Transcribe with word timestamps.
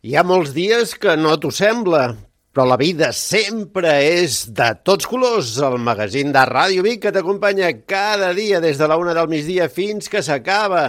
Hi 0.00 0.14
ha 0.16 0.22
molts 0.24 0.54
dies 0.56 0.94
que 0.96 1.12
no 1.20 1.34
t'ho 1.36 1.50
sembla, 1.52 2.14
però 2.56 2.64
la 2.64 2.78
vida 2.80 3.10
sempre 3.12 3.90
és 4.00 4.46
de 4.56 4.70
tots 4.80 5.04
colors. 5.04 5.50
El 5.60 5.76
magazín 5.84 6.32
de 6.32 6.40
Ràdio 6.48 6.80
Vic 6.86 7.02
que 7.02 7.12
t'acompanya 7.12 7.68
cada 7.84 8.30
dia 8.32 8.62
des 8.64 8.80
de 8.80 8.88
la 8.88 8.96
una 8.96 9.12
del 9.12 9.28
migdia 9.28 9.66
fins 9.68 10.08
que 10.08 10.22
s'acaba, 10.24 10.86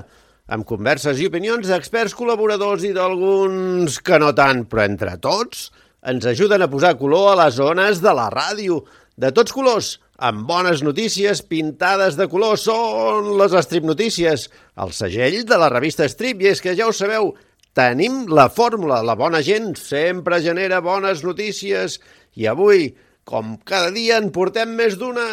amb 0.47 0.63
converses 0.69 1.19
i 1.19 1.27
opinions 1.27 1.67
d'experts 1.67 2.15
col·laboradors 2.15 2.87
i 2.87 2.93
d'alguns 2.95 3.99
que 3.99 4.21
no 4.23 4.31
tant, 4.31 4.63
però 4.71 4.87
entre 4.87 5.17
tots 5.19 5.67
ens 6.07 6.31
ajuden 6.31 6.63
a 6.63 6.71
posar 6.71 6.95
color 6.95 7.33
a 7.33 7.37
les 7.43 7.59
zones 7.59 7.99
de 7.99 8.15
la 8.15 8.31
ràdio. 8.31 8.79
De 9.19 9.35
tots 9.35 9.51
colors, 9.51 9.97
amb 10.23 10.47
bones 10.47 10.87
notícies 10.87 11.43
pintades 11.43 12.15
de 12.15 12.31
color, 12.31 12.55
són 12.55 13.33
les 13.43 13.59
Strip 13.67 13.91
Notícies, 13.91 14.47
el 14.79 14.95
segell 14.95 15.41
de 15.43 15.59
la 15.59 15.67
revista 15.67 16.07
Strip, 16.07 16.39
i 16.39 16.55
és 16.55 16.63
que 16.63 16.79
ja 16.79 16.87
ho 16.87 16.95
sabeu, 16.95 17.33
Tenim 17.71 18.25
la 18.27 18.49
fórmula, 18.51 18.97
la 18.99 19.13
bona 19.15 19.39
gent 19.47 19.77
sempre 19.79 20.41
genera 20.43 20.81
bones 20.83 21.21
notícies 21.23 22.01
i 22.35 22.49
avui, 22.51 22.89
com 23.23 23.53
cada 23.63 23.93
dia, 23.95 24.17
en 24.19 24.27
portem 24.35 24.73
més 24.75 24.97
d'una. 24.99 25.23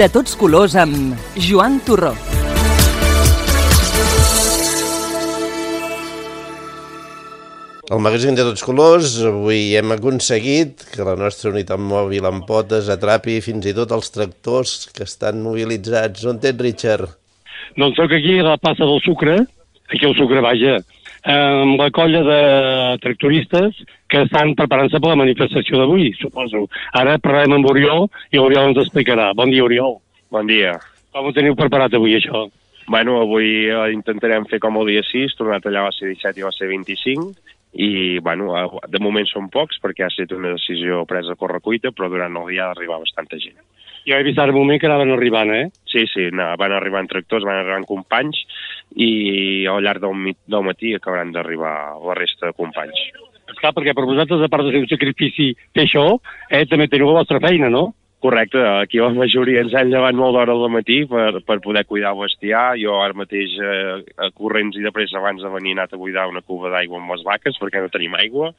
De 0.00 0.08
tots 0.14 0.38
colors 0.40 0.78
amb 0.80 1.20
Joan 1.36 1.76
Torró. 1.84 2.14
El 7.92 8.00
magazín 8.04 8.40
de 8.40 8.48
tots 8.48 8.64
colors, 8.64 9.18
avui 9.34 9.76
hem 9.76 9.92
aconseguit 9.92 10.88
que 10.94 11.04
la 11.04 11.16
nostra 11.20 11.52
unitat 11.52 11.80
mòbil 11.92 12.24
en 12.32 12.40
potes 12.48 12.88
atrapi 12.88 13.42
fins 13.44 13.68
i 13.68 13.76
tot 13.76 13.92
els 13.92 14.12
tractors 14.16 14.78
que 14.96 15.04
estan 15.04 15.44
mobilitzats. 15.44 16.24
On 16.24 16.40
tens, 16.40 16.64
Richard? 16.64 17.17
Doncs 17.76 17.98
sóc 17.98 18.12
aquí 18.16 18.38
a 18.38 18.46
la 18.52 18.56
plaça 18.60 18.86
del 18.86 19.00
Sucre, 19.04 19.38
aquí 19.88 20.06
al 20.06 20.16
Sucre, 20.16 20.40
vaja, 20.44 20.78
amb 21.28 21.80
la 21.80 21.90
colla 21.90 22.22
de 22.24 22.40
tractoristes 23.02 23.82
que 24.08 24.22
estan 24.24 24.54
preparant-se 24.56 25.00
per 25.00 25.12
la 25.12 25.20
manifestació 25.20 25.80
d'avui, 25.80 26.12
suposo. 26.16 26.66
Ara 26.96 27.18
parlarem 27.22 27.58
amb 27.58 27.68
Oriol 27.68 28.08
i 28.32 28.38
l'Oriol 28.38 28.70
ens 28.70 28.84
explicarà. 28.84 29.32
Bon 29.36 29.50
dia, 29.50 29.64
Oriol. 29.64 29.98
Bon 30.32 30.46
dia. 30.48 30.78
Com 31.12 31.28
ho 31.28 31.34
teniu 31.36 31.56
preparat 31.58 31.94
avui, 31.96 32.16
això? 32.16 32.46
Bueno, 32.88 33.18
avui 33.20 33.68
eh, 33.68 33.92
intentarem 33.92 34.46
fer 34.48 34.60
com 34.64 34.78
el 34.80 34.94
dia 34.94 35.04
6, 35.04 35.36
tornat 35.36 35.66
allà 35.68 35.84
va 35.88 35.92
ser 35.92 36.08
17 36.08 36.40
i 36.40 36.46
va 36.46 36.52
ser 36.56 36.70
25, 36.70 37.26
i 37.76 38.18
bueno, 38.24 38.54
de 38.88 39.00
moment 39.02 39.28
són 39.28 39.50
pocs 39.52 39.76
perquè 39.82 40.06
ha 40.06 40.08
estat 40.08 40.32
una 40.32 40.54
decisió 40.54 41.02
presa 41.08 41.34
a 41.34 41.40
correcuita, 41.40 41.92
però 41.92 42.08
durant 42.08 42.36
el 42.40 42.48
dia 42.48 42.64
ha 42.64 42.70
d'arribar 42.72 43.02
bastanta 43.02 43.36
gent. 43.36 43.58
Jo 44.08 44.16
he 44.16 44.24
vist 44.24 44.38
ara 44.40 44.54
un 44.54 44.62
moment 44.62 44.80
que 44.80 44.88
anaven 44.88 45.12
arribant, 45.12 45.50
eh? 45.52 45.68
Sí, 45.92 46.06
sí, 46.08 46.30
no, 46.32 46.48
van 46.60 46.72
arribant 46.72 47.10
tractors, 47.10 47.44
van 47.44 47.60
arribant 47.60 47.84
companys 47.88 48.40
i 48.96 49.66
al 49.68 49.82
llarg 49.84 50.00
del, 50.00 50.32
del 50.48 50.64
matí 50.64 50.94
acabaran 50.96 51.34
d'arribar 51.34 51.74
la 52.06 52.16
resta 52.16 52.48
de 52.48 52.56
companys. 52.56 53.02
Esclar, 53.52 53.74
perquè 53.76 53.92
per 53.96 54.06
vosaltres, 54.08 54.44
a 54.44 54.48
part 54.52 54.64
de 54.64 54.72
ser 54.72 54.80
un 54.80 54.88
sacrifici 54.88 55.50
fer 55.76 55.84
això, 55.84 56.06
eh, 56.48 56.64
també 56.70 56.88
teniu 56.88 57.10
la 57.12 57.20
vostra 57.20 57.40
feina, 57.44 57.68
no? 57.72 57.90
Correcte, 58.20 58.58
aquí 58.58 58.98
la 58.98 59.12
majoria 59.14 59.60
ens 59.62 59.74
han 59.78 59.92
llevat 59.92 60.16
molt 60.18 60.34
d'hora 60.34 60.50
al 60.50 60.72
matí 60.74 60.96
per, 61.06 61.38
per 61.46 61.60
poder 61.62 61.84
cuidar 61.86 62.10
el 62.16 62.24
bestiar. 62.24 62.72
Jo 62.80 62.96
ara 62.98 63.14
mateix, 63.14 63.52
eh, 63.62 63.92
a 64.18 64.30
corrents 64.34 64.74
i 64.74 64.82
de 64.82 64.90
pressa, 64.90 65.20
abans 65.20 65.44
de 65.44 65.52
venir, 65.52 65.76
he 65.76 65.76
anat 65.76 65.94
a 65.94 66.00
buidar 66.00 66.24
una 66.26 66.42
cuba 66.42 66.72
d'aigua 66.72 66.98
amb 66.98 67.14
les 67.14 67.22
vaques 67.28 67.60
perquè 67.62 67.78
no 67.84 67.92
tenim 67.94 68.16
aigua. 68.18 68.50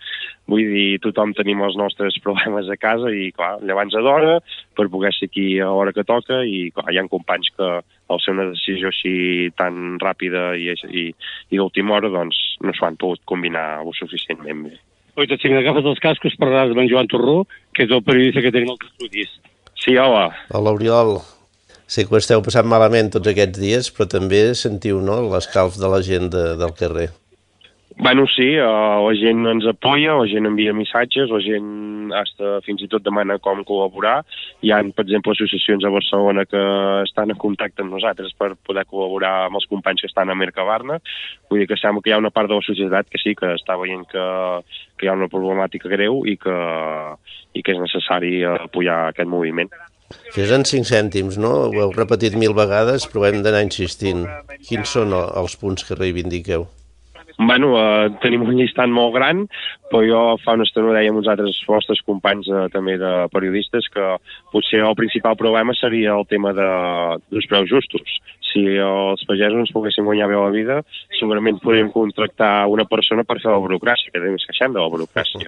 Vull 0.48 0.64
dir, 0.72 0.86
tothom 1.04 1.36
tenim 1.36 1.60
els 1.68 1.76
nostres 1.76 2.16
problemes 2.26 2.72
a 2.72 2.80
casa 2.80 3.12
i, 3.12 3.34
clar, 3.36 3.58
llevant 3.60 3.92
a 3.92 4.04
d'hora 4.06 4.38
per 4.80 4.88
poder 4.94 5.12
ser 5.18 5.28
aquí 5.28 5.50
a 5.60 5.68
l'hora 5.68 5.92
que 5.92 6.08
toca 6.08 6.40
i, 6.48 6.70
clar, 6.72 6.88
hi 6.94 7.02
ha 7.02 7.08
companys 7.12 7.52
que 7.58 7.72
al 7.84 8.24
ser 8.24 8.38
una 8.38 8.48
decisió 8.54 8.94
així 8.94 9.52
tan 9.60 10.00
ràpida 10.00 10.54
i, 10.56 10.72
i, 10.88 11.10
i 11.52 11.60
d'última 11.60 12.00
hora, 12.00 12.16
doncs, 12.16 12.40
no 12.64 12.72
s'ho 12.72 12.88
han 12.88 12.96
pogut 12.96 13.28
combinar 13.28 13.84
o 13.84 13.92
suficientment 13.92 14.70
bé. 14.70 14.80
Oita, 15.18 15.38
si 15.42 15.50
m'agafes 15.52 15.88
els 15.90 16.02
cascos 16.04 16.38
parlaràs 16.40 16.74
amb 16.74 16.84
en 16.84 16.90
Joan 16.92 17.10
Torró, 17.12 17.42
que 17.74 17.86
és 17.88 17.92
el 17.96 18.04
periodista 18.06 18.44
que 18.46 18.54
tenim 18.54 18.74
als 18.74 18.86
estudis. 18.92 19.32
Sí, 19.80 19.96
hola. 19.98 20.30
Hola, 20.54 20.76
Oriol. 20.76 21.18
Sé 21.90 22.06
que 22.06 22.14
ho 22.14 22.20
esteu 22.20 22.44
passant 22.46 22.68
malament 22.70 23.10
tots 23.16 23.32
aquests 23.32 23.58
dies, 23.58 23.90
però 23.96 24.06
també 24.12 24.44
sentiu 24.54 25.00
no, 25.02 25.22
l'escalf 25.32 25.80
de 25.82 25.90
la 25.90 26.04
gent 26.06 26.30
de, 26.36 26.44
del 26.60 26.76
carrer. 26.78 27.10
Bueno, 28.02 28.24
sí, 28.32 28.56
uh, 28.56 29.04
la 29.04 29.12
gent 29.20 29.44
ens 29.52 29.66
apoya, 29.68 30.14
la 30.16 30.28
gent 30.32 30.48
envia 30.48 30.72
missatges, 30.72 31.28
la 31.36 31.42
gent 31.44 32.14
hasta 32.16 32.62
fins 32.64 32.86
i 32.86 32.88
tot 32.88 33.04
demana 33.04 33.36
com 33.44 33.60
col·laborar. 33.68 34.22
Hi 34.64 34.72
ha, 34.72 34.78
per 34.96 35.04
exemple, 35.04 35.36
associacions 35.36 35.84
a 35.84 35.92
Barcelona 35.92 36.46
que 36.48 36.62
estan 37.04 37.36
en 37.36 37.42
contacte 37.42 37.84
amb 37.84 37.92
nosaltres 37.98 38.32
per 38.40 38.54
poder 38.56 38.86
col·laborar 38.88 39.34
amb 39.50 39.60
els 39.60 39.68
companys 39.68 40.06
que 40.06 40.08
estan 40.08 40.32
a 40.32 40.40
Mercabarna. 40.40 41.02
Vull 41.52 41.66
dir 41.66 41.68
que 41.68 41.80
sembla 41.82 42.06
que 42.06 42.14
hi 42.14 42.16
ha 42.16 42.22
una 42.24 42.32
part 42.32 42.48
de 42.48 42.62
la 42.62 42.68
societat 42.70 43.12
que 43.12 43.20
sí, 43.20 43.36
que 43.36 43.52
està 43.60 43.76
veient 43.84 44.08
que, 44.08 44.26
que 44.96 45.06
hi 45.06 45.12
ha 45.12 45.20
una 45.20 45.28
problemàtica 45.28 45.92
greu 45.92 46.24
i 46.24 46.40
que, 46.40 46.58
i 47.52 47.68
que 47.68 47.76
és 47.76 47.84
necessari 47.84 48.46
apoyar 48.56 49.10
aquest 49.10 49.28
moviment. 49.28 49.76
Fes 50.32 50.56
en 50.56 50.64
cinc 50.64 50.88
cèntims, 50.88 51.36
no? 51.36 51.56
Ho 51.68 51.84
heu 51.84 51.96
repetit 52.00 52.40
mil 52.40 52.56
vegades, 52.56 53.12
però 53.12 53.28
hem 53.28 53.44
d'anar 53.44 53.68
insistint. 53.68 54.24
Quins 54.72 54.96
són 54.96 55.12
els 55.20 55.60
punts 55.60 55.84
que 55.84 56.00
reivindiqueu? 56.00 56.70
Bueno, 57.40 57.70
eh, 57.80 58.10
tenim 58.20 58.42
un 58.44 58.58
llistat 58.58 58.92
molt 58.92 59.14
gran, 59.16 59.46
però 59.88 60.02
jo 60.04 60.24
fa 60.44 60.58
una 60.58 60.66
estona 60.68 60.92
deia 60.92 61.08
amb 61.14 61.22
uns 61.22 61.30
altres 61.32 61.56
vostres 61.64 62.02
companys 62.04 62.50
eh, 62.52 62.66
també 62.74 62.98
de 63.00 63.12
periodistes 63.32 63.88
que 63.94 64.08
potser 64.52 64.82
el 64.84 64.98
principal 65.00 65.38
problema 65.40 65.72
seria 65.80 66.18
el 66.20 66.28
tema 66.28 66.52
de, 66.58 66.68
dels 67.32 67.48
preus 67.48 67.72
justos. 67.72 68.20
Si 68.50 68.66
els 68.84 69.24
pagesos 69.30 69.62
ens 69.62 69.72
poguessin 69.72 70.04
guanyar 70.10 70.28
bé 70.28 70.36
la 70.36 70.52
vida, 70.52 70.82
segurament 71.16 71.62
podríem 71.64 71.94
contractar 71.96 72.68
una 72.68 72.84
persona 72.90 73.24
per 73.24 73.38
fer 73.40 73.54
la 73.54 73.62
burocràcia, 73.64 74.12
que 74.12 74.20
ens 74.20 74.48
queixem 74.50 74.76
de 74.76 74.84
la 74.84 74.92
burocràcia. 74.92 75.48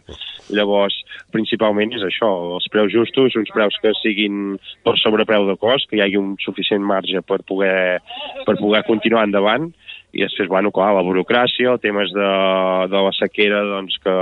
Llavors, 0.56 0.96
principalment 1.36 1.92
és 1.98 2.08
això, 2.08 2.30
els 2.56 2.72
preus 2.72 2.94
justos, 2.94 3.36
uns 3.36 3.52
preus 3.52 3.76
que 3.84 3.92
siguin 4.00 4.56
per 4.86 4.96
sobrepreu 5.02 5.50
de 5.50 5.60
cost, 5.60 5.90
que 5.90 6.00
hi 6.00 6.06
hagi 6.06 6.22
un 6.22 6.38
suficient 6.40 6.88
marge 6.88 7.20
per 7.26 7.42
poder, 7.44 8.00
per 8.46 8.56
poder 8.62 8.86
continuar 8.88 9.26
endavant, 9.28 9.74
i 10.12 10.24
després, 10.26 10.50
bueno, 10.52 10.72
clar, 10.76 10.90
la 10.96 11.04
burocràcia, 11.08 11.72
els 11.72 11.84
temes 11.84 12.12
de, 12.12 12.30
de 12.92 13.04
la 13.06 13.14
sequera, 13.16 13.62
doncs 13.70 13.96
que 14.04 14.16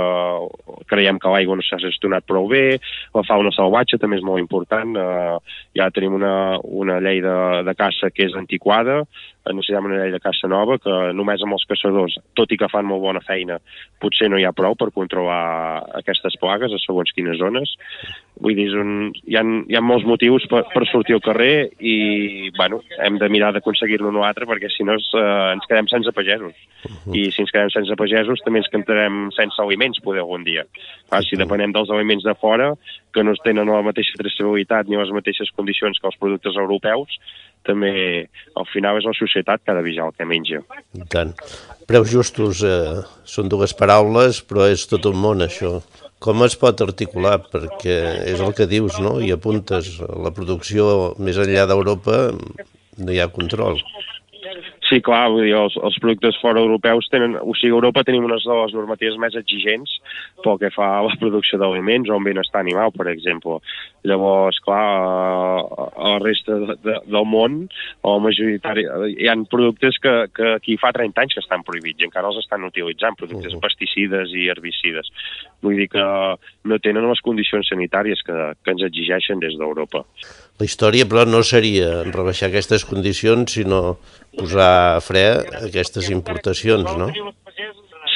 creiem 0.90 1.18
que 1.18 1.32
l'aigua 1.32 1.56
no 1.58 1.66
s'ha 1.66 1.80
gestionat 1.82 2.26
prou 2.28 2.46
bé, 2.50 2.78
la 3.16 3.24
fauna 3.26 3.50
salvatge 3.54 3.98
també 3.98 4.20
és 4.20 4.26
molt 4.26 4.42
important, 4.42 4.94
eh, 4.94 5.58
ja 5.78 5.90
tenim 5.94 6.14
una, 6.20 6.34
una 6.62 7.00
llei 7.02 7.22
de, 7.24 7.36
de 7.66 7.74
caça 7.78 8.12
que 8.14 8.28
és 8.28 8.38
antiquada, 8.38 9.02
necessitem 9.48 9.86
una 9.88 9.98
llei 10.00 10.12
de 10.12 10.20
caça 10.20 10.48
nova 10.48 10.76
que 10.78 10.96
només 11.16 11.42
amb 11.42 11.56
els 11.56 11.64
caçadors, 11.68 12.16
tot 12.36 12.52
i 12.52 12.58
que 12.60 12.68
fan 12.70 12.86
molt 12.86 13.02
bona 13.02 13.22
feina, 13.24 13.58
potser 14.02 14.28
no 14.28 14.38
hi 14.38 14.44
ha 14.44 14.52
prou 14.56 14.76
per 14.76 14.90
controlar 14.94 15.40
aquestes 16.00 16.36
plagues 16.40 16.74
a 16.74 16.80
segons 16.82 17.12
quines 17.16 17.40
zones. 17.40 17.72
Vull 18.40 18.56
dir, 18.56 18.68
un, 18.80 19.10
hi, 19.24 19.36
ha, 19.36 19.42
hi 19.42 19.76
ha 19.76 19.82
molts 19.84 20.06
motius 20.08 20.46
per, 20.48 20.62
per 20.72 20.86
sortir 20.88 21.16
al 21.16 21.24
carrer 21.24 21.70
i, 21.80 21.96
bueno, 22.56 22.80
hem 23.04 23.18
de 23.20 23.28
mirar 23.32 23.52
d'aconseguir-ne 23.56 24.08
un 24.08 24.20
o 24.20 24.24
altre 24.28 24.48
perquè 24.48 24.70
si 24.72 24.86
no 24.86 24.96
eh, 24.96 25.26
ens 25.54 25.68
quedem 25.68 25.88
sense 25.92 26.12
pagesos. 26.16 26.56
Uh 26.84 26.90
-huh. 26.90 27.16
I 27.16 27.30
si 27.32 27.42
ens 27.42 27.52
quedem 27.52 27.70
sense 27.70 27.96
pagesos 27.96 28.40
també 28.44 28.60
ens 28.60 28.68
quedarem 28.68 29.30
sense 29.36 29.60
aliments, 29.60 30.00
poder 30.00 30.20
algun 30.20 30.44
dia. 30.44 30.64
Clar, 31.08 31.22
si 31.24 31.36
depenem 31.36 31.72
dels 31.72 31.90
aliments 31.90 32.24
de 32.24 32.34
fora, 32.34 32.74
que 33.14 33.24
no 33.26 33.34
tenen 33.44 33.70
la 33.70 33.82
mateixa 33.86 34.18
traçabilitat 34.20 34.88
ni 34.88 34.98
les 34.98 35.12
mateixes 35.14 35.50
condicions 35.56 35.98
que 35.98 36.08
els 36.10 36.18
productes 36.20 36.58
europeus, 36.60 37.16
també 37.66 37.92
al 38.56 38.66
final 38.72 38.98
és 39.00 39.06
la 39.08 39.16
societat 39.16 39.62
que 39.62 39.72
ha 39.72 39.76
de 39.76 39.84
vigilar 39.84 40.08
el 40.10 40.16
que 40.16 40.28
menja. 40.28 40.62
I 40.96 41.06
tant. 41.12 41.34
Preus 41.90 42.10
justos 42.12 42.62
eh, 42.64 43.00
són 43.28 43.50
dues 43.52 43.74
paraules, 43.76 44.40
però 44.46 44.68
és 44.70 44.86
tot 44.88 45.10
un 45.10 45.18
món 45.20 45.44
això. 45.44 45.80
Com 46.20 46.44
es 46.44 46.56
pot 46.60 46.80
articular? 46.84 47.38
Perquè 47.52 47.96
és 48.32 48.40
el 48.44 48.52
que 48.56 48.68
dius, 48.68 48.98
no? 49.00 49.18
I 49.24 49.32
apuntes 49.36 49.96
la 50.00 50.32
producció 50.36 51.14
més 51.18 51.40
enllà 51.40 51.66
d'Europa 51.68 52.20
no 53.00 53.12
hi 53.12 53.20
ha 53.20 53.30
control. 53.32 53.80
Sí, 54.90 54.98
clar, 55.06 55.28
vull 55.30 55.44
dir, 55.46 55.54
els, 55.54 55.76
els 55.78 55.96
productes 56.02 56.38
fora 56.42 56.58
europeus 56.58 57.06
tenen... 57.12 57.36
O 57.38 57.54
sigui, 57.54 57.70
a 57.70 57.76
Europa 57.76 58.02
tenim 58.06 58.24
unes 58.26 58.42
de 58.42 58.56
les 58.58 58.72
normatives 58.74 59.20
més 59.22 59.36
exigents 59.38 59.92
pel 60.42 60.58
que 60.58 60.72
fa 60.74 60.88
a 60.96 61.04
la 61.06 61.14
producció 61.20 61.60
d'aliments 61.60 62.10
o 62.10 62.16
en 62.18 62.26
benestar 62.26 62.64
animal, 62.64 62.90
per 62.96 63.06
exemple. 63.12 63.60
Llavors, 64.10 64.58
clar, 64.64 64.80
a, 64.80 65.86
a 65.94 66.10
la 66.16 66.18
resta 66.24 66.58
de, 66.58 66.76
de, 66.82 66.96
del 67.06 67.28
món, 67.30 67.60
o 68.02 68.16
majoritari, 68.24 68.88
hi 69.14 69.30
ha 69.30 69.36
productes 69.52 70.00
que, 70.02 70.16
que 70.34 70.56
aquí 70.56 70.74
fa 70.80 70.90
30 70.96 71.22
anys 71.22 71.38
que 71.38 71.44
estan 71.44 71.62
prohibits 71.66 72.02
i 72.02 72.08
encara 72.08 72.32
els 72.32 72.40
estan 72.42 72.66
utilitzant, 72.66 73.14
productes 73.20 73.52
uh 73.54 73.60
-huh. 73.60 73.62
pesticides 73.68 74.34
i 74.34 74.48
herbicides. 74.50 75.12
Vull 75.62 75.78
dir 75.78 75.88
que 75.92 76.06
no 76.64 76.78
tenen 76.82 77.06
les 77.06 77.20
condicions 77.22 77.68
sanitàries 77.68 78.26
que, 78.26 78.38
que 78.64 78.70
ens 78.74 78.82
exigeixen 78.82 79.38
des 79.38 79.54
d'Europa. 79.54 80.02
La 80.58 80.66
història, 80.66 81.06
però, 81.08 81.24
no 81.24 81.42
seria 81.42 82.02
rebaixar 82.04 82.48
aquestes 82.48 82.84
condicions, 82.84 83.52
sinó 83.52 83.98
posar 84.40 84.72
fre 85.04 85.24
aquestes 85.60 86.10
importacions, 86.12 86.90
no? 86.98 87.10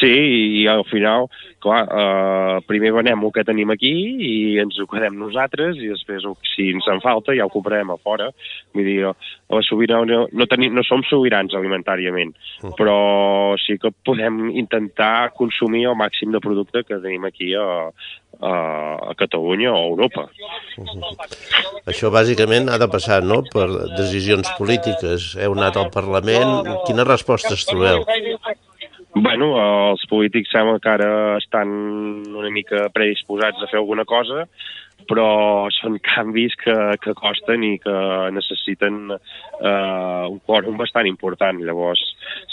Sí, 0.05 0.61
i 0.61 0.67
al 0.69 0.83
final, 0.85 1.31
clar, 1.65 1.85
eh, 1.89 2.57
primer 2.69 2.91
venem 2.93 3.23
el 3.25 3.31
que 3.33 3.45
tenim 3.49 3.71
aquí 3.73 3.93
i 4.21 4.33
ens 4.61 4.77
ho 4.83 4.85
quedem 4.91 5.17
nosaltres 5.17 5.79
i 5.81 5.89
després, 5.89 6.27
si 6.51 6.69
ens 6.75 6.89
en 6.93 7.01
falta, 7.01 7.33
ja 7.33 7.47
ho 7.47 7.53
comprarem 7.53 7.95
a 7.95 7.97
fora. 7.97 8.29
Vull 8.77 8.85
dir, 8.85 8.99
la 9.09 9.63
sobirania, 9.65 10.27
no, 10.29 10.47
tenim, 10.51 10.75
no 10.77 10.85
som 10.85 11.05
sobirans 11.09 11.57
alimentàriament, 11.57 12.35
però 12.77 12.99
sí 13.65 13.79
que 13.81 13.95
podem 14.05 14.51
intentar 14.53 15.33
consumir 15.39 15.87
el 15.89 15.97
màxim 15.97 16.35
de 16.35 16.43
producte 16.45 16.85
que 16.85 17.01
tenim 17.01 17.25
aquí 17.25 17.55
a, 17.57 17.89
a, 18.41 18.53
a 19.11 19.15
Catalunya 19.17 19.73
o 19.73 19.81
a 19.81 19.89
Europa. 19.89 20.27
Això 21.89 22.13
bàsicament 22.13 22.69
ha 22.69 22.77
de 22.83 22.91
passar 22.93 23.23
no? 23.25 23.41
per 23.55 23.67
decisions 23.97 24.53
polítiques. 24.59 25.33
Heu 25.41 25.57
anat 25.57 25.81
al 25.81 25.89
Parlament, 25.95 26.69
quines 26.85 27.09
respostes 27.09 27.65
trobeu? 27.71 28.05
Bueno, 29.35 29.57
els 29.59 30.05
polítics 30.07 30.53
sembla 30.55 30.79
que 30.79 30.91
ara 30.93 31.07
estan 31.41 31.71
una 32.39 32.51
mica 32.55 32.85
predisposats 32.95 33.65
a 33.65 33.67
fer 33.67 33.81
alguna 33.81 34.05
cosa, 34.07 34.45
però 35.11 35.25
són 35.75 35.97
canvis 36.07 36.55
que, 36.61 36.77
que 37.03 37.17
costen 37.19 37.65
i 37.67 37.73
que 37.83 37.97
necessiten 38.37 39.11
eh, 39.11 40.23
un 40.31 40.39
quòrum 40.47 40.79
bastant 40.79 41.11
important. 41.11 41.59
Llavors, 41.67 42.05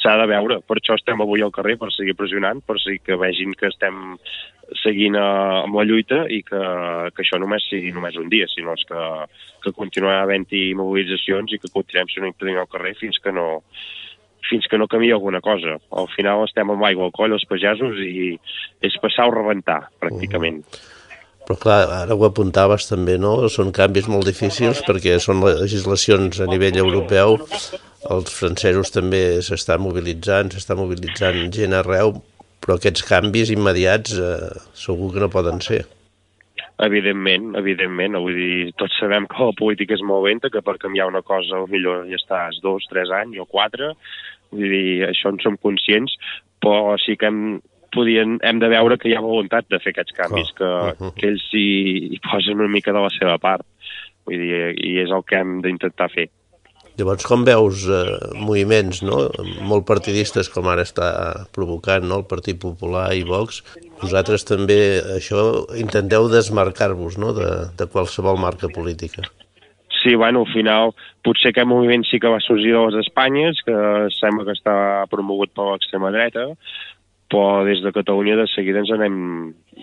s'ha 0.02 0.16
de 0.24 0.26
veure. 0.34 0.58
Per 0.66 0.80
això 0.82 0.98
estem 0.98 1.22
avui 1.22 1.46
al 1.46 1.54
carrer, 1.54 1.78
per 1.78 1.92
seguir 1.94 2.18
pressionant, 2.18 2.66
per 2.66 2.80
seguir 2.82 3.04
que 3.06 3.22
vegin 3.28 3.54
que 3.54 3.70
estem 3.70 4.02
seguint 4.82 5.22
eh, 5.22 5.30
amb 5.62 5.78
la 5.78 5.86
lluita 5.86 6.24
i 6.34 6.42
que, 6.50 6.66
que 7.14 7.28
això 7.28 7.38
només 7.38 7.70
sigui 7.70 7.94
només 7.94 8.18
un 8.18 8.34
dia, 8.34 8.50
sinó 8.50 8.74
que, 8.90 9.08
que 9.62 9.78
continuarà 9.78 10.26
havent-hi 10.26 10.72
mobilitzacions 10.82 11.54
i 11.54 11.62
que 11.62 11.76
continuem 11.78 12.10
sent 12.10 12.58
al 12.58 12.72
carrer 12.74 12.98
fins 12.98 13.22
que 13.22 13.38
no, 13.38 13.52
fins 14.50 14.68
que 14.68 14.78
no 14.78 14.88
canvia 14.92 15.14
alguna 15.18 15.42
cosa. 15.42 15.78
Al 15.92 16.10
final 16.16 16.46
estem 16.46 16.70
amb 16.74 16.84
aigua 16.88 17.10
al 17.10 17.16
coll 17.16 17.36
els 17.36 17.46
pagesos 17.50 18.00
i 18.02 18.34
és 18.82 18.98
passar 19.04 19.30
o 19.30 19.36
rebentar, 19.36 19.84
pràcticament. 20.02 20.66
Uh 20.66 20.72
-huh. 20.72 20.98
Però 21.52 21.58
clar, 21.60 21.82
ara 21.92 22.16
ho 22.16 22.22
apuntaves 22.24 22.86
també, 22.88 23.18
no? 23.18 23.50
Són 23.50 23.74
canvis 23.76 24.06
molt 24.08 24.28
difícils 24.30 24.84
perquè 24.88 25.18
són 25.20 25.42
legislacions 25.44 26.40
a 26.40 26.46
nivell 26.48 26.78
europeu. 26.78 27.40
Els 28.16 28.32
francesos 28.32 28.94
també 28.94 29.42
s'estan 29.42 29.82
mobilitzant, 29.82 30.54
s'està 30.54 30.78
mobilitzant 30.80 31.50
gent 31.52 31.74
arreu, 31.74 32.14
però 32.62 32.78
aquests 32.78 33.04
canvis 33.10 33.52
immediats 33.52 34.14
eh, 34.16 34.54
segur 34.86 35.12
que 35.14 35.20
no 35.20 35.34
poden 35.34 35.60
ser. 35.66 35.82
Evidentment, 36.82 37.52
evidentment. 37.60 38.18
Vull 38.24 38.38
dir, 38.38 38.72
tots 38.80 38.96
sabem 39.02 39.28
que 39.30 39.50
la 39.50 39.58
política 39.58 39.94
és 39.98 40.06
molt 40.06 40.30
lenta, 40.30 40.50
que 40.50 40.64
per 40.66 40.80
canviar 40.82 41.10
una 41.12 41.22
cosa 41.22 41.66
millor 41.70 42.08
ja 42.10 42.18
estàs 42.18 42.62
dos, 42.64 42.88
tres 42.90 43.12
anys 43.14 43.42
o 43.42 43.46
quatre, 43.46 43.92
Vull 44.52 44.72
dir, 44.76 45.04
això 45.08 45.32
en 45.32 45.40
som 45.44 45.58
conscients, 45.58 46.14
però 46.62 46.98
sí 47.02 47.16
que 47.20 47.30
hem, 47.30 47.60
podien, 47.96 48.38
hem 48.48 48.60
de 48.60 48.70
veure 48.72 48.98
que 49.00 49.10
hi 49.10 49.16
ha 49.16 49.24
voluntat 49.24 49.68
de 49.72 49.80
fer 49.84 49.96
aquests 49.96 50.16
canvis, 50.18 50.52
que, 50.58 50.68
uh 50.68 50.92
-huh. 50.98 51.14
que 51.16 51.28
ells 51.28 51.48
hi, 51.54 52.16
hi 52.16 52.20
posen 52.32 52.60
una 52.60 52.72
mica 52.72 52.94
de 52.94 53.02
la 53.02 53.10
seva 53.20 53.38
part. 53.38 53.66
Vull 54.26 54.38
dir, 54.38 54.76
i 54.78 55.00
és 55.00 55.10
el 55.10 55.24
que 55.24 55.38
hem 55.38 55.62
d'intentar 55.62 56.12
fer. 56.12 56.30
Llavors, 56.98 57.26
com 57.26 57.46
veus 57.48 57.86
eh, 57.88 58.18
moviments 58.36 59.02
no? 59.02 59.30
molt 59.64 59.88
partidistes 59.88 60.50
com 60.50 60.68
ara 60.68 60.84
està 60.84 61.08
provocant 61.56 62.04
no? 62.04 62.20
el 62.20 62.26
Partit 62.30 62.60
Popular 62.60 63.08
i 63.16 63.24
Vox, 63.24 63.64
vosaltres 64.02 64.44
també 64.44 65.00
això 65.16 65.66
intenteu 65.80 66.28
desmarcar-vos 66.28 67.18
no? 67.18 67.32
de, 67.34 67.50
de 67.80 67.88
qualsevol 67.88 68.38
marca 68.38 68.68
política. 68.68 69.24
Sí, 70.02 70.16
bueno, 70.16 70.46
al 70.46 70.54
final 70.54 70.96
potser 71.22 71.52
aquest 71.52 71.70
moviment 71.70 72.04
sí 72.10 72.20
que 72.20 72.32
va 72.32 72.40
sorgir 72.42 72.74
de 72.74 72.86
les 72.88 73.06
Espanyes, 73.06 73.60
que 73.66 73.76
sembla 74.18 74.48
que 74.48 74.56
està 74.58 74.76
promogut 75.12 75.54
per 75.54 75.68
l'extrema 75.68 76.10
dreta, 76.14 76.48
però 77.32 77.64
des 77.64 77.80
de 77.82 77.94
Catalunya 77.96 78.36
de 78.36 78.46
seguida 78.52 78.82
ens 78.82 78.92
anem, 78.92 79.16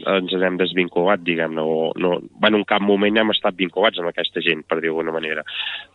ens 0.04 0.34
anem 0.36 0.58
desvinculat, 0.60 1.22
diguem-ne. 1.24 1.56
No, 1.56 1.92
no, 1.96 2.18
bueno, 2.42 2.60
en 2.60 2.66
cap 2.68 2.84
moment 2.84 3.16
hem 3.16 3.32
estat 3.32 3.56
vinculats 3.56 4.00
amb 4.02 4.10
aquesta 4.10 4.42
gent, 4.44 4.66
per 4.68 4.82
dir 4.82 4.90
d'alguna 4.90 5.14
manera. 5.14 5.44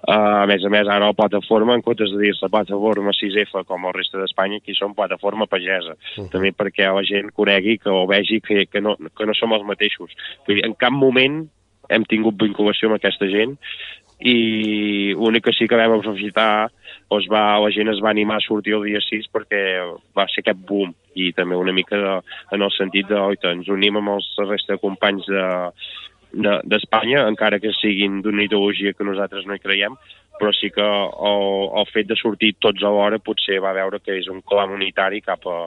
Uh, 0.01 0.41
a 0.41 0.47
més 0.49 0.65
a 0.65 0.71
més, 0.73 0.89
ara 0.89 1.11
la 1.11 1.17
plataforma, 1.17 1.75
en 1.77 1.85
comptes 1.85 2.09
de 2.15 2.21
dir-se 2.23 2.49
plataforma 2.49 3.13
6F 3.19 3.65
com 3.69 3.85
el 3.85 3.93
resta 3.99 4.17
d'Espanya, 4.23 4.63
aquí 4.63 4.73
som 4.73 4.97
plataforma 4.97 5.45
pagesa. 5.45 5.93
Uh 5.93 6.23
-huh. 6.23 6.29
També 6.31 6.51
perquè 6.51 6.89
la 6.89 7.03
gent 7.05 7.29
conegui 7.31 7.77
que, 7.77 7.89
o 7.89 8.07
vegi 8.07 8.41
que, 8.41 8.65
que, 8.65 8.81
no, 8.81 8.95
que 8.97 9.25
no 9.25 9.33
som 9.33 9.53
els 9.53 9.63
mateixos. 9.63 10.09
Vull 10.47 10.55
dir, 10.55 10.65
en 10.65 10.73
cap 10.73 10.91
moment 10.91 11.47
hem 11.89 12.03
tingut 12.05 12.41
vinculació 12.41 12.87
amb 12.87 12.95
aquesta 12.95 13.27
gent 13.27 13.57
i 14.23 15.13
l'únic 15.17 15.43
que 15.49 15.53
sí 15.55 15.67
que 15.67 15.79
vam 15.79 15.97
aprofitar 15.97 16.69
es 17.17 17.25
va, 17.31 17.59
la 17.59 17.71
gent 17.75 17.91
es 17.91 17.99
va 18.03 18.13
animar 18.13 18.39
a 18.39 18.45
sortir 18.45 18.77
el 18.77 18.85
dia 18.87 19.01
6 19.03 19.27
perquè 19.33 19.63
va 20.15 20.25
ser 20.31 20.41
aquest 20.41 20.63
boom 20.69 20.93
i 21.19 21.31
també 21.35 21.59
una 21.59 21.75
mica 21.75 21.99
de, 21.99 22.13
en 22.55 22.63
el 22.63 22.71
sentit 22.73 23.09
de 23.09 23.19
oita, 23.19 23.51
ens 23.51 23.69
unim 23.69 23.99
amb 23.99 24.15
els 24.15 24.29
resta 24.47 24.73
de 24.73 24.81
companys 24.81 25.27
de, 25.29 25.45
d'Espanya, 26.33 27.21
de, 27.21 27.33
encara 27.35 27.59
que 27.61 27.73
siguin 27.77 28.21
d'una 28.25 28.47
ideologia 28.47 28.95
que 28.97 29.05
nosaltres 29.05 29.45
no 29.45 29.53
hi 29.53 29.61
creiem, 29.61 29.97
però 30.39 30.53
sí 30.57 30.71
que 30.73 30.83
el, 30.83 31.45
el 31.81 31.91
fet 31.93 32.09
de 32.09 32.17
sortir 32.17 32.55
tots 32.63 32.81
a 32.81 32.89
l'hora 32.89 33.21
potser 33.21 33.59
va 33.61 33.75
veure 33.77 34.01
que 34.01 34.17
és 34.17 34.31
un 34.31 34.41
clam 34.41 34.73
unitari 34.73 35.21
cap 35.21 35.45
a, 35.45 35.59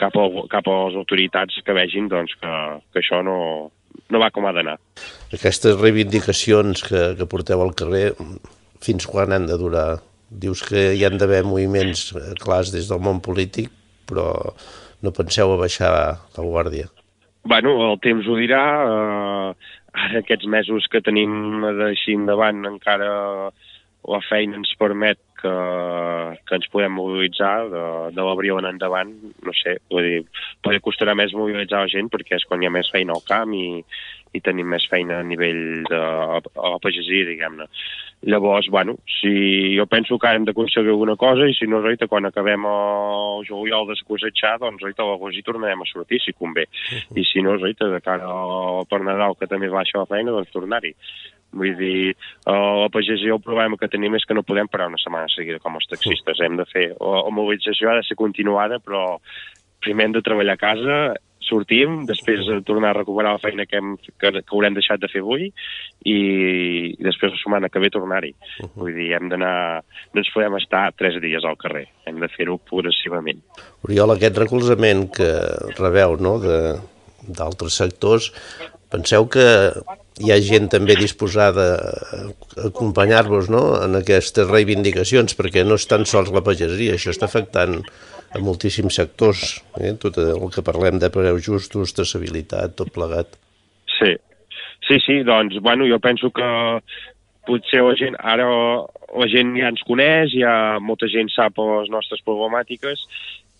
cap 0.00 0.16
a, 0.16 0.26
cap 0.50 0.68
a 0.68 0.78
les 0.86 0.96
autoritats 1.02 1.60
que 1.66 1.76
vegin 1.76 2.08
doncs, 2.08 2.34
que, 2.40 2.54
que 2.92 3.02
això 3.02 3.20
no, 3.26 3.36
no 4.12 4.20
va 4.22 4.30
com 4.34 4.46
ha 4.46 4.54
d'anar. 4.54 4.76
Aquestes 5.32 5.78
reivindicacions 5.80 6.84
que, 6.86 7.02
que 7.18 7.28
porteu 7.30 7.64
al 7.64 7.74
carrer, 7.78 8.10
fins 8.84 9.08
quan 9.08 9.32
han 9.32 9.48
de 9.48 9.58
durar? 9.60 9.88
Dius 10.28 10.62
que 10.64 10.92
hi 10.96 11.04
han 11.04 11.18
d'haver 11.20 11.42
moviments 11.44 12.10
clars 12.40 12.72
des 12.72 12.88
del 12.88 13.02
món 13.04 13.20
polític, 13.24 13.72
però 14.08 14.30
no 15.02 15.16
penseu 15.16 15.52
a 15.52 15.60
baixar 15.60 15.92
la 16.36 16.44
guàrdia. 16.44 16.88
Bueno, 17.48 17.74
el 17.90 17.98
temps 18.04 18.28
ho 18.28 18.38
dirà. 18.38 18.62
Eh, 18.86 19.70
ara 19.92 20.22
aquests 20.22 20.48
mesos 20.48 20.86
que 20.92 21.02
tenim 21.04 21.64
d'així 21.78 22.14
endavant 22.16 22.64
encara 22.68 23.10
la 24.08 24.20
feina 24.28 24.56
ens 24.58 24.72
permet 24.80 25.18
que, 25.42 25.52
que 26.46 26.58
ens 26.58 26.70
podem 26.72 26.94
mobilitzar 26.94 27.68
de, 27.72 27.84
de 28.16 28.26
l'abril 28.26 28.62
en 28.62 28.70
endavant, 28.70 29.12
no 29.42 29.54
sé, 29.58 29.76
vull 29.92 30.06
dir, 30.06 30.22
potser 30.62 30.82
costarà 30.84 31.16
més 31.18 31.34
mobilitzar 31.36 31.84
la 31.84 31.92
gent 31.92 32.10
perquè 32.12 32.38
és 32.38 32.46
quan 32.48 32.62
hi 32.62 32.70
ha 32.70 32.74
més 32.74 32.90
feina 32.94 33.16
al 33.16 33.26
camp 33.26 33.54
i, 33.58 33.82
i 34.32 34.40
tenim 34.40 34.70
més 34.72 34.86
feina 34.90 35.18
a 35.20 35.26
nivell 35.26 35.82
de 35.88 35.98
a, 35.98 36.38
a 36.40 36.72
la 36.74 36.80
pagesia, 36.82 37.28
diguem-ne. 37.28 37.68
Llavors, 38.22 38.68
bueno, 38.70 38.94
si 39.20 39.74
jo 39.76 39.86
penso 39.90 40.18
que 40.18 40.30
hem 40.30 40.44
d'aconseguir 40.46 40.92
alguna 40.94 41.16
cosa 41.18 41.48
i 41.50 41.56
si 41.58 41.66
no, 41.66 41.80
oita, 41.82 42.06
quan 42.06 42.28
acabem 42.28 42.68
el 42.70 43.42
juliol 43.48 43.88
d'escossetxar, 43.88 44.60
doncs, 44.62 44.84
oita, 44.86 45.02
a 45.02 45.10
l'agost 45.10 45.36
hi 45.36 45.42
tornarem 45.42 45.82
a 45.82 45.88
sortir, 45.90 46.22
si 46.22 46.36
convé. 46.38 46.68
I 47.18 47.26
si 47.26 47.42
no, 47.42 47.56
oita, 47.58 47.90
de 47.90 48.00
cara 48.04 48.30
al 48.30 48.86
per 48.86 49.02
Nadal, 49.02 49.34
que 49.40 49.50
també 49.50 49.72
baixa 49.72 49.98
la 49.98 50.08
feina, 50.10 50.30
doncs 50.30 50.54
tornar-hi. 50.54 50.94
Vull 51.52 51.74
dir, 51.76 52.14
la 52.46 52.88
pagesia 52.92 53.34
el 53.34 53.42
problema 53.44 53.76
que 53.80 53.90
tenim 53.92 54.16
és 54.16 54.24
que 54.28 54.36
no 54.36 54.46
podem 54.46 54.70
parar 54.72 54.88
una 54.88 55.00
setmana 55.00 55.28
seguida 55.32 55.60
com 55.60 55.76
els 55.76 55.88
taxistes. 55.90 56.40
Hem 56.40 56.56
de 56.60 56.68
fer, 56.70 56.86
la, 56.96 57.26
la 57.26 57.34
mobilització 57.34 57.90
ha 57.90 57.98
de 58.00 58.06
ser 58.08 58.16
continuada, 58.16 58.80
però 58.80 59.18
primer 59.82 60.08
hem 60.08 60.16
de 60.16 60.24
treballar 60.24 60.56
a 60.56 60.62
casa, 60.62 60.96
sortim, 61.42 62.02
després 62.08 62.46
tornar 62.66 62.92
a 62.92 62.98
recuperar 63.00 63.34
la 63.34 63.42
feina 63.42 63.66
que, 63.66 63.78
hem, 63.78 63.96
que, 64.00 64.12
que 64.20 64.42
haurem 64.54 64.76
deixat 64.76 65.02
de 65.02 65.10
fer 65.12 65.22
avui 65.24 65.48
i, 65.48 66.14
i 66.14 67.02
després 67.02 67.34
la 67.34 67.40
setmana 67.40 67.70
que 67.72 67.82
ve 67.82 67.90
tornar-hi. 67.92 68.32
Uh 68.32 68.64
-huh. 68.64 68.70
Vull 68.84 68.94
dir, 68.94 69.10
hem 69.16 69.28
d'anar... 69.28 69.82
No 70.14 70.22
ens 70.22 70.32
podem 70.34 70.56
estar 70.56 70.92
tres 70.96 71.20
dies 71.20 71.44
al 71.44 71.58
carrer, 71.58 71.88
hem 72.06 72.20
de 72.20 72.28
fer-ho 72.28 72.58
progressivament. 72.58 73.42
Oriol, 73.82 74.10
aquest 74.16 74.38
recolzament 74.38 75.10
que 75.10 75.30
rebeu 75.78 76.16
no, 76.16 76.38
d'altres 77.28 77.76
sectors, 77.76 78.32
penseu 78.92 79.26
que 79.32 79.44
hi 80.22 80.32
ha 80.32 80.38
gent 80.44 80.68
també 80.72 80.96
disposada 80.98 81.66
a 81.80 82.22
acompanyar-vos 82.68 83.48
no? 83.52 83.62
en 83.80 83.96
aquestes 83.98 84.48
reivindicacions, 84.50 85.36
perquè 85.38 85.64
no 85.66 85.78
és 85.80 85.86
tan 85.90 86.04
sols 86.08 86.32
la 86.34 86.44
pagesia, 86.44 86.96
això 86.96 87.14
està 87.14 87.28
afectant 87.30 87.80
a 88.32 88.40
moltíssims 88.40 88.96
sectors, 89.00 89.60
eh? 89.80 89.94
tot 90.00 90.18
el 90.20 90.44
que 90.52 90.64
parlem 90.64 91.00
de 91.00 91.10
preus 91.12 91.44
justos, 91.44 91.96
traçabilitat, 91.96 92.76
tot 92.76 92.92
plegat. 92.94 93.34
Sí, 93.98 94.14
sí, 94.88 95.00
sí, 95.04 95.18
doncs, 95.28 95.58
bueno, 95.64 95.88
jo 95.88 96.00
penso 96.00 96.30
que 96.32 96.50
potser 97.48 97.82
la 97.84 97.96
gent, 97.98 98.16
ara 98.20 98.46
la 99.12 99.28
gent 99.28 99.56
ja 99.58 99.72
ens 99.72 99.82
coneix, 99.88 100.32
ja 100.38 100.78
molta 100.80 101.08
gent 101.12 101.28
sap 101.32 101.58
les 101.60 101.90
nostres 101.92 102.22
problemàtiques 102.24 103.02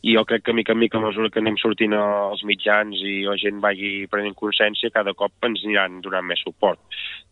i 0.03 0.17
jo 0.17 0.25
crec 0.27 0.43
que 0.43 0.53
mica 0.53 0.75
en 0.75 0.81
mica 0.83 0.99
a 0.99 1.01
mesura 1.01 1.31
que 1.31 1.39
anem 1.39 1.57
sortint 1.61 1.95
als 1.95 2.43
mitjans 2.49 2.99
i 3.07 3.21
la 3.23 3.37
gent 3.39 3.61
vagi 3.63 4.09
prenent 4.11 4.35
consciència, 4.39 4.91
cada 4.91 5.15
cop 5.15 5.47
ens 5.47 5.63
aniran 5.63 6.01
donant 6.03 6.27
més 6.27 6.43
suport. 6.43 6.81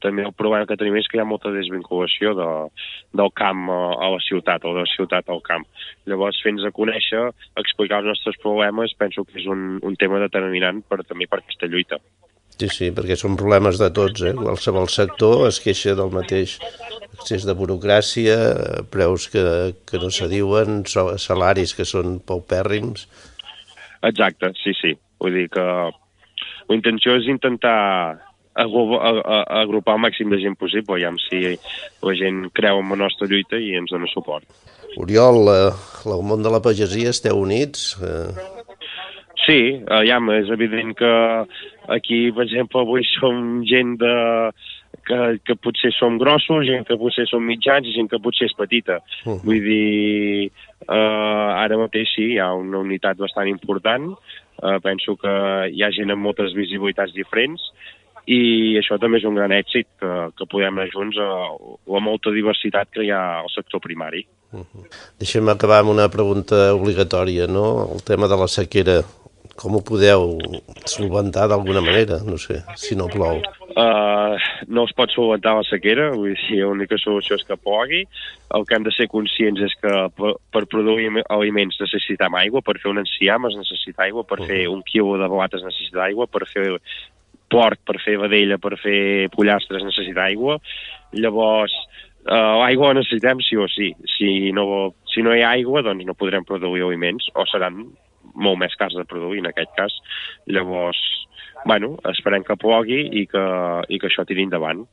També 0.05 0.23
el 0.23 0.37
problema 0.39 0.69
que 0.71 0.79
tenim 0.79 0.97
és 1.01 1.11
que 1.11 1.19
hi 1.19 1.25
ha 1.25 1.27
molta 1.27 1.51
desvinculació 1.51 2.33
de, 2.39 2.49
del 3.19 3.35
camp 3.43 3.67
a, 3.75 4.13
la 4.15 4.23
ciutat 4.23 4.65
o 4.65 4.77
de 4.77 4.87
la 4.87 4.93
ciutat 4.95 5.29
al 5.35 5.43
camp. 5.51 5.67
Llavors, 6.07 6.39
fins 6.47 6.63
a 6.63 6.75
conèixer, 6.79 7.27
explicar 7.59 8.05
els 8.05 8.13
nostres 8.15 8.39
problemes, 8.39 8.95
penso 9.03 9.27
que 9.27 9.41
és 9.43 9.51
un, 9.51 9.81
un 9.83 9.99
tema 9.99 10.23
determinant 10.23 10.85
per, 10.87 11.03
també 11.03 11.27
per 11.27 11.43
aquesta 11.43 11.67
lluita. 11.67 11.99
Sí, 12.61 12.69
sí, 12.69 12.91
perquè 12.93 13.17
són 13.17 13.39
problemes 13.41 13.79
de 13.81 13.89
tots, 13.97 14.21
eh? 14.29 14.35
Qualsevol 14.37 14.91
sector 14.93 15.47
es 15.47 15.63
queixa 15.65 15.95
del 15.97 16.11
mateix 16.13 16.59
excés 17.15 17.47
de 17.49 17.55
burocràcia, 17.57 18.37
preus 18.93 19.31
que, 19.33 19.45
que 19.89 20.01
no 20.03 20.11
se 20.13 20.29
diuen, 20.29 20.83
salaris 20.85 21.73
que 21.77 21.87
són 21.89 22.19
paupèrrims. 22.21 23.07
Exacte, 24.05 24.53
sí, 24.61 24.77
sí. 24.77 24.93
Vull 25.21 25.39
dir 25.41 25.47
que 25.57 25.65
la 25.65 26.77
intenció 26.77 27.17
és 27.17 27.29
intentar 27.33 28.21
agrupar 28.61 29.97
el 29.97 30.05
màxim 30.05 30.29
de 30.29 30.43
gent 30.45 30.57
possible, 30.61 31.01
ja 31.01 31.15
si 31.31 31.57
la 32.05 32.15
gent 32.21 32.49
creu 32.53 32.85
en 32.85 32.93
la 32.93 33.01
nostra 33.07 33.29
lluita 33.31 33.57
i 33.57 33.73
ens 33.81 33.93
dona 33.95 34.09
suport. 34.13 34.45
Oriol, 35.01 35.47
eh, 35.49 35.73
el 36.05 36.25
món 36.27 36.43
de 36.45 36.53
la 36.53 36.61
pagesia 36.61 37.13
esteu 37.15 37.41
units? 37.41 37.95
Eh, 38.03 38.60
Sí, 39.51 39.63
aviam, 39.91 40.29
és 40.31 40.51
evident 40.55 40.93
que 40.95 41.11
aquí, 41.91 42.29
per 42.31 42.45
exemple, 42.45 42.85
avui 42.85 43.03
som 43.17 43.65
gent 43.67 43.97
de, 43.99 44.13
que, 45.09 45.19
que 45.43 45.57
potser 45.59 45.91
som 45.97 46.21
grossos, 46.23 46.69
gent 46.69 46.87
que 46.87 46.99
potser 47.01 47.27
som 47.27 47.43
mitjans 47.43 47.89
i 47.89 47.95
gent 47.97 48.07
que 48.13 48.21
potser 48.23 48.47
és 48.47 48.55
petita. 48.55 49.01
Uh 49.25 49.33
-huh. 49.33 49.41
Vull 49.43 49.63
dir, 49.65 50.51
eh, 50.87 51.63
ara 51.65 51.81
mateix 51.83 52.15
sí, 52.15 52.35
hi 52.35 52.39
ha 52.39 52.53
una 52.55 52.79
unitat 52.79 53.17
bastant 53.19 53.49
important, 53.49 54.15
eh, 54.63 54.79
penso 54.83 55.17
que 55.17 55.35
hi 55.75 55.83
ha 55.83 55.91
gent 55.91 56.11
amb 56.11 56.23
moltes 56.23 56.55
visibilitats 56.55 57.13
diferents 57.13 57.61
i 58.27 58.79
això 58.79 58.99
també 59.01 59.19
és 59.19 59.25
un 59.25 59.35
gran 59.35 59.51
èxit, 59.51 59.87
que, 59.99 60.31
que 60.37 60.47
podem 60.47 60.79
anar 60.79 60.91
junts 60.93 61.17
a 61.19 61.31
la 61.95 62.01
molta 62.01 62.31
diversitat 62.31 62.91
que 62.93 63.03
hi 63.03 63.11
ha 63.11 63.41
al 63.41 63.49
sector 63.49 63.81
primari. 63.81 64.27
Deixem 65.19 65.49
acabar 65.49 65.81
amb 65.81 65.91
una 65.91 66.09
pregunta 66.09 66.75
obligatòria, 66.75 67.47
no? 67.47 67.89
El 67.95 68.03
tema 68.03 68.29
de 68.29 68.37
la 68.37 68.49
sequera. 68.49 69.03
Com 69.59 69.77
ho 69.77 69.81
podeu 69.85 70.37
solventar 70.89 71.49
d'alguna 71.51 71.83
manera? 71.85 72.21
No 72.25 72.39
sé, 72.41 72.61
si 72.81 72.97
no 72.97 73.09
plou. 73.13 73.41
Uh, 73.71 74.35
no 74.67 74.85
es 74.89 74.93
pot 74.99 75.13
solventar 75.15 75.53
la 75.57 75.65
sequera, 75.69 76.09
vull 76.15 76.35
dir, 76.35 76.61
l'única 76.65 76.99
solució 76.99 77.39
és 77.39 77.45
que 77.47 77.59
plogui. 77.61 78.03
El 78.57 78.67
que 78.67 78.77
hem 78.77 78.87
de 78.87 78.93
ser 78.95 79.07
conscients 79.13 79.63
és 79.67 79.77
que 79.83 79.93
per, 80.17 80.35
per 80.55 80.65
produir 80.71 81.11
aliments 81.29 81.79
necessitem 81.83 82.35
aigua, 82.41 82.65
per 82.67 82.79
fer 82.83 82.91
un 82.93 83.03
enciam 83.05 83.47
es 83.51 83.57
necessita 83.61 84.07
aigua, 84.09 84.27
per 84.27 84.41
fer 84.47 84.65
un 84.73 84.83
quilo 84.87 85.19
de 85.21 85.31
blat 85.31 85.55
es 85.59 85.65
necessita 85.67 86.05
aigua, 86.09 86.27
per 86.31 86.47
fer 86.51 86.67
porc, 87.51 87.81
per 87.87 87.99
fer 88.03 88.19
vedella, 88.23 88.59
per 88.63 88.77
fer 88.81 89.31
pollastre 89.35 89.81
es 89.81 89.87
necessita 89.87 90.27
aigua. 90.29 90.59
Llavors, 91.15 91.75
uh, 92.27 92.61
l'aigua 92.63 92.93
la 92.93 93.01
necessitem 93.01 93.43
sí 93.45 93.59
o 93.59 93.67
sí. 93.71 93.91
Si 94.17 94.53
no, 94.57 94.95
si 95.11 95.27
no 95.27 95.35
hi 95.35 95.45
ha 95.45 95.57
aigua, 95.57 95.85
doncs 95.87 96.07
no 96.07 96.19
podrem 96.19 96.47
produir 96.47 96.87
aliments, 96.87 97.31
o 97.35 97.47
seran 97.51 97.85
molt 98.41 98.61
més 98.63 98.77
cars 98.81 98.97
de 98.99 99.07
produir 99.09 99.45
en 99.45 99.51
aquest 99.51 99.73
cas. 99.79 99.97
Llavors, 100.51 101.01
bueno, 101.65 101.95
esperem 102.11 102.45
que 102.47 102.59
plogui 102.61 103.03
i 103.23 103.27
que, 103.31 103.47
i 103.89 104.01
que 104.01 104.11
això 104.11 104.27
tiri 104.29 104.47
endavant. 104.49 104.87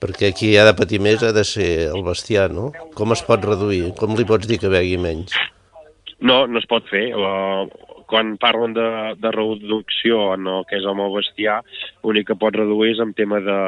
Perquè 0.00 0.30
qui 0.32 0.54
ha 0.56 0.64
de 0.64 0.76
patir 0.76 1.00
més 1.04 1.22
ha 1.26 1.32
de 1.36 1.44
ser 1.44 1.70
el 1.90 2.04
bestiar, 2.06 2.48
no? 2.56 2.70
Com 2.96 3.12
es 3.12 3.24
pot 3.26 3.42
reduir? 3.44 3.90
Com 3.98 4.16
li 4.16 4.24
pots 4.28 4.48
dir 4.48 4.60
que 4.62 4.72
begui 4.72 4.96
menys? 5.00 5.36
No, 6.20 6.46
no 6.48 6.60
es 6.60 6.68
pot 6.68 6.86
fer. 6.88 7.10
Uh, 7.16 7.68
quan 8.10 8.34
parlen 8.40 8.74
de, 8.76 8.86
de 9.20 9.32
reducció 9.34 10.32
en 10.34 10.48
el 10.50 10.64
que 10.68 10.80
és 10.80 10.86
el 10.88 10.96
meu 10.98 11.12
bestiar, 11.14 11.60
l'únic 12.04 12.30
que 12.30 12.38
pot 12.40 12.56
reduir 12.56 12.94
és 12.94 13.02
en 13.04 13.12
tema 13.16 13.38
de, 13.44 13.60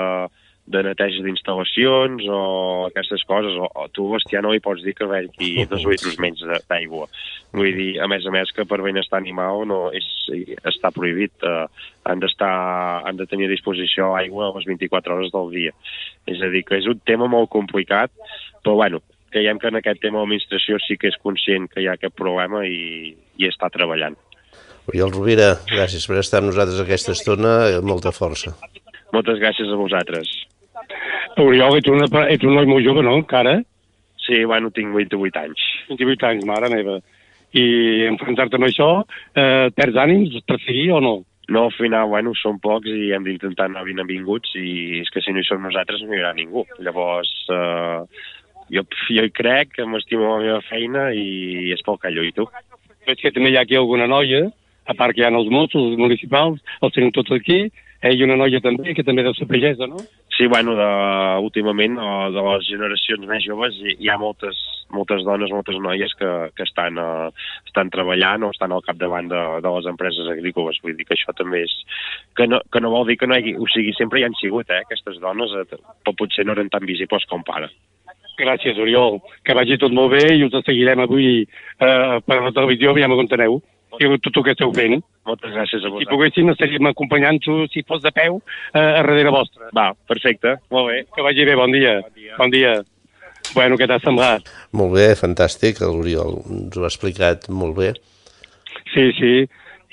de 0.72 0.82
neteja 0.88 1.22
d'instal·lacions 1.24 2.26
o 2.26 2.42
aquestes 2.88 3.24
coses, 3.28 3.54
o, 3.54 3.68
o 3.68 3.88
tu 3.94 4.08
bestiar 4.12 4.42
no 4.42 4.52
li 4.54 4.64
pots 4.64 4.82
dir 4.84 4.96
que 4.98 5.08
begui 5.10 5.52
dos 5.72 5.86
litres 5.88 6.18
menys 6.22 6.42
d'aigua. 6.68 7.08
Vull 7.52 7.74
dir, 7.76 7.90
a 8.00 8.08
més 8.08 8.24
a 8.24 8.32
més, 8.32 8.50
que 8.56 8.64
per 8.64 8.80
benestar 8.80 9.18
animal 9.20 9.66
no 9.68 9.80
és, 9.92 10.06
està 10.68 10.88
prohibit. 10.94 11.34
Eh, 11.44 11.66
han, 12.08 12.22
han 12.24 13.18
de 13.18 13.26
tenir 13.28 13.50
a 13.50 13.52
disposició 13.52 14.14
aigua 14.16 14.48
a 14.48 14.54
les 14.56 14.68
24 14.70 15.16
hores 15.16 15.32
del 15.34 15.50
dia. 15.52 15.74
És 16.26 16.40
a 16.40 16.48
dir, 16.52 16.64
que 16.64 16.80
és 16.80 16.88
un 16.88 17.02
tema 17.04 17.28
molt 17.28 17.52
complicat, 17.52 18.12
però 18.64 18.78
bueno, 18.80 19.02
creiem 19.32 19.60
que 19.60 19.68
en 19.68 19.80
aquest 19.80 20.00
tema 20.00 20.22
l'administració 20.22 20.80
sí 20.80 20.96
que 21.00 21.12
és 21.12 21.20
conscient 21.20 21.68
que 21.68 21.82
hi 21.82 21.88
ha 21.90 21.96
aquest 21.98 22.16
problema 22.16 22.64
i, 22.64 23.12
i 23.36 23.48
està 23.48 23.68
treballant. 23.72 24.16
Oriol 24.90 25.12
Rovira, 25.14 25.52
gràcies 25.70 26.08
per 26.08 26.18
estar 26.22 26.40
amb 26.40 26.50
nosaltres 26.50 26.80
aquesta 26.82 27.14
estona, 27.14 27.52
eh, 27.68 27.82
molta 27.84 28.10
força. 28.16 28.56
Moltes 29.12 29.38
gràcies 29.38 29.68
a 29.68 29.78
vosaltres. 29.78 30.30
Oriol, 31.42 31.76
ets, 31.78 31.90
una, 31.92 32.08
ets 32.32 32.44
un 32.48 32.56
noi 32.56 32.66
molt 32.68 32.84
jove, 32.84 33.04
no, 33.04 33.14
encara? 33.20 33.58
Sí, 34.22 34.42
bueno, 34.48 34.70
tinc 34.74 34.94
28 34.94 35.44
anys. 35.44 35.64
28 35.90 36.28
anys, 36.28 36.46
mare 36.48 36.70
meva. 36.72 36.98
I 37.52 37.64
enfrontar-te 38.08 38.56
amb 38.56 38.68
això, 38.68 38.88
eh, 39.36 39.68
perds 39.76 39.98
ànims 40.00 40.38
per 40.48 40.58
seguir 40.64 40.90
o 40.96 41.00
no? 41.04 41.14
No, 41.48 41.64
al 41.66 41.72
final, 41.72 42.08
bueno, 42.08 42.32
som 42.38 42.60
pocs 42.62 42.88
i 42.88 43.10
hem 43.12 43.24
d'intentar 43.26 43.66
anar 43.68 43.82
benvinguts 43.84 44.54
i 44.56 45.00
és 45.02 45.10
que 45.10 45.20
si 45.20 45.34
no 45.34 45.42
hi 45.42 45.44
som 45.44 45.60
nosaltres 45.60 46.00
no 46.00 46.14
hi 46.14 46.20
haurà 46.20 46.32
ningú. 46.36 46.64
Llavors, 46.78 47.32
eh, 47.50 48.00
jo, 48.72 48.84
jo 49.10 49.24
hi 49.26 49.32
crec, 49.34 49.74
que 49.76 49.84
m'estimo 49.84 50.30
la 50.30 50.42
meva 50.44 50.60
feina 50.68 51.10
i 51.12 51.72
és 51.74 51.82
pel 51.84 51.98
que 52.00 52.14
lluito. 52.14 52.48
Veig 53.06 53.20
que 53.20 53.32
també 53.34 53.50
hi 53.50 53.58
ha 53.58 53.66
aquí 53.66 53.76
alguna 53.76 54.06
noia, 54.06 54.46
a 54.86 54.94
part 54.94 55.14
que 55.14 55.22
hi 55.22 55.26
ha 55.26 55.32
els 55.34 55.50
Mossos, 55.50 55.90
els 55.90 55.98
municipals, 55.98 56.62
els 56.80 56.94
tenim 56.94 57.12
tots 57.12 57.34
aquí, 57.34 57.66
eh, 58.00 58.14
i 58.14 58.22
una 58.24 58.38
noia 58.38 58.62
també, 58.62 58.94
que 58.94 59.04
també 59.06 59.26
deu 59.26 59.34
ser 59.34 59.50
pagesa, 59.50 59.90
no? 59.90 60.00
Sí, 60.36 60.46
bueno, 60.46 60.74
de, 60.78 60.90
últimament, 61.44 61.98
de 62.32 62.46
les 62.48 62.68
generacions 62.70 63.28
més 63.28 63.44
joves, 63.44 63.76
hi 63.98 64.08
ha 64.08 64.16
moltes, 64.18 64.58
moltes 64.92 65.24
dones, 65.26 65.50
moltes 65.54 65.78
noies 65.82 66.14
que, 66.18 66.30
que 66.56 66.66
estan, 66.66 66.98
uh, 67.00 67.30
estan 67.66 67.90
treballant 67.94 68.46
o 68.46 68.52
estan 68.54 68.72
al 68.72 68.84
capdavant 68.86 69.30
de, 69.32 69.42
de 69.64 69.74
les 69.76 69.88
empreses 69.90 70.28
agrícoles. 70.32 70.80
Vull 70.84 70.96
dir 70.98 71.08
que 71.08 71.16
això 71.16 71.34
també 71.36 71.64
és... 71.66 71.74
Que 72.38 72.46
no, 72.48 72.62
que 72.72 72.80
no 72.80 72.92
vol 72.94 73.08
dir 73.08 73.18
que 73.20 73.28
no 73.28 73.36
hi 73.36 73.42
hagi... 73.42 73.56
O 73.58 73.68
sigui, 73.72 73.94
sempre 73.98 74.20
hi 74.20 74.28
han 74.28 74.36
sigut, 74.40 74.70
eh, 74.70 74.82
aquestes 74.86 75.18
dones, 75.22 75.52
eh, 75.58 75.66
però 76.04 76.16
potser 76.18 76.46
no 76.46 76.56
eren 76.56 76.70
tan 76.72 76.86
visibles 76.88 77.26
com 77.30 77.44
para. 77.46 77.70
Gràcies, 78.38 78.78
Oriol. 78.80 79.20
Que 79.44 79.54
vagi 79.54 79.76
tot 79.78 79.92
molt 79.94 80.14
bé 80.16 80.24
i 80.34 80.44
us 80.46 80.54
seguirem 80.64 81.02
avui 81.04 81.42
eh, 81.44 82.16
per 82.26 82.40
la 82.40 82.54
televisió, 82.54 82.90
aviam 82.90 83.12
on 83.12 83.28
aneu. 83.38 83.60
I 84.00 84.08
tot 84.24 84.38
el 84.40 84.44
que 84.46 84.54
esteu 84.54 84.72
fent. 84.72 85.02
Moltes 85.28 85.52
gràcies 85.52 85.82
a 85.82 85.84
Si 85.84 85.90
vosaltres. 85.90 86.08
poguéssim, 86.08 86.48
estaríem 86.50 86.86
acompanyant-vos, 86.88 87.70
si 87.70 87.82
fos 87.82 88.00
de 88.02 88.10
peu, 88.10 88.40
eh, 88.72 88.80
a 88.80 89.02
darrere 89.02 89.30
vostre. 89.30 89.68
Va, 89.76 89.92
perfecte, 90.08 90.56
molt 90.70 90.88
bé. 90.88 91.04
Que 91.14 91.22
vagi 91.22 91.44
bé, 91.44 91.54
bon 91.54 91.70
dia. 91.70 92.00
Bon 92.00 92.16
dia. 92.16 92.34
Bon 92.38 92.50
dia. 92.50 92.72
Bueno, 93.52 93.76
què 93.76 93.88
t'ha 93.88 94.00
semblat? 94.02 94.48
Molt 94.78 94.94
bé, 94.96 95.10
fantàstic, 95.18 95.82
l'Oriol 95.84 96.38
ens 96.48 96.76
ho 96.76 96.84
ha 96.86 96.90
explicat 96.90 97.48
molt 97.52 97.76
bé. 97.76 97.92
Sí, 98.94 99.10
sí. 99.18 99.32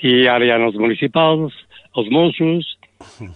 I 0.08 0.12
ara 0.32 0.46
hi 0.46 0.52
ha 0.52 0.60
els 0.64 0.78
municipals, 0.80 1.56
els 2.00 2.08
Mossos, 2.14 2.76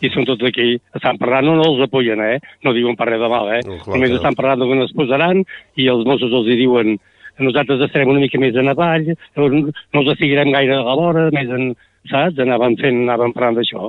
i 0.05 0.11
són 0.13 0.27
tots 0.29 0.45
aquí. 0.49 0.79
Estan 0.97 1.19
parlant, 1.21 1.47
no, 1.49 1.57
no 1.61 1.67
els 1.73 1.83
apoyen, 1.85 2.21
eh? 2.21 2.39
No 2.65 2.73
diuen 2.77 2.97
per 2.97 3.09
res 3.11 3.21
de 3.21 3.29
mal, 3.33 3.51
eh? 3.53 3.61
No, 3.69 3.79
clar 3.83 3.97
Només 3.97 4.13
que 4.13 4.17
no. 4.17 4.23
estan 4.23 4.39
parlant 4.39 4.65
d'on 4.65 4.85
es 4.85 4.95
posaran 4.97 5.45
i 5.81 5.89
els 5.93 6.07
Mossos 6.09 6.33
els 6.33 6.49
hi 6.49 6.59
diuen 6.65 6.97
nosaltres 7.43 7.81
estarem 7.83 8.13
una 8.13 8.23
mica 8.23 8.39
més 8.39 8.55
en 8.55 8.71
avall, 8.71 9.09
no 9.35 9.47
els 9.49 10.19
seguirem 10.21 10.53
gaire 10.55 10.77
a 10.77 10.85
la 10.87 10.95
vora, 10.99 11.25
més 11.35 11.51
en, 11.51 11.73
saps? 12.11 12.39
Anaven 12.39 12.77
fent, 12.79 13.01
anaven 13.03 13.35
parlant 13.35 13.59
d'això, 13.59 13.89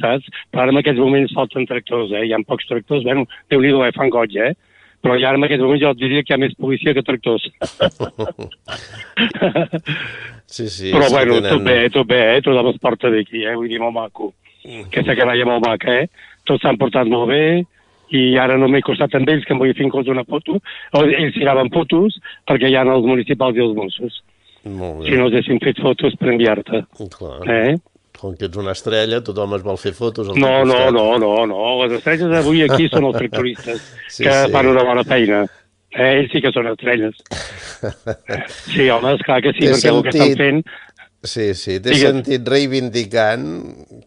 saps? 0.00 0.26
Però 0.50 0.64
ara 0.64 0.74
en 0.74 0.80
aquests 0.80 0.98
moments 0.98 1.36
falten 1.36 1.68
tractors, 1.70 2.10
eh? 2.10 2.24
Hi 2.26 2.34
ha 2.34 2.40
pocs 2.48 2.66
tractors, 2.66 3.04
bueno, 3.06 3.28
déu-n'hi-do, 3.52 3.84
eh? 3.86 3.92
Fan 3.94 4.10
goig, 4.10 4.34
eh? 4.34 4.52
Però 5.00 5.14
ja 5.16 5.30
en 5.32 5.44
aquests 5.46 5.62
moments 5.64 5.80
jo 5.82 5.90
et 5.94 6.00
diria 6.00 6.22
que 6.22 6.32
hi 6.32 6.36
ha 6.36 6.40
més 6.42 6.54
policia 6.60 6.92
que 6.94 7.02
tractors. 7.02 7.46
Sí, 10.50 10.66
sí. 10.68 10.90
Però 10.90 11.06
sí, 11.06 11.12
bueno, 11.14 11.34
tenen- 11.36 11.50
tot 11.52 11.62
bé, 11.62 11.90
tot 11.94 12.06
bé, 12.10 12.20
eh? 12.36 12.40
Tot 12.42 12.66
es 12.74 12.78
porta 12.82 13.10
d'aquí, 13.10 13.44
eh? 13.46 13.54
Vull 13.54 13.68
dir, 13.70 13.78
molt 13.78 13.94
maco. 13.94 14.32
Aquesta 14.66 15.14
canalla 15.14 15.44
molt 15.46 15.62
maca, 15.64 15.92
eh? 16.02 16.08
Tots 16.44 16.62
s'han 16.64 16.76
portat 16.80 17.06
molt 17.06 17.28
bé 17.30 17.62
i 18.10 18.36
ara 18.36 18.56
no 18.58 18.66
m'he 18.66 18.80
costat 18.82 19.14
amb 19.14 19.28
ells 19.30 19.44
que 19.46 19.52
em 19.54 19.60
vull 19.62 19.70
fer 19.78 19.86
inclús 19.86 20.08
una 20.10 20.24
foto. 20.26 20.58
O 20.92 21.04
ells 21.06 21.34
tiraven 21.38 21.70
fotos 21.70 22.18
perquè 22.50 22.66
hi 22.68 22.74
ha 22.74 22.82
els 22.82 23.06
municipals 23.06 23.56
i 23.56 23.60
els 23.62 23.76
Mossos. 23.78 24.22
Molt 24.66 25.04
Si 25.06 25.12
bé, 25.12 25.16
no 25.16 25.28
haguessin 25.30 25.60
fet 25.62 25.78
fotos 25.80 26.16
per 26.18 26.32
enviar-te. 26.34 26.82
clar. 27.16 27.38
Eh? 27.48 27.76
Com 28.20 28.34
que 28.36 28.50
ets 28.50 28.58
una 28.60 28.74
estrella, 28.76 29.22
tothom 29.24 29.54
es 29.56 29.62
vol 29.64 29.78
fer 29.80 29.94
fotos 29.96 30.28
al 30.28 30.36
No, 30.38 30.64
no, 30.68 30.90
no, 30.92 31.06
no, 31.18 31.30
no. 31.48 31.60
Les 31.84 31.94
estrelles 31.98 32.28
d'avui 32.28 32.62
aquí 32.66 32.88
són 32.92 33.06
els 33.08 33.16
tractoristes 33.16 33.80
Sí, 34.12 34.24
que 34.26 34.34
sí. 34.44 34.52
fan 34.52 34.68
una 34.68 34.84
bona 34.84 35.04
feina. 35.08 35.46
Eh, 35.90 36.10
ells 36.20 36.30
sí 36.30 36.42
que 36.44 36.52
són 36.54 36.68
estrelles. 36.70 37.16
Sí, 38.70 38.88
home, 38.92 39.14
esclar 39.16 39.40
que 39.42 39.52
sí, 39.56 39.66
perquè 39.66 39.90
el 39.90 40.02
que 40.04 40.12
estan 40.12 40.28
sentit- 40.28 40.38
fent... 40.44 40.62
Sí, 41.20 41.50
sí, 41.52 41.74
t'he 41.84 41.90
Digues. 41.92 42.00
sentit 42.14 42.46
reivindicant 42.48 43.42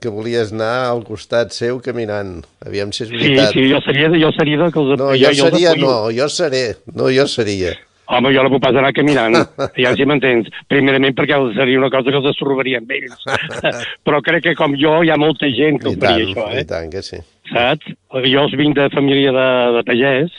que 0.01 0.09
volies 0.09 0.49
anar 0.55 0.87
al 0.89 1.03
costat 1.05 1.51
seu 1.53 1.77
caminant. 1.85 2.39
Aviam 2.65 2.89
si 2.95 3.03
és 3.05 3.09
Sí, 3.11 3.17
veritat. 3.19 3.51
sí, 3.53 3.65
jo 3.69 3.81
seria, 3.85 4.07
jo 4.17 4.31
seria 4.33 4.69
que 4.73 4.81
els... 4.81 4.95
No, 4.97 5.11
jo 5.13 5.29
els 5.29 5.41
seria, 5.43 5.75
no, 5.77 5.91
jo 6.15 6.25
seré. 6.33 6.63
No, 6.89 7.11
jo 7.13 7.27
seria. 7.29 7.75
Home, 8.11 8.33
jo 8.35 8.41
no 8.43 8.49
puc 8.51 8.61
pas 8.65 8.75
anar 8.75 8.91
caminant, 8.95 9.37
ja 9.83 9.93
si 9.95 10.05
m'entens. 10.09 10.49
Primerament 10.71 11.15
perquè 11.15 11.37
seria 11.55 11.79
una 11.79 11.91
cosa 11.93 12.11
que 12.11 12.19
els 12.19 12.31
estorbaria 12.33 12.81
amb 12.81 12.91
ells. 12.91 13.27
Però 14.05 14.19
crec 14.25 14.49
que 14.49 14.55
com 14.59 14.75
jo 14.79 14.97
hi 15.03 15.13
ha 15.13 15.19
molta 15.19 15.47
gent 15.47 15.79
que 15.79 15.93
I 15.93 15.95
ho 15.95 16.01
faria 16.01 16.25
tant, 16.25 16.33
això, 16.33 16.49
i 16.51 16.59
eh? 16.59 16.65
tant 16.73 16.91
que 16.91 17.05
sí. 17.05 17.21
Saps? 17.53 17.93
Jo 18.27 18.43
els 18.47 18.57
vinc 18.59 18.75
de 18.79 18.89
família 18.93 19.31
de, 19.35 19.47
de 19.77 19.85
pagès, 19.87 20.35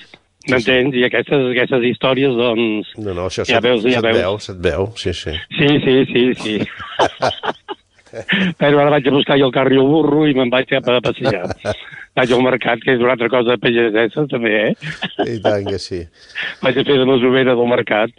m'entens? 0.51 0.99
I 1.01 1.07
aquestes, 1.09 1.47
aquestes 1.55 1.89
històries, 1.89 2.37
doncs... 2.37 2.93
No, 3.01 3.17
no, 3.17 3.31
això 3.31 3.47
Ja 3.49 3.57
se't, 3.57 3.65
veus, 3.65 3.89
ja 3.89 4.05
veus. 4.05 4.21
veu, 4.21 4.39
se't 4.45 4.61
veu, 4.65 4.91
sí, 5.01 5.17
sí. 5.17 5.37
Sí, 5.57 5.73
sí, 5.87 5.97
sí, 6.13 6.27
sí. 6.45 6.59
Però 8.61 8.81
ara 8.81 8.93
vaig 8.95 9.09
a 9.09 9.15
buscar 9.15 9.39
jo 9.41 9.49
el 9.51 9.55
carri 9.55 9.79
al 9.81 9.89
burro 9.91 10.25
i 10.29 10.35
me'n 10.37 10.51
vaig 10.53 10.69
cap 10.71 10.89
a 10.89 11.01
passejar. 11.05 11.49
Vaig 12.15 12.31
al 12.33 12.45
mercat, 12.47 12.79
que 12.85 12.95
és 12.95 13.01
una 13.03 13.17
altra 13.17 13.29
cosa 13.33 13.57
pagesesa, 13.59 14.27
també, 14.31 14.53
eh? 14.69 14.75
I 15.35 15.41
tant 15.43 15.67
que 15.67 15.81
sí. 15.83 16.03
Vaig 16.63 16.79
a 16.79 16.85
fer 16.87 16.99
de 17.01 17.07
masovera 17.09 17.57
del 17.59 17.71
mercat. 17.73 18.11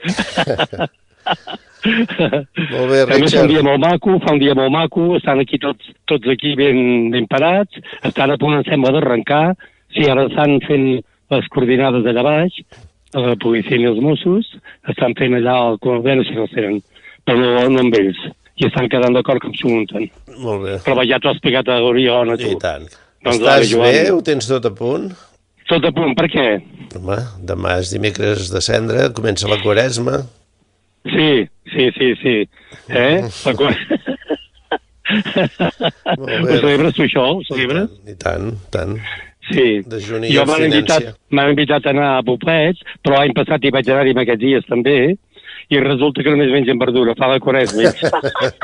Molt 1.86 2.90
bé, 2.90 3.02
A 3.04 3.06
més, 3.06 3.16
un 3.16 3.24
Richard. 3.28 3.50
dia 3.52 3.62
molt 3.66 3.82
maco, 3.84 4.18
fa 4.24 4.34
un 4.34 4.40
dia 4.42 4.56
molt 4.58 4.74
maco, 4.74 5.06
estan 5.20 5.40
aquí 5.44 5.60
tots, 5.62 5.92
tots 6.10 6.28
aquí 6.34 6.56
ben, 6.58 7.12
ben 7.14 7.28
parats, 7.30 7.78
estan 8.04 8.34
a 8.34 8.38
punt, 8.42 8.58
em 8.58 8.66
sembla, 8.68 8.92
d'arrencar. 8.96 9.54
Sí, 9.94 10.08
ara 10.10 10.26
estan 10.28 10.58
fent 10.66 10.88
les 11.32 11.48
coordinades 11.54 12.08
allà 12.10 12.24
baix, 12.26 12.58
a 13.16 13.22
la 13.24 13.36
policia 13.40 13.78
i 13.80 13.86
els 13.88 14.02
Mossos, 14.04 14.50
estan 14.92 15.14
fent 15.16 15.38
allà 15.38 15.56
el 15.70 15.78
a 15.80 16.00
veure 16.04 16.26
si 16.26 16.34
no 16.36 16.48
els 16.48 16.56
tenen, 16.58 16.82
però 17.26 17.38
no, 17.40 17.70
no 17.72 17.86
amb 17.86 17.96
ells. 18.02 18.20
I 18.56 18.66
estan 18.70 18.88
quedant 18.92 19.14
d'acord 19.18 19.42
com 19.44 19.52
s'ho 19.58 19.68
munten. 19.72 20.06
Molt 20.40 20.62
bé. 20.64 20.76
Però 20.86 21.04
ja 21.04 21.18
t'ho 21.20 21.28
ha 21.32 21.36
explicat 21.36 21.68
a 21.74 21.80
l'Oriol, 21.84 22.32
a 22.32 22.38
tu. 22.40 22.52
I 22.54 22.60
tant. 22.62 22.86
Doncs 23.26 23.40
Estàs 23.42 23.52
ara, 23.56 23.66
Joan. 23.68 23.92
bé? 23.92 24.04
Ho 24.16 24.22
tens 24.24 24.48
tot 24.48 24.66
a 24.70 24.72
punt? 24.72 25.10
Tot 25.68 25.84
a 25.90 25.92
punt, 25.92 26.14
per 26.16 26.28
què? 26.32 26.48
Home, 26.96 27.18
demà 27.52 27.80
és 27.82 27.90
dimecres 27.92 28.52
de 28.54 28.62
cendre, 28.62 29.10
comença 29.18 29.50
la 29.52 29.58
quaresma. 29.64 30.22
Sí, 31.10 31.30
sí, 31.74 31.90
sí, 31.98 32.12
sí. 32.22 32.36
Eh? 32.90 33.26
La 33.46 33.54
qua- 33.58 33.74
Molt 36.18 36.50
Ho 36.50 36.58
celebres 36.62 36.96
tu, 36.98 37.04
això? 37.06 37.26
Ho 37.38 37.44
celebres? 37.50 37.92
I 38.10 38.16
tant, 38.22 38.52
i 38.56 38.72
tant. 38.74 38.96
Sí. 39.52 39.66
I 39.86 40.32
Jo 40.34 40.46
m'han 40.50 40.64
invitat, 40.66 41.12
invitat 41.30 41.86
a 41.86 41.92
anar 41.94 42.08
a 42.18 42.24
Poblets, 42.26 42.82
però 43.06 43.20
l'any 43.20 43.34
passat 43.38 43.62
hi 43.68 43.72
vaig 43.76 43.90
anar-hi 43.94 44.16
aquests 44.24 44.42
dies 44.42 44.66
també, 44.70 44.96
i 45.70 45.82
resulta 45.82 46.24
que 46.24 46.34
només 46.34 46.54
mengen 46.54 46.80
verdura, 46.82 47.16
fa 47.18 47.30
la 47.32 47.42
quaresma. 47.44 47.92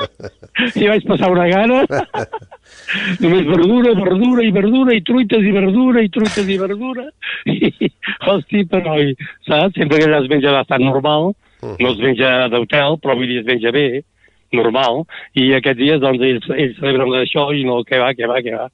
I 0.81 0.89
vaig 0.91 1.07
passar 1.09 1.31
una 1.33 1.47
gana. 1.51 1.83
només 3.23 3.47
verdura, 3.47 3.93
verdura 3.97 4.45
i 4.45 4.51
verdura, 4.55 4.95
i 4.95 5.03
truites 5.07 5.45
i 5.45 5.55
verdura, 5.55 6.03
i 6.03 6.11
truites 6.13 6.47
i 6.47 6.59
verdura. 6.61 7.07
I, 7.51 7.91
hosti, 8.27 8.65
però, 8.69 8.97
i, 9.01 9.15
saps? 9.47 9.77
Sempre 9.77 10.01
que 10.01 10.09
allà 10.09 10.21
es 10.23 10.31
menja 10.31 10.53
bastant 10.55 10.85
normal, 10.85 11.33
no 11.61 11.91
es 11.91 11.99
menja 12.01 12.47
d'hotel, 12.51 12.97
però 13.01 13.17
vull 13.17 13.29
dir, 13.29 13.41
es 13.41 13.49
menja 13.49 13.73
bé, 13.73 13.85
normal, 14.51 15.05
i 15.39 15.47
aquests 15.55 15.79
dies, 15.79 15.99
doncs, 16.03 16.23
ells, 16.27 16.47
ells 16.51 16.79
celebren 16.79 17.13
això 17.21 17.47
i 17.55 17.63
no, 17.67 17.79
que 17.87 17.99
va, 18.01 18.11
que 18.17 18.27
va, 18.27 18.41
que 18.43 18.57
va. 18.57 18.67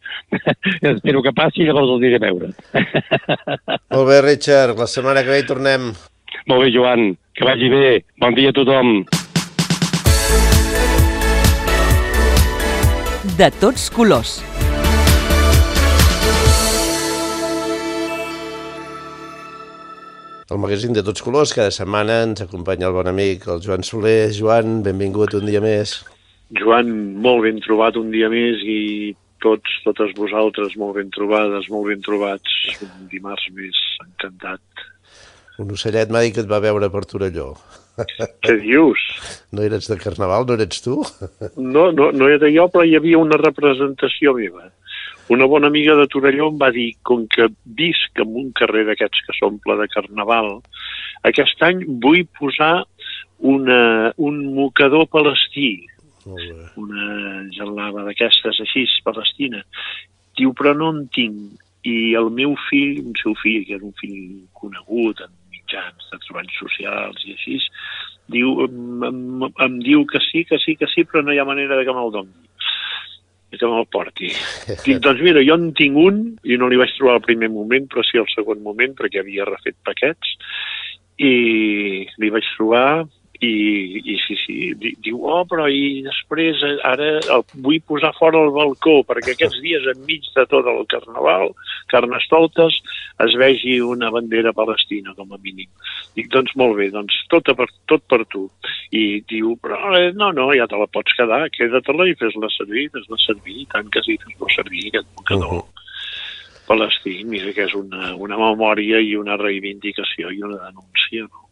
Espero 0.93 1.21
que 1.25 1.36
passi 1.38 1.63
i 1.63 1.67
llavors 1.69 1.93
els 1.95 2.03
diré 2.03 2.17
a 2.17 2.24
veure. 2.25 2.51
Molt 3.93 4.07
bé, 4.09 4.21
Richard, 4.25 4.77
la 4.79 4.89
setmana 4.89 5.24
que 5.24 5.36
ve 5.36 5.43
hi 5.43 5.47
tornem. 5.50 5.91
Molt 6.50 6.63
bé, 6.63 6.71
Joan, 6.74 7.12
que 7.38 7.46
vagi 7.46 7.70
bé. 7.70 8.03
Bon 8.17 8.34
dia 8.34 8.50
a 8.50 8.53
tothom. 8.58 9.06
De 13.38 13.50
tots 13.62 13.91
colors. 13.94 14.39
El 20.48 20.58
magazín 20.63 20.96
de 20.96 21.03
tots 21.06 21.22
colors, 21.22 21.53
cada 21.53 21.70
setmana 21.75 22.24
ens 22.25 22.41
acompanya 22.41 22.88
el 22.89 22.96
bon 22.96 23.12
amic, 23.12 23.46
el 23.51 23.62
Joan 23.62 23.86
Soler. 23.86 24.32
Joan, 24.34 24.82
benvingut 24.82 25.38
un 25.38 25.46
dia 25.46 25.62
més. 25.62 26.00
Joan, 26.58 26.89
molt 27.22 27.44
ben 27.46 27.62
trobat 27.62 28.00
un 28.01 28.10
dia 28.10 28.32
més 28.34 28.63
i 28.65 29.13
tots, 29.44 29.77
totes 29.86 30.15
vosaltres 30.17 30.74
molt 30.79 30.98
ben 30.98 31.12
trobades, 31.13 31.70
molt 31.70 31.91
ben 31.91 32.01
trobats. 32.01 32.56
Un 32.82 33.12
dimarts 33.12 33.51
més, 33.53 33.84
encantat. 34.08 34.88
Un 35.57 35.73
ocellet 35.73 36.11
m'ha 36.13 36.21
dit 36.25 36.35
que 36.35 36.43
et 36.45 36.49
va 36.49 36.61
veure 36.63 36.89
per 36.93 37.03
Torelló. 37.09 37.51
Què 38.45 38.55
dius? 38.61 39.03
No 39.51 39.63
eres 39.65 39.87
de 39.89 39.97
Carnaval, 39.97 40.45
no 40.45 40.57
eres 40.57 40.83
tu? 40.85 40.99
No, 41.57 41.89
no, 41.91 42.11
no 42.13 42.27
era 42.29 42.51
jo, 42.53 42.67
però 42.73 42.85
hi 42.85 42.93
havia 42.97 43.17
una 43.17 43.39
representació 43.41 44.35
meva. 44.37 44.69
Una 45.33 45.47
bona 45.49 45.67
amiga 45.67 45.95
de 45.97 46.05
Torelló 46.07 46.51
em 46.51 46.59
va 46.61 46.69
dir, 46.71 46.91
com 47.03 47.25
que 47.33 47.49
visc 47.79 48.21
en 48.21 48.35
un 48.43 48.51
carrer 48.55 48.85
d'aquests 48.87 49.25
que 49.25 49.35
s'omple 49.35 49.75
de 49.81 49.89
carnaval, 49.91 50.53
aquest 51.27 51.63
any 51.65 51.81
vull 52.05 52.23
posar 52.37 52.85
una, 53.39 54.13
un 54.17 54.39
mocador 54.55 55.07
palestí, 55.11 55.87
una 56.77 57.43
gelada 57.55 58.05
d'aquestes 58.05 58.61
així, 58.63 58.85
palestina. 59.03 59.63
Diu, 60.37 60.53
però 60.53 60.75
no 60.77 60.93
en 60.93 61.07
tinc. 61.13 61.63
I 61.87 62.15
el 62.19 62.29
meu 62.35 62.55
fill, 62.67 62.97
un 63.05 63.13
seu 63.19 63.35
fill, 63.39 63.61
que 63.67 63.77
era 63.77 63.85
un 63.85 63.93
fill 63.99 64.17
conegut 64.59 65.21
en 65.23 65.31
mitjans 65.67 66.09
de 66.12 66.19
treballs 66.24 66.59
socials 66.59 67.24
i 67.25 67.36
així, 67.36 67.59
diu, 68.31 68.63
em, 68.63 69.03
em, 69.03 69.47
em 69.67 69.79
diu 69.83 70.05
que 70.07 70.19
sí, 70.24 70.45
que 70.45 70.57
sí, 70.63 70.75
que 70.75 70.88
sí, 70.88 71.03
però 71.03 71.24
no 71.24 71.33
hi 71.33 71.39
ha 71.39 71.45
manera 71.45 71.77
de 71.77 71.86
que 71.86 71.93
me'l 71.93 72.12
doni 72.12 72.45
que 73.58 73.65
me'l 73.65 73.88
porti. 73.88 74.27
Dic, 74.86 74.99
doncs 75.01 75.21
mira, 75.23 75.41
jo 75.41 75.56
en 75.56 75.71
tinc 75.73 75.95
un, 75.97 76.17
i 76.43 76.58
no 76.60 76.67
li 76.67 76.77
vaig 76.77 76.91
trobar 76.97 77.15
al 77.15 77.23
primer 77.23 77.49
moment, 77.49 77.88
però 77.88 78.03
sí 78.03 78.19
al 78.19 78.27
segon 78.34 78.60
moment, 78.62 78.93
perquè 78.97 79.21
havia 79.23 79.47
refet 79.47 79.77
paquets, 79.88 80.36
i 81.17 81.32
li 82.06 82.30
vaig 82.30 82.45
trobar, 82.58 83.08
i, 83.41 84.02
i 84.02 84.15
sí, 84.23 84.36
sí, 84.45 84.58
di- 84.80 84.95
diu, 85.06 85.19
oh, 85.30 85.43
però 85.50 85.67
i 85.69 86.02
després 86.06 86.62
ara 86.88 87.10
el 87.19 87.43
vull 87.54 87.80
posar 87.86 88.13
fora 88.17 88.39
al 88.41 88.54
balcó, 88.56 89.00
perquè 89.08 89.36
aquests 89.36 89.60
dies 89.62 89.86
enmig 89.93 90.26
de 90.36 90.45
tot 90.50 90.65
el 90.71 90.84
carnaval, 90.89 91.54
carnestoltes, 91.91 92.80
es 93.26 93.38
vegi 93.38 93.80
una 93.82 94.10
bandera 94.13 94.54
palestina, 94.58 95.13
com 95.17 95.34
a 95.34 95.41
mínim. 95.43 95.69
Dic, 96.17 96.30
doncs 96.34 96.54
molt 96.58 96.78
bé, 96.80 96.89
doncs 96.93 97.15
tot, 97.30 97.50
per, 97.58 97.69
tot 97.89 98.06
per 98.10 98.23
tu. 98.34 98.47
I 98.91 99.21
diu, 99.30 99.56
però 99.62 99.93
eh, 99.97 100.12
no, 100.17 100.32
no, 100.34 100.50
ja 100.58 100.67
te 100.69 100.80
la 100.80 100.89
pots 100.89 101.13
quedar, 101.17 101.45
queda-te-la 101.54 102.08
i 102.10 102.15
fes-la 102.17 102.50
servir, 102.56 102.89
fes-la 102.93 103.19
servir, 103.26 103.62
i 103.63 103.67
tant 103.73 103.89
que 103.93 104.02
sí, 104.06 104.17
fes-la 104.23 104.54
servir, 104.56 104.88
aquest 104.91 105.12
mocador. 105.17 105.65
Palestí, 106.67 107.21
mira 107.23 107.54
que 107.56 107.63
és 107.63 107.73
una, 107.80 108.13
una 108.19 108.36
memòria 108.39 109.00
i 109.00 109.13
una 109.15 109.38
reivindicació 109.39 110.34
i 110.36 110.41
una 110.43 110.58
denúncia, 110.65 111.23
no? 111.30 111.46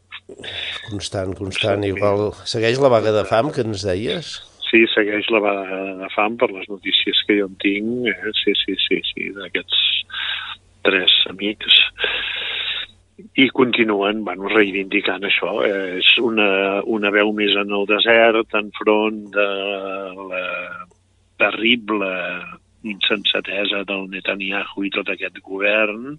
Constant, 0.89 1.35
constant. 1.38 1.85
Igual 1.85 2.31
segueix 2.49 2.79
la 2.81 2.91
vaga 2.93 3.13
de 3.13 3.23
fam 3.29 3.51
que 3.53 3.65
ens 3.65 3.85
deies? 3.85 4.35
Sí, 4.65 4.81
segueix 4.93 5.29
la 5.33 5.41
vaga 5.43 5.81
de 6.01 6.09
fam 6.15 6.38
per 6.41 6.49
les 6.51 6.65
notícies 6.71 7.21
que 7.27 7.38
jo 7.39 7.49
en 7.51 7.59
tinc, 7.61 8.09
eh? 8.09 8.33
sí, 8.41 8.55
sí, 8.63 8.77
sí, 8.88 9.01
sí, 9.11 9.29
d'aquests 9.38 9.83
tres 10.88 11.13
amics. 11.29 11.77
I 13.39 13.47
continuen, 13.55 14.25
bueno, 14.25 14.49
reivindicant 14.51 15.23
això. 15.29 15.53
Eh? 15.67 16.01
És 16.01 16.09
una, 16.19 16.81
una 16.97 17.13
veu 17.13 17.31
més 17.38 17.55
en 17.61 17.71
el 17.77 17.88
desert, 17.89 18.57
enfront 18.57 19.21
de 19.35 19.47
la 20.33 20.43
terrible 21.39 22.11
insensatesa 22.85 23.83
del 23.88 24.09
Netanyahu 24.11 24.85
i 24.85 24.91
tot 24.93 25.09
aquest 25.11 25.39
govern, 25.45 26.17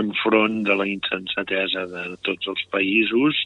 enfront 0.00 0.62
de 0.66 0.76
la 0.78 0.86
insensatesa 0.88 1.86
de 1.90 2.04
tots 2.26 2.48
els 2.52 2.62
països, 2.72 3.38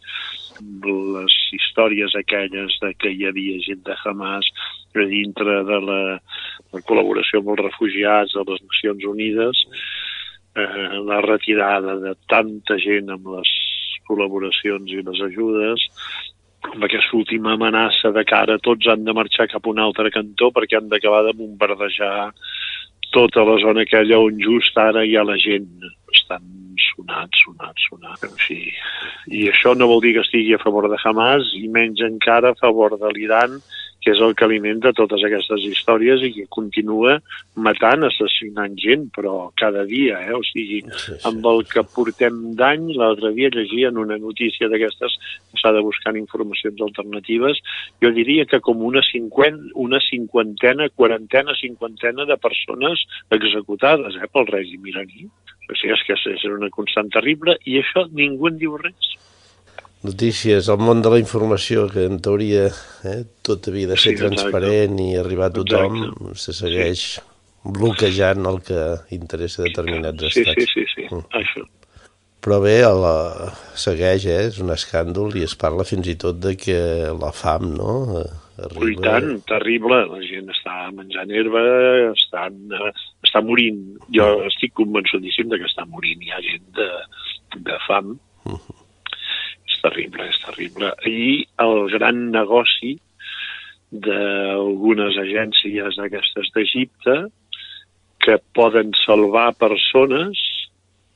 les 0.87 1.37
històries 1.53 2.15
aquelles 2.19 2.77
de 2.83 2.93
que 3.01 3.13
hi 3.13 3.27
havia 3.29 3.61
gent 3.67 3.83
de 3.87 3.97
Hamas 4.05 4.49
dintre 4.97 5.59
de 5.69 5.79
la, 5.85 6.01
la 6.73 6.81
col·laboració 6.89 7.43
amb 7.43 7.51
els 7.53 7.65
refugiats 7.67 8.33
de 8.33 8.45
les 8.49 8.63
Nacions 8.65 9.05
Unides, 9.11 9.65
eh, 10.57 11.01
la 11.05 11.21
retirada 11.21 11.99
de 12.01 12.15
tanta 12.33 12.79
gent 12.81 13.13
amb 13.13 13.29
les 13.35 13.53
col·laboracions 14.09 14.95
i 14.95 15.03
les 15.05 15.21
ajudes, 15.29 15.85
amb 16.73 16.87
aquesta 16.87 17.17
última 17.19 17.53
amenaça 17.55 18.11
de 18.15 18.25
que 18.27 18.37
ara 18.37 18.59
tots 18.63 18.89
han 18.91 19.05
de 19.05 19.15
marxar 19.15 19.49
cap 19.53 19.67
a 19.67 19.71
un 19.71 19.83
altre 19.83 20.11
cantó 20.15 20.51
perquè 20.55 20.79
han 20.79 20.89
d'acabar 20.91 21.23
de 21.27 21.37
bombardejar 21.39 22.33
tota 23.17 23.47
la 23.49 23.57
zona 23.63 23.87
aquella 23.87 24.21
on 24.21 24.37
just 24.45 24.77
ara 24.77 25.07
hi 25.09 25.17
ha 25.17 25.25
la 25.25 25.39
gent 25.41 25.89
estan 26.13 26.45
sonats, 26.83 27.41
sonats, 27.45 27.89
sonats. 27.89 28.27
O 28.29 28.45
sigui, 28.45 28.73
I 29.33 29.49
això 29.53 29.75
no 29.77 29.89
vol 29.89 30.03
dir 30.05 30.15
que 30.17 30.25
estigui 30.27 30.55
a 30.55 30.63
favor 30.63 30.89
de 30.93 31.01
Hamas 31.03 31.49
i 31.57 31.67
menys 31.73 32.03
encara 32.05 32.53
a 32.53 32.59
favor 32.61 32.99
de 33.01 33.13
l'Iran, 33.17 33.59
que 34.07 34.13
és 34.15 34.21
el 34.23 34.37
que 34.39 34.45
alimenta 34.47 34.93
totes 34.95 35.25
aquestes 35.27 35.65
històries 35.67 36.21
i 36.23 36.29
que 36.31 36.45
continua 36.55 37.17
matant, 37.59 38.05
assassinant 38.07 38.77
gent, 38.79 39.09
però 39.17 39.49
cada 39.59 39.83
dia, 39.89 40.21
eh? 40.29 40.37
o 40.37 40.45
sigui, 40.47 40.79
Sí, 40.87 41.17
sí. 41.17 41.17
amb 41.27 41.47
el 41.51 41.65
que 41.67 41.83
portem 41.91 42.37
d'any, 42.61 42.93
l'altre 43.01 43.33
dia 43.35 43.51
llegien 43.51 43.99
una 43.99 44.15
notícia 44.23 44.69
d'aquestes 44.71 45.17
que 45.51 45.59
s'ha 45.59 45.73
de 45.75 45.83
buscar 45.83 46.15
informacions 46.15 46.85
alternatives, 46.87 47.59
jo 48.05 48.13
diria 48.15 48.47
que 48.47 48.63
com 48.63 48.85
una, 48.87 49.03
cinquen, 49.11 49.59
una 49.75 49.99
cinquantena, 50.07 50.87
quarantena, 50.95 51.59
cinquantena 51.59 52.29
de 52.31 52.39
persones 52.39 53.03
executades 53.35 54.15
eh, 54.23 54.31
pel 54.31 54.47
règim 54.53 54.87
iraní. 54.87 55.27
O 55.67 55.75
sigui, 55.75 55.97
és 55.99 56.07
que 56.07 56.15
és 56.15 56.47
una 56.47 56.71
constant 56.71 57.11
terrible 57.11 57.59
i 57.67 57.81
això 57.83 58.07
ningú 58.15 58.55
en 58.55 58.63
diu 58.63 58.79
res. 58.79 59.17
Notícies, 60.07 60.69
el 60.71 60.79
món 60.79 61.01
de 61.03 61.11
la 61.11 61.19
informació, 61.19 61.87
que 61.91 62.05
en 62.07 62.21
teoria 62.23 62.67
eh, 63.05 63.23
tot 63.43 63.67
havia 63.71 63.89
de 63.93 63.97
ser 63.97 64.13
Sí, 64.13 64.17
exacte. 64.17 64.37
transparent 64.37 65.01
i 65.03 65.09
arribar 65.19 65.49
a 65.51 65.55
tothom, 65.57 65.97
Exacte. 66.05 66.35
se 66.45 66.53
segueix 66.55 67.03
bloquejant 67.65 68.47
el 68.47 68.61
que 68.63 68.83
interessa 69.17 69.63
a 69.63 69.67
determinats 69.67 70.23
Sí, 70.31 70.45
sí, 70.45 70.45
estats. 70.47 70.73
sí, 70.75 70.85
sí, 70.95 71.09
Mm. 71.11 71.25
això. 71.41 71.65
Però 72.47 72.61
bé, 72.63 72.77
la... 72.83 73.53
segueix, 73.75 74.27
eh? 74.31 74.47
és 74.47 74.61
un 74.63 74.71
escàndol 74.71 75.35
i 75.35 75.43
es 75.43 75.57
parla 75.59 75.83
fins 75.83 76.07
i 76.07 76.15
tot 76.15 76.39
de 76.39 76.55
que 76.57 76.77
la 77.21 77.33
fam, 77.35 77.73
no?, 77.75 78.21
eh, 78.23 78.69
Ui, 78.81 78.95
tant, 79.05 79.43
terrible. 79.45 79.99
La 80.09 80.21
gent 80.25 80.47
està 80.49 80.77
menjant 80.95 81.29
herba, 81.31 81.61
estan, 82.15 82.55
eh, 82.73 82.93
està 83.27 83.43
morint. 83.45 83.83
Jo 84.15 84.29
estic 84.47 84.73
convençudíssim 84.79 85.51
de 85.51 85.59
que 85.59 85.67
està 85.69 85.85
morint. 85.91 86.23
Hi 86.23 86.31
ha 86.33 86.41
gent 86.41 86.65
de, 86.79 86.87
de 87.67 87.77
fam. 87.87 88.15
Està 88.47 88.76
terrible, 89.87 90.29
és 90.29 90.39
terrible. 90.45 90.93
I 91.09 91.47
el 91.63 91.87
gran 91.95 92.29
negoci 92.35 92.97
d'algunes 93.91 95.17
agències 95.23 95.99
d'aquestes 95.99 96.53
d'Egipte 96.55 97.17
que 98.27 98.39
poden 98.59 98.91
salvar 99.05 99.53
persones 99.59 100.41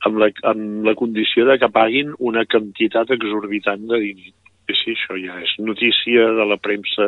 amb 0.07 0.21
la, 0.21 0.29
amb 0.49 0.85
la 0.87 0.95
condició 0.97 1.45
de 1.49 1.57
que 1.61 1.69
paguin 1.69 2.13
una 2.19 2.45
quantitat 2.49 3.11
exorbitant 3.17 3.83
de 3.91 3.99
diners. 4.05 4.37
I 4.71 4.75
sí, 4.77 4.93
això 4.95 5.17
ja 5.19 5.35
és 5.43 5.51
notícia 5.59 6.29
de 6.37 6.45
la 6.47 6.55
premsa, 6.61 7.05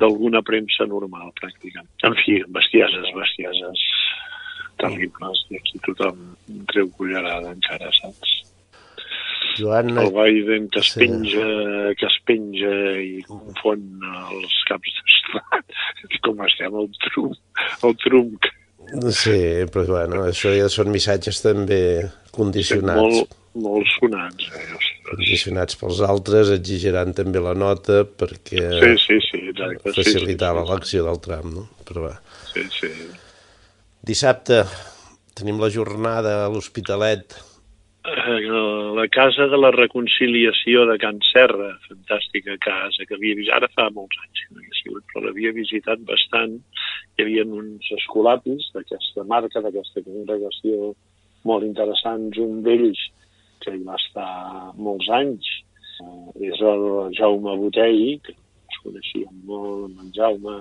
d'alguna 0.00 0.42
premsa 0.42 0.88
normal, 0.90 1.30
pràcticament. 1.38 1.90
En 2.08 2.16
fi, 2.18 2.40
bestieses, 2.50 3.12
bestieses 3.14 3.84
terribles, 4.80 5.44
i 5.52 5.60
aquí 5.60 5.78
tothom 5.86 6.24
treu 6.72 6.90
cullerada 6.96 7.52
encara, 7.52 7.92
saps? 8.00 8.49
Joan, 9.60 9.90
El 9.98 10.10
Biden 10.16 10.68
que 10.72 10.80
es 10.80 10.92
Sí. 10.94 11.00
penja, 11.04 11.46
que 11.98 12.06
es 12.08 12.16
penja 12.26 12.72
i 13.04 13.20
confon 13.28 13.84
els 14.32 14.56
caps 14.68 14.96
d'estat, 15.00 15.76
com 16.24 16.40
estem 16.46 16.74
el 16.82 16.88
Trump, 17.04 17.36
el 17.84 17.96
Trump 18.06 18.40
que 18.40 18.56
sí, 19.14 19.36
però 19.70 19.84
bueno, 19.86 20.24
això 20.26 20.50
ja 20.56 20.66
són 20.72 20.88
missatges 20.90 21.38
també 21.44 22.08
condicionats. 22.34 22.98
molt, 22.98 23.36
molt 23.54 23.86
sonats. 24.00 24.48
Eh? 24.56 24.64
Condicionats 25.10 25.76
pels 25.78 26.00
altres, 26.06 26.50
exigiran 26.56 27.12
també 27.14 27.38
la 27.42 27.54
nota 27.54 28.00
perquè 28.04 28.64
Sí, 28.80 28.90
sí, 29.06 29.18
sí, 29.30 29.40
exacte. 29.52 29.92
facilitar 29.94 30.50
sí, 30.54 30.58
l'elecció 30.58 31.04
del 31.06 31.20
tram, 31.22 31.54
no? 31.54 31.68
Però 31.86 32.08
va. 32.08 32.16
Sí, 32.52 32.64
sí. 32.80 32.90
Dissabte 34.02 34.64
tenim 35.38 35.60
la 35.60 35.70
jornada 35.70 36.44
a 36.44 36.48
l'Hospitalet. 36.52 37.36
Eh, 38.02 38.40
La 38.96 39.08
Casa 39.08 39.44
de 39.46 39.58
la 39.60 39.70
Reconciliació 39.70 40.86
de 40.88 40.96
Can 40.98 41.18
Serra, 41.20 41.74
fantàstica 41.84 42.54
casa, 42.64 43.04
que 43.04 43.18
havia 43.18 43.36
vist, 43.36 43.52
ara 43.52 43.68
fa 43.74 43.90
molts 43.92 44.16
anys 44.22 44.44
no 44.54 44.62
hi 44.62 44.70
sigut, 44.78 45.04
però 45.10 45.26
l'havia 45.26 45.52
visitat 45.52 46.00
bastant. 46.08 46.54
Hi 47.18 47.26
havia 47.26 47.44
uns 47.44 47.90
escolapis 47.98 48.70
d'aquesta 48.72 49.26
marca, 49.28 49.60
d'aquesta 49.60 50.00
congregació 50.06 50.94
molt 51.44 51.68
interessants, 51.68 52.40
un 52.40 52.62
d'ells 52.64 53.04
que 53.60 53.76
hi 53.76 53.84
va 53.84 54.00
estar 54.00 54.32
molts 54.80 55.12
anys, 55.20 55.52
eh, 56.00 56.48
és 56.48 56.64
el 56.72 56.88
Jaume 57.20 57.58
Botei, 57.60 58.16
que 58.24 58.32
ens 58.32 58.80
coneixíem 58.86 59.44
molt 59.44 59.90
amb 59.90 60.00
en 60.06 60.16
Jaume, 60.16 60.56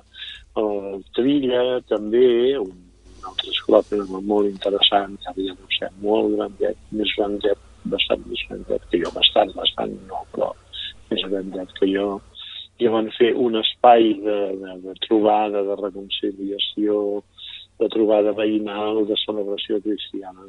el 0.59 1.07
Trilla 1.15 1.79
també, 1.87 2.59
un 2.59 2.88
altre 3.25 3.51
esclopi 3.53 3.99
molt 4.09 4.49
interessant, 4.49 5.17
que 5.21 5.33
havia 5.33 5.55
de 5.57 5.75
ser 5.77 5.91
molt 6.03 6.35
grandet, 6.35 6.79
més 6.91 7.11
grandet, 7.17 7.59
bastant 7.89 8.25
més 8.27 8.41
grandet 8.49 8.87
que 8.91 9.01
jo, 9.03 9.11
bastant, 9.15 9.53
bastant 9.57 9.95
no, 10.09 10.23
però 10.33 10.51
més 11.09 11.25
grandet 11.27 11.73
que 11.79 11.89
jo, 11.91 12.09
i 12.79 12.87
van 12.87 13.09
fer 13.17 13.33
un 13.35 13.59
espai 13.59 14.13
de, 14.23 14.39
de, 14.61 14.75
de 14.85 14.95
trobada, 15.07 15.63
de 15.67 15.75
reconciliació, 15.81 16.99
de 17.79 17.89
trobada 17.91 18.31
veïnal, 18.37 19.03
de 19.07 19.17
celebració 19.25 19.81
cristiana. 19.83 20.47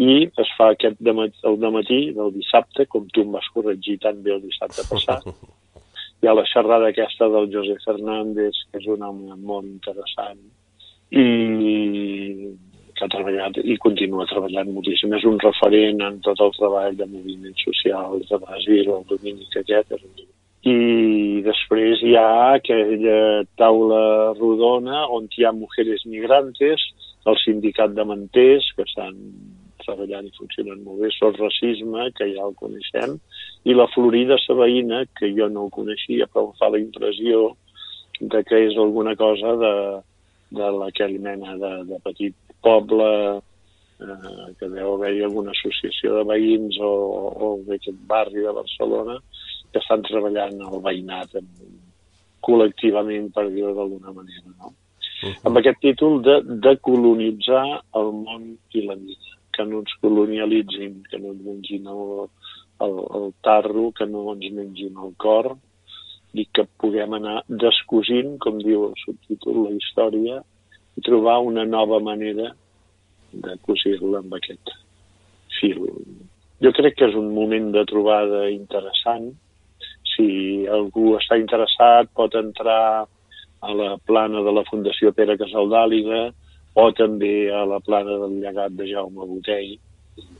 I 0.00 0.28
es 0.40 0.52
fa 0.56 0.70
aquest 0.72 1.02
dematí, 1.04 1.36
el 1.48 1.58
dematí 1.60 2.00
del 2.16 2.32
dissabte, 2.34 2.86
com 2.88 3.10
tu 3.12 3.26
em 3.26 3.34
vas 3.34 3.48
corregir 3.54 3.98
tan 4.02 4.22
bé 4.24 4.36
el 4.36 4.44
dissabte 4.46 4.86
passat, 4.88 5.26
hi 6.22 6.30
ha 6.30 6.34
la 6.38 6.46
xerrada 6.46 6.92
aquesta 6.92 7.28
del 7.28 7.50
José 7.52 7.76
Fernández, 7.84 8.62
que 8.70 8.80
és 8.80 8.88
un 8.94 9.02
home 9.02 9.36
molt 9.42 9.66
interessant, 9.66 10.40
i 11.12 12.52
que 12.96 13.04
ha 13.04 13.10
treballat 13.12 13.58
i 13.64 13.76
continua 13.82 14.28
treballant 14.30 14.70
moltíssim. 14.72 15.12
És 15.16 15.24
un 15.28 15.38
referent 15.42 16.02
en 16.06 16.20
tot 16.24 16.40
el 16.40 16.52
treball 16.58 16.96
de 16.96 17.08
moviments 17.10 17.64
socials 17.66 18.28
de 18.30 18.38
Brasil, 18.44 18.92
el 18.96 19.08
Dominic 19.10 19.58
un... 19.58 20.28
I 20.62 21.42
després 21.42 22.04
hi 22.06 22.12
ha 22.14 22.54
aquella 22.54 23.42
taula 23.58 24.02
rodona 24.38 25.08
on 25.10 25.26
hi 25.34 25.42
ha 25.44 25.50
mujeres 25.50 26.04
migrantes, 26.06 26.84
el 27.26 27.38
sindicat 27.42 27.96
de 27.96 28.04
manters, 28.06 28.68
que 28.76 28.86
estan 28.86 29.18
treballant 29.82 30.28
i 30.28 30.36
funcionant 30.36 30.84
molt 30.84 31.02
bé, 31.02 31.10
sol 31.16 31.34
racisme, 31.34 32.06
que 32.14 32.30
ja 32.30 32.46
el 32.46 32.54
coneixem, 32.60 33.18
i 33.66 33.74
la 33.74 33.88
Florida 33.90 34.38
Sabaïna, 34.44 35.02
que 35.18 35.32
jo 35.34 35.50
no 35.50 35.66
ho 35.66 35.74
coneixia, 35.74 36.30
però 36.30 36.52
fa 36.60 36.70
la 36.70 36.78
impressió 36.78 37.48
de 38.20 38.42
que 38.46 38.62
és 38.68 38.78
alguna 38.78 39.16
cosa 39.18 39.56
de, 39.58 39.74
de 40.58 40.72
aquell 40.88 41.18
mena 41.20 41.56
de, 41.60 41.72
de 41.90 42.00
petit 42.04 42.36
poble 42.64 43.08
eh, 43.38 44.46
que 44.58 44.68
deu 44.74 44.94
haver-hi 44.94 45.24
alguna 45.24 45.54
associació 45.56 46.18
de 46.18 46.26
veïns 46.32 46.78
o, 46.80 46.92
o 47.46 47.54
d'aquest 47.68 48.02
barri 48.10 48.44
de 48.44 48.52
Barcelona 48.60 49.18
que 49.72 49.80
estan 49.80 50.04
treballant 50.04 50.60
el 50.68 50.84
veïnat 50.84 51.40
amb, 51.40 51.50
col·lectivament, 52.42 53.30
per 53.34 53.46
dir-ho 53.50 53.72
d'alguna 53.76 54.12
manera. 54.18 54.48
No? 54.58 54.72
Uh 54.72 55.30
-huh. 55.30 55.34
Amb 55.46 55.58
aquest 55.58 55.78
títol 55.80 56.22
de, 56.26 56.36
de 56.66 56.76
colonitzar 56.88 57.66
el 58.00 58.08
món 58.26 58.42
i 58.74 58.80
la 58.86 58.94
vida, 58.94 59.30
que 59.54 59.64
no 59.64 59.78
ens 59.80 59.92
colonialitzin, 60.02 61.02
que 61.10 61.18
no 61.18 61.28
ens 61.32 61.42
mengin 61.46 61.86
el, 61.86 62.02
el, 62.86 62.96
el 63.18 63.28
tarro, 63.46 63.92
que 63.92 64.06
no 64.06 64.32
ens 64.32 64.52
mengin 64.58 64.94
el 65.04 65.12
cor, 65.16 65.56
i 66.32 66.46
que 66.54 66.64
puguem 66.80 67.14
anar 67.18 67.42
descosint, 67.48 68.36
com 68.40 68.60
diu 68.62 68.88
el 68.88 68.96
subtítol, 69.02 69.66
la 69.66 69.76
història, 69.76 70.40
i 70.96 71.04
trobar 71.04 71.40
una 71.44 71.64
nova 71.68 72.00
manera 72.00 72.52
de 73.32 73.56
cosir-la 73.66 74.20
amb 74.20 74.36
aquest 74.36 74.72
fil. 75.58 75.86
Jo 76.62 76.72
crec 76.76 76.98
que 76.98 77.08
és 77.10 77.16
un 77.18 77.32
moment 77.34 77.70
de 77.74 77.84
trobada 77.88 78.44
interessant. 78.52 79.32
Si 80.12 80.28
algú 80.70 81.16
està 81.18 81.38
interessat 81.40 82.12
pot 82.16 82.36
entrar 82.38 83.04
a 83.62 83.74
la 83.78 83.96
plana 84.06 84.42
de 84.44 84.52
la 84.52 84.64
Fundació 84.68 85.12
Pere 85.16 85.38
Casaldàliga 85.40 86.26
o 86.74 86.84
també 86.96 87.50
a 87.52 87.64
la 87.68 87.80
plana 87.84 88.16
del 88.24 88.38
llegat 88.42 88.76
de 88.78 88.88
Jaume 88.90 89.28
Botell. 89.28 89.76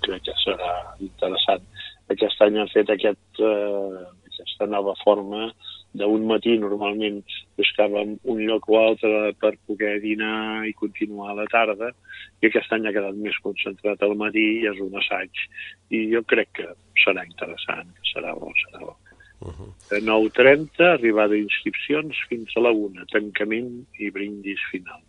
Crec 0.05 0.25
que 0.29 0.37
serà 0.43 0.73
interessant. 1.01 1.65
Aquest 2.13 2.41
any 2.45 2.59
han 2.61 2.71
fet 2.73 2.91
aquest, 2.93 3.41
eh, 3.41 4.03
aquesta 4.29 4.69
nova 4.69 4.95
forma 5.05 5.51
d'un 5.93 6.25
matí 6.29 6.55
normalment 6.57 7.21
buscàvem 7.61 8.15
un 8.33 8.41
lloc 8.47 8.69
o 8.73 8.79
altre 8.81 9.33
per 9.41 9.53
poder 9.69 9.99
dinar 10.01 10.65
i 10.69 10.73
continuar 10.79 11.33
a 11.33 11.39
la 11.43 11.47
tarda 11.53 11.93
i 12.41 12.49
aquest 12.49 12.73
any 12.73 12.89
ha 12.89 12.95
quedat 12.97 13.19
més 13.27 13.37
concentrat 13.45 14.03
al 14.03 14.17
matí 14.17 14.45
i 14.63 14.67
és 14.73 14.81
un 14.81 14.97
assaig 15.03 15.45
i 15.93 16.07
jo 16.15 16.25
crec 16.25 16.53
que 16.61 16.69
serà 17.05 17.27
interessant, 17.29 17.93
que 17.99 18.09
serà 18.15 18.33
bo, 18.39 18.51
serà 18.65 18.85
bo. 18.87 18.97
Uh 19.43 19.53
-huh. 19.53 19.71
De 19.91 20.01
9.30, 20.01 20.93
arribada 20.95 21.35
d'inscripcions 21.35 22.17
fins 22.29 22.57
a 22.57 22.61
la 22.61 22.71
1, 22.71 23.07
tancament 23.13 23.87
i 23.99 24.11
brindis 24.11 24.61
final. 24.71 25.01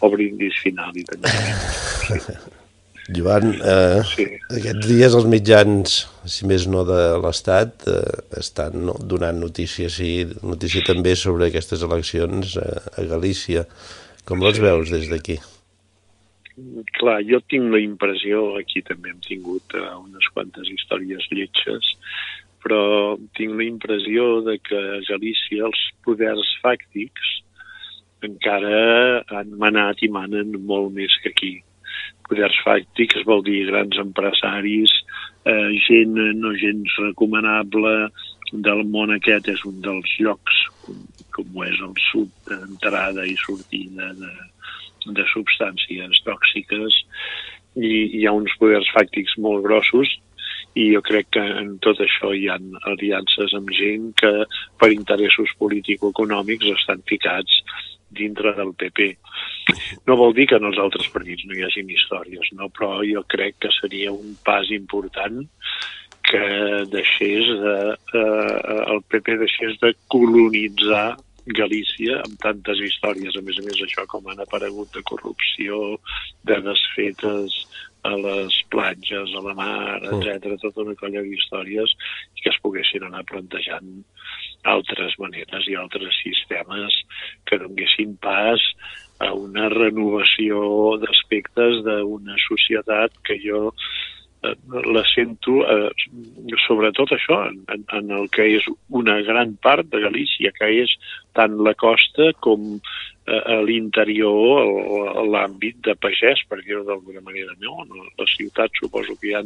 O 0.00 0.10
brindis 0.10 0.54
final 0.62 0.96
i 0.96 1.04
tancament. 1.04 2.60
Joan, 3.12 3.52
eh, 3.60 4.02
Sí. 4.02 4.24
aquests 4.48 4.86
dies 4.88 5.14
els 5.14 5.26
mitjans, 5.26 6.08
si 6.24 6.46
més 6.46 6.66
no 6.66 6.84
de 6.84 7.18
l'Estat, 7.20 7.84
eh, 7.86 8.38
estan 8.38 8.86
no, 8.86 8.94
donant 8.94 9.38
notícies 9.38 9.98
i 10.00 10.24
notícia 10.42 10.80
també 10.80 11.14
sobre 11.14 11.46
aquestes 11.46 11.82
eleccions 11.82 12.56
eh, 12.56 12.80
a 12.96 13.04
Galícia. 13.04 13.66
Com 14.24 14.40
les 14.40 14.58
veus 14.58 14.88
des 14.90 15.10
d'aquí? 15.10 15.36
Clar, 16.96 17.20
jo 17.26 17.40
tinc 17.50 17.70
la 17.72 17.80
impressió, 17.82 18.56
aquí 18.56 18.80
també 18.80 19.10
hem 19.10 19.20
tingut 19.26 19.74
uh, 19.74 19.98
unes 19.98 20.24
quantes 20.32 20.68
històries 20.70 21.26
lletges, 21.34 21.88
però 22.62 23.18
tinc 23.34 23.58
la 23.58 23.66
impressió 23.66 24.40
de 24.46 24.56
que 24.62 24.78
a 24.78 25.00
Galícia 25.08 25.66
els 25.66 25.80
poders 26.06 26.54
fàctics 26.62 27.42
encara 28.22 29.24
han 29.34 29.50
manat 29.58 30.00
i 30.06 30.08
manen 30.08 30.54
molt 30.64 30.94
més 30.94 31.12
que 31.22 31.34
aquí. 31.34 31.54
Poders 32.34 32.56
fàctics 32.66 33.22
vol 33.28 33.44
dir 33.46 33.60
grans 33.68 33.94
empresaris, 34.02 34.90
eh, 35.46 35.70
gent 35.86 36.16
no 36.40 36.50
gens 36.58 36.96
recomanable 36.98 38.08
del 38.50 38.82
món 38.90 39.12
aquest, 39.14 39.52
és 39.52 39.62
un 39.68 39.76
dels 39.84 40.16
llocs, 40.18 40.56
com, 40.82 40.96
com 41.30 41.54
ho 41.54 41.62
és 41.68 41.78
el 41.78 41.94
sud, 42.08 42.32
d'entrada 42.48 43.22
i 43.30 43.36
sortida 43.38 44.10
de, 44.18 44.32
de 45.14 45.28
substàncies 45.30 46.24
tòxiques. 46.26 46.98
I 47.78 47.94
hi 48.18 48.26
ha 48.26 48.34
uns 48.34 48.58
poders 48.58 48.90
fàctics 48.98 49.38
molt 49.38 49.62
grossos 49.68 50.10
i 50.74 50.90
jo 50.90 51.04
crec 51.06 51.30
que 51.38 51.46
en 51.62 51.76
tot 51.86 52.02
això 52.02 52.32
hi 52.34 52.48
ha 52.50 52.58
aliances 52.90 53.54
amb 53.54 53.70
gent 53.78 54.10
que 54.18 54.32
per 54.82 54.90
interessos 54.90 55.54
político-econòmics 55.62 56.74
estan 56.74 57.06
ficats 57.06 57.62
dintre 58.16 58.54
del 58.56 58.72
PP. 58.78 59.10
No 60.08 60.18
vol 60.20 60.34
dir 60.36 60.48
que 60.50 60.58
en 60.60 60.68
els 60.70 60.80
altres 60.80 61.10
partits 61.12 61.46
no 61.48 61.56
hi 61.56 61.64
hagin 61.66 61.90
històries, 61.90 62.50
no? 62.58 62.70
però 62.74 62.98
jo 63.06 63.24
crec 63.28 63.60
que 63.64 63.72
seria 63.80 64.12
un 64.14 64.36
pas 64.46 64.70
important 64.74 65.44
que 66.24 66.44
deixés 66.90 67.50
de, 67.60 67.76
eh, 68.16 68.58
el 68.94 69.02
PP 69.12 69.38
deixés 69.44 69.78
de 69.82 69.92
colonitzar 70.08 71.14
Galícia 71.44 72.22
amb 72.24 72.38
tantes 72.40 72.78
històries, 72.80 73.34
a 73.36 73.42
més 73.44 73.58
a 73.60 73.64
més 73.66 73.80
això 73.84 74.06
com 74.08 74.30
han 74.32 74.40
aparegut 74.40 74.94
de 74.96 75.02
corrupció, 75.04 75.98
de 76.48 76.56
desfetes 76.64 77.58
a 78.08 78.14
les 78.16 78.56
platges, 78.72 79.32
a 79.36 79.42
la 79.44 79.52
mar, 79.58 80.00
etc, 80.08 80.56
tota 80.62 80.84
una 80.86 80.96
colla 80.96 81.20
d'històries 81.24 81.92
que 82.40 82.48
es 82.52 82.60
poguessin 82.64 83.04
anar 83.04 83.24
plantejant 83.28 83.92
altres 84.64 85.16
maneres 85.20 85.68
i 85.68 85.76
altres 85.78 86.16
sistemes 86.22 86.96
que 87.48 87.60
donguessin 87.60 88.16
pas 88.22 88.62
a 89.22 89.30
una 89.36 89.68
renovació 89.72 90.96
d'aspectes 91.02 91.84
d'una 91.86 92.36
societat 92.48 93.14
que 93.26 93.38
jo 93.42 93.68
eh, 93.70 94.54
la 94.96 95.04
sento 95.12 95.60
eh, 95.62 95.90
sobretot 96.66 97.14
això, 97.14 97.44
en, 97.50 97.84
en 97.98 98.14
el 98.18 98.28
que 98.34 98.48
és 98.58 98.66
una 98.90 99.20
gran 99.26 99.54
part 99.62 99.88
de 99.92 100.02
Galícia, 100.02 100.52
que 100.56 100.70
és 100.84 100.96
tant 101.36 101.60
la 101.62 101.76
costa 101.78 102.32
com 102.44 102.80
a 103.26 103.60
l'interior 103.64 105.24
l'àmbit 105.24 105.78
de 105.86 105.94
pagès, 105.96 106.42
per 106.48 106.60
dir-ho 106.60 106.82
d'alguna 106.84 107.22
manera. 107.24 107.54
No? 107.62 107.84
La 108.18 108.26
ciutat 108.28 108.74
suposo 108.80 109.16
que 109.20 109.30
hi 109.30 109.36
ha 109.38 109.42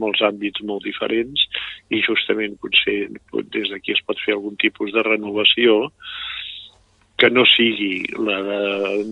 molts 0.00 0.22
àmbits 0.24 0.64
molt 0.64 0.86
diferents 0.88 1.44
i 1.92 2.00
justament 2.06 2.56
potser 2.62 3.10
des 3.52 3.68
d'aquí 3.72 3.92
es 3.96 4.04
pot 4.06 4.20
fer 4.24 4.36
algun 4.36 4.56
tipus 4.60 4.94
de 4.96 5.04
renovació 5.04 5.82
que 7.20 7.28
no 7.28 7.44
sigui 7.44 8.06
la 8.16 8.38
de 8.46 8.60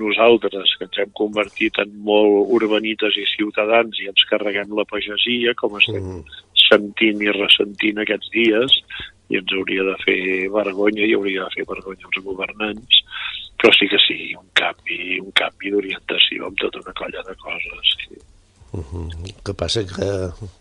nosaltres, 0.01 0.73
que 0.79 0.87
ens 0.89 0.99
hem 1.03 1.11
convertit 1.19 1.77
en 1.83 1.93
molt 2.09 2.55
urbanites 2.57 3.19
i 3.21 3.27
ciutadans 3.35 4.01
i 4.01 4.09
ens 4.09 4.25
carreguem 4.31 4.73
la 4.79 4.87
pagesia, 4.89 5.53
com 5.61 5.77
estem 5.77 6.01
mm. 6.01 6.39
sentint 6.65 7.21
i 7.27 7.35
ressentint 7.37 8.01
aquests 8.01 8.33
dies, 8.33 8.79
i 9.29 9.39
ens 9.41 9.53
hauria 9.57 9.85
de 9.91 9.97
fer 10.05 10.21
vergonya 10.53 11.05
i 11.05 11.15
hauria 11.17 11.47
de 11.47 11.59
fer 11.59 11.67
vergonya 11.69 12.09
als 12.09 12.25
governants, 12.25 13.03
però 13.59 13.73
sí 13.77 13.89
que 13.91 14.01
sí, 14.07 14.19
un 14.39 14.49
canvi, 14.57 15.19
un 15.21 15.33
canvi 15.37 15.73
d'orientació 15.75 16.49
amb 16.49 16.61
tota 16.63 16.83
una 16.85 16.95
colla 16.97 17.25
de 17.27 17.35
coses. 17.43 17.95
Sí. 18.05 18.21
Uh 18.73 18.85
-huh. 18.85 19.09
El 19.25 19.43
que 19.45 19.55
passa 19.55 19.85
que, 19.87 20.11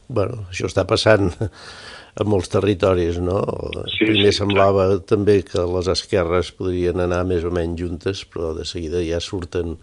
bueno, 0.08 0.48
això 0.52 0.66
està 0.68 0.86
passant 0.88 1.30
a 2.16 2.24
molts 2.24 2.50
territoris, 2.50 3.20
no? 3.20 3.44
Sí, 3.98 4.06
Primer 4.06 4.32
sí, 4.34 4.40
semblava 4.40 4.88
clar. 4.88 5.06
també 5.06 5.44
que 5.44 5.60
les 5.60 5.88
esquerres 5.88 6.52
podrien 6.52 7.00
anar 7.00 7.24
més 7.26 7.44
o 7.44 7.52
menys 7.52 7.80
juntes, 7.82 8.26
però 8.26 8.56
de 8.58 8.66
seguida 8.66 9.04
ja 9.04 9.20
surten 9.20 9.78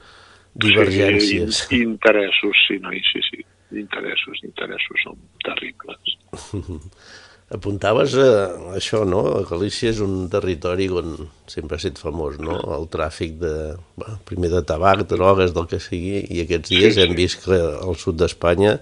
divergències. 0.54 1.66
Sí, 1.68 1.82
interessos, 1.82 2.56
sí, 2.66 2.78
noi, 2.78 3.00
sí, 3.12 3.20
sí. 3.30 3.44
Interessos, 3.74 4.38
interessos 4.44 5.00
són 5.02 5.16
terribles. 5.42 6.18
Apuntaves 7.52 8.14
a 8.16 8.28
això, 8.72 9.02
no? 9.04 9.20
Galícia 9.44 9.90
és 9.92 10.00
un 10.00 10.30
territori 10.33 10.87
on 10.88 11.28
sempre 11.50 11.76
ha 11.76 11.80
estat 11.83 12.00
famós, 12.00 12.38
no? 12.40 12.57
El 12.78 12.87
tràfic 12.88 13.37
de, 13.42 13.54
bueno, 14.00 14.16
primer 14.24 14.48
de 14.54 14.62
tabac, 14.64 15.04
drogues, 15.11 15.52
del 15.52 15.68
que 15.68 15.80
sigui, 15.83 16.22
i 16.33 16.40
aquests 16.44 16.72
dies 16.72 16.94
sí, 16.94 16.96
sí. 16.96 17.04
hem 17.04 17.16
vist 17.18 17.44
que 17.44 17.59
al 17.61 17.98
sud 18.00 18.16
d'Espanya 18.22 18.78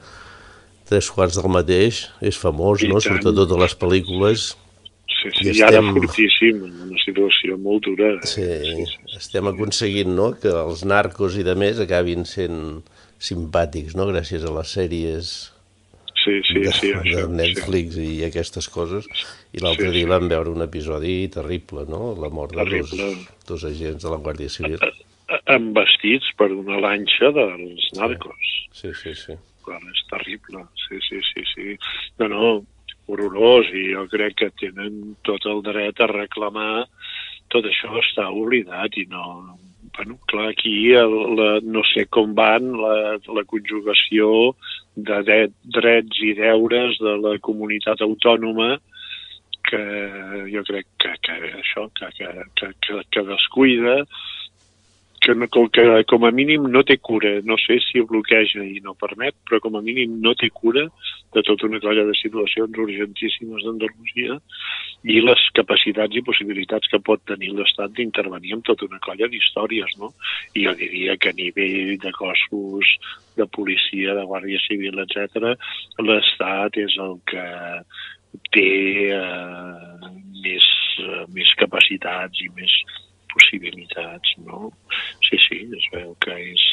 tres 0.89 1.09
quarts 1.11 1.41
del 1.41 1.51
mateix, 1.51 2.05
és 2.23 2.39
famós, 2.39 2.85
I 2.85 2.91
no? 2.93 3.01
Tant. 3.01 3.17
Surten 3.17 3.39
totes 3.41 3.63
les 3.65 3.75
pel·lícules. 3.81 4.49
Sí, 5.11 5.31
sí, 5.35 5.49
i 5.49 5.53
estem... 5.57 5.67
ara 5.69 5.83
fortíssim, 5.99 6.63
una 6.87 7.03
situació 7.03 7.59
molt 7.63 7.87
dura. 7.89 8.13
Sí, 8.29 8.47
sí, 8.47 8.87
sí, 8.91 9.17
estem 9.19 9.51
aconseguint 9.51 10.15
no? 10.15 10.33
que 10.39 10.55
els 10.55 10.87
narcos 10.87 11.39
i 11.39 11.45
de 11.47 11.55
més 11.59 11.83
acabin 11.83 12.27
sent 12.29 12.83
simpàtics, 13.23 13.99
no? 13.99 14.07
gràcies 14.11 14.47
a 14.47 14.55
les 14.55 14.75
sèries 14.79 15.33
sí, 16.25 16.39
sí, 16.49 16.65
de, 16.65 16.73
sí, 16.79 16.91
això, 16.97 17.23
de 17.23 17.37
Netflix 17.43 17.99
sí. 17.99 18.09
i 18.19 18.27
aquestes 18.29 18.69
coses. 18.73 19.09
I 19.53 19.63
l'altre 19.65 19.91
sí, 19.91 19.97
dia 19.99 20.09
sí. 20.09 20.11
vam 20.15 20.29
veure 20.33 20.53
un 20.55 20.65
episodi 20.65 21.17
terrible, 21.33 21.87
no? 21.91 22.13
La 22.19 22.33
mort 22.33 22.57
de 22.57 22.67
dos, 22.73 22.97
dos 23.49 23.65
agents 23.69 24.03
de 24.03 24.13
la 24.13 24.21
Guàrdia 24.25 24.53
Civil. 24.53 24.83
Envestits 25.53 26.35
per 26.37 26.51
una 26.53 26.81
lanxa 26.83 27.33
dels 27.37 27.89
narcos. 27.97 28.53
Sí, 28.77 28.93
sí, 28.99 29.17
sí 29.17 29.39
clar, 29.65 29.81
és 29.91 30.05
terrible, 30.11 30.67
sí, 30.87 31.01
sí, 31.09 31.21
sí, 31.31 31.45
sí. 31.55 31.75
No, 32.21 32.29
no, 32.33 32.51
horrorós, 33.11 33.71
i 33.75 33.91
jo 33.95 34.07
crec 34.13 34.39
que 34.41 34.51
tenen 34.61 35.17
tot 35.27 35.47
el 35.51 35.63
dret 35.67 36.01
a 36.03 36.11
reclamar 36.11 36.87
tot 37.53 37.67
això 37.69 37.95
està 38.03 38.31
oblidat 38.31 38.99
i 39.01 39.07
no... 39.11 39.59
Bueno, 39.93 40.15
clar, 40.25 40.47
aquí 40.55 40.95
el, 40.97 41.15
la, 41.37 41.49
no 41.69 41.83
sé 41.85 42.07
com 42.09 42.31
van 42.33 42.71
la, 42.81 43.19
la 43.21 43.43
conjugació 43.45 44.55
de 44.97 45.21
dret, 45.27 45.55
drets 45.77 46.23
i 46.25 46.33
deures 46.39 46.99
de 47.01 47.17
la 47.23 47.37
comunitat 47.45 48.03
autònoma 48.05 48.77
que 49.69 49.83
jo 50.53 50.63
crec 50.69 50.89
que, 51.01 51.13
que 51.25 51.39
això, 51.63 51.87
que, 51.97 52.11
que, 52.19 52.73
que, 52.85 53.01
que 53.15 53.25
descuida 53.29 54.03
que, 55.23 55.35
no, 55.35 55.47
que 55.49 56.05
com 56.11 56.25
a 56.27 56.33
mínim 56.35 56.67
no 56.75 56.83
té 56.83 56.97
cura, 56.99 57.37
no 57.47 57.57
sé 57.63 57.79
si 57.85 58.03
bloqueja 58.03 58.65
i 58.67 58.81
no 58.83 58.97
permet, 58.99 59.37
però 59.47 59.61
com 59.63 59.77
a 59.79 59.83
mínim 59.85 60.17
no 60.25 60.35
té 60.39 60.51
cura 60.51 60.83
de 61.33 61.43
tota 61.47 61.69
una 61.69 61.81
colla 61.81 62.05
de 62.09 62.17
situacions 62.19 62.79
urgentíssimes 62.85 63.63
d'Andalusia 63.63 64.39
i 65.15 65.21
les 65.23 65.45
capacitats 65.55 66.19
i 66.19 66.25
possibilitats 66.27 66.91
que 66.91 67.01
pot 67.07 67.23
tenir 67.31 67.53
l'Estat 67.55 67.95
d'intervenir 67.95 68.57
amb 68.57 68.67
tota 68.67 68.89
una 68.91 68.99
colla 69.07 69.31
d'històries, 69.31 69.95
no? 70.03 70.11
I 70.59 70.67
jo 70.67 70.75
diria 70.83 71.17
que 71.17 71.31
a 71.31 71.39
nivell 71.39 71.95
de 72.03 72.13
cossos 72.19 72.97
de 73.39 73.47
policia, 73.47 74.17
de 74.19 74.27
Guàrdia 74.27 74.59
Civil, 74.67 74.99
etc, 75.07 75.55
l'Estat 76.03 76.83
és 76.83 76.99
el 77.07 77.17
que 77.31 77.47
té 78.51 78.69
eh, 79.15 80.13
més, 80.43 80.69
eh, 81.07 81.25
més 81.31 81.57
capacitats 81.63 82.43
i 82.43 82.51
més 82.59 82.77
possibilitats, 83.33 84.37
no? 84.47 84.71
Sí, 85.29 85.41
sí, 85.49 85.61
es 85.79 85.89
veu 85.95 86.15
que 86.25 86.37
és 86.53 86.67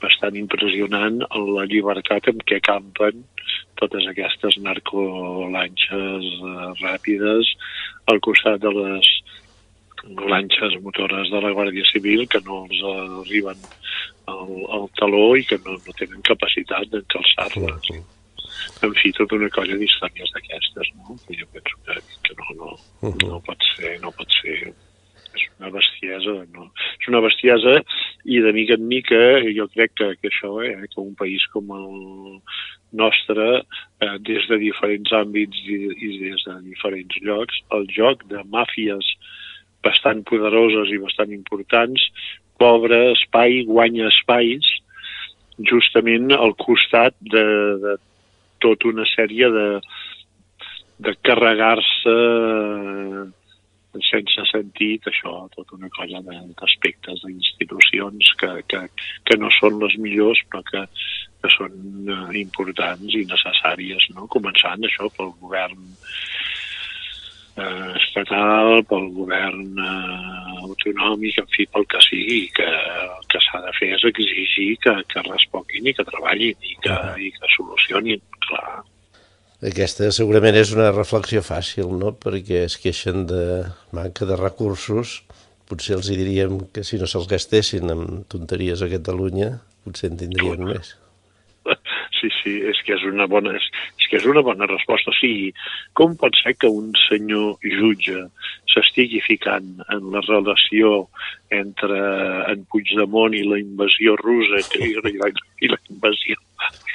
bastant 0.00 0.36
impressionant 0.40 1.20
la 1.56 1.66
llibertat 1.68 2.30
amb 2.32 2.44
què 2.48 2.60
campen 2.64 3.24
totes 3.80 4.06
aquestes 4.10 4.56
narcolanxes 4.64 6.30
eh, 6.30 6.70
ràpides 6.80 7.54
al 8.12 8.20
costat 8.24 8.60
de 8.64 8.72
les 8.76 9.10
lanxes 10.04 10.76
motores 10.82 11.30
de 11.32 11.40
la 11.44 11.52
Guàrdia 11.56 11.84
Civil 11.92 12.26
que 12.32 12.40
no 12.46 12.64
els 12.64 12.80
arriben 12.92 13.66
al, 14.32 14.54
al 14.76 14.88
taló 15.00 15.34
i 15.36 15.44
que 15.44 15.58
no, 15.66 15.76
no 15.76 15.96
tenen 15.98 16.24
capacitat 16.28 16.88
d'encalçar-les. 16.92 17.90
En 18.84 18.94
fi, 18.96 19.12
tota 19.16 19.36
una 19.36 19.50
colla 19.52 19.76
d'històries 19.80 20.32
d'aquestes, 20.34 20.92
no? 21.00 21.16
jo 21.28 21.48
penso 21.54 21.76
que, 21.86 21.98
que 22.26 22.36
no, 22.38 22.56
no, 22.60 23.12
no 23.26 23.40
pot 23.46 23.68
ser, 23.74 23.98
no 24.04 24.12
pot 24.16 24.38
ser 24.40 24.72
és 25.40 25.60
una 25.60 25.70
bestiesa, 25.74 26.34
no? 26.54 26.68
És 26.98 27.08
una 27.08 27.22
bestiesa 27.24 27.76
i 28.24 28.40
de 28.44 28.52
mica 28.56 28.76
en 28.76 28.86
mica 28.88 29.20
jo 29.56 29.66
crec 29.72 29.94
que, 29.96 30.10
que 30.20 30.30
això, 30.30 30.52
eh, 30.64 30.88
que 30.92 31.00
un 31.00 31.14
país 31.18 31.44
com 31.54 31.70
el 31.76 32.40
nostre, 32.92 33.62
eh, 34.00 34.16
des 34.26 34.46
de 34.50 34.58
diferents 34.60 35.12
àmbits 35.16 35.64
i, 35.66 35.78
i 35.94 36.12
des 36.26 36.44
de 36.46 36.58
diferents 36.66 37.20
llocs, 37.24 37.62
el 37.76 37.88
joc 37.94 38.26
de 38.32 38.42
màfies 38.50 39.14
bastant 39.84 40.22
poderoses 40.28 40.92
i 40.92 41.00
bastant 41.00 41.32
importants 41.32 42.04
cobra 42.60 43.10
espai, 43.14 43.62
guanya 43.64 44.10
espais 44.10 44.66
justament 45.70 46.32
al 46.36 46.54
costat 46.60 47.16
de, 47.20 47.44
de 47.80 47.96
tota 48.60 48.88
una 48.88 49.06
sèrie 49.08 49.48
de, 49.52 49.68
de 51.04 51.14
carregar-se 51.24 52.16
sense 54.06 54.44
sentit 54.50 55.06
això, 55.10 55.32
tota 55.54 55.76
una 55.76 55.90
colla 55.96 56.20
d'aspectes 56.26 57.24
d'institucions 57.24 58.34
que, 58.40 58.50
que, 58.70 58.84
que 59.26 59.38
no 59.40 59.50
són 59.58 59.80
les 59.82 59.96
millors 60.02 60.42
però 60.50 60.62
que, 60.70 60.84
que 61.42 61.50
són 61.56 61.72
eh, 62.06 62.38
importants 62.42 63.16
i 63.16 63.24
necessàries, 63.28 64.10
no? 64.14 64.28
començant 64.32 64.86
això 64.86 65.10
pel 65.16 65.32
govern 65.42 65.80
eh, 67.56 67.90
estatal, 68.02 68.84
pel 68.90 69.10
govern 69.16 69.66
eh, 69.74 70.54
autonòmic, 70.68 71.42
en 71.42 71.50
fi, 71.56 71.66
pel 71.74 71.88
que 71.90 72.04
sigui, 72.06 72.44
que 72.56 72.68
el 72.68 73.26
que 73.32 73.42
s'ha 73.46 73.64
de 73.66 73.74
fer 73.80 73.92
és 73.96 74.06
exigir 74.12 74.70
que, 74.84 74.96
que 75.10 75.26
responguin 75.28 75.90
i 75.90 75.96
que 75.96 76.08
treballin 76.08 76.70
i 76.72 76.78
que, 76.86 76.96
i 77.26 77.34
que 77.36 77.52
solucionin, 77.56 78.22
clar, 78.46 78.80
aquesta 79.60 80.06
segurament 80.16 80.56
és 80.56 80.70
una 80.72 80.88
reflexió 80.94 81.42
fàcil, 81.44 81.90
no? 82.00 82.14
perquè 82.16 82.62
es 82.64 82.78
queixen 82.80 83.26
de 83.28 83.42
manca 83.96 84.24
de 84.24 84.38
recursos. 84.40 85.20
Potser 85.68 85.98
els 85.98 86.08
hi 86.08 86.16
diríem 86.16 86.56
que 86.72 86.82
si 86.86 86.96
no 86.98 87.06
se'ls 87.10 87.28
gastessin 87.28 87.92
amb 87.92 88.24
tonteries 88.32 88.80
a 88.80 88.88
Catalunya, 88.88 89.50
potser 89.84 90.10
en 90.10 90.20
tindrien 90.24 90.64
més. 90.72 90.96
Sí, 92.20 92.28
sí, 92.42 92.50
és 92.68 92.76
que 92.84 92.92
és 92.92 93.04
una 93.08 93.24
bona, 93.32 93.54
és, 93.56 93.66
és 93.96 94.08
que 94.10 94.18
és 94.18 94.26
una 94.28 94.42
bona 94.44 94.66
resposta. 94.68 95.08
O 95.08 95.16
sigui, 95.16 95.54
com 95.96 96.12
pot 96.20 96.34
ser 96.36 96.52
que 96.60 96.68
un 96.68 96.90
senyor 97.06 97.54
jutge 97.64 98.26
s'estigui 98.68 99.22
ficant 99.24 99.70
en 99.88 100.10
la 100.12 100.20
relació 100.26 101.06
entre 101.48 102.02
en 102.52 102.66
Puigdemont 102.68 103.38
i 103.38 103.40
la 103.48 103.56
invasió 103.62 104.18
russa 104.20 104.60
i 104.84 104.90
la, 105.00 105.30
i 105.64 105.72
la 105.72 105.80
invasió 105.88 106.36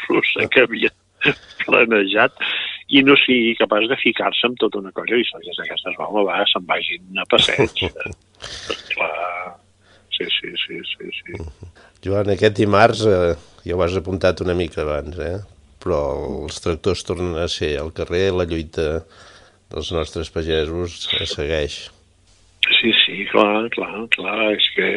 russa 0.05 0.45
que 0.53 0.67
havia 0.67 0.93
planejat 1.65 2.45
i 2.95 3.01
no 3.05 3.17
sigui 3.17 3.55
capaç 3.59 3.89
de 3.89 3.97
ficar-se 4.01 4.47
amb 4.49 4.59
tota 4.61 4.81
una 4.83 4.93
cosa 4.95 5.17
i 5.17 5.23
històries 5.25 5.57
d'aquestes, 5.61 5.97
home, 6.05 6.25
va, 6.27 6.43
se'n 6.51 6.67
vagin 6.69 7.21
a 7.21 7.25
passeig. 7.31 7.85
Clar, 8.93 9.55
sí, 10.13 10.29
sí, 10.37 10.53
sí, 10.65 10.79
sí, 10.93 11.11
sí. 11.21 11.41
Joan, 12.05 12.29
aquest 12.35 12.57
dimarts, 12.59 13.03
eh, 13.09 13.33
ja 13.65 13.77
ho 13.77 13.83
has 13.85 13.97
apuntat 13.97 14.45
una 14.45 14.57
mica 14.57 14.83
abans, 14.85 15.17
eh? 15.17 15.37
però 15.85 16.01
els 16.45 16.57
tractors 16.63 17.05
tornen 17.05 17.37
a 17.37 17.49
ser 17.51 17.75
al 17.77 17.91
carrer, 17.93 18.31
la 18.33 18.47
lluita 18.49 19.03
dels 19.69 19.91
nostres 19.93 20.31
pagesos 20.33 21.03
segueix. 21.29 21.75
Sí, 22.79 22.89
sí, 23.03 23.19
clar, 23.29 23.67
clar, 23.75 24.07
clar, 24.15 24.47
és 24.55 24.65
que, 24.73 24.87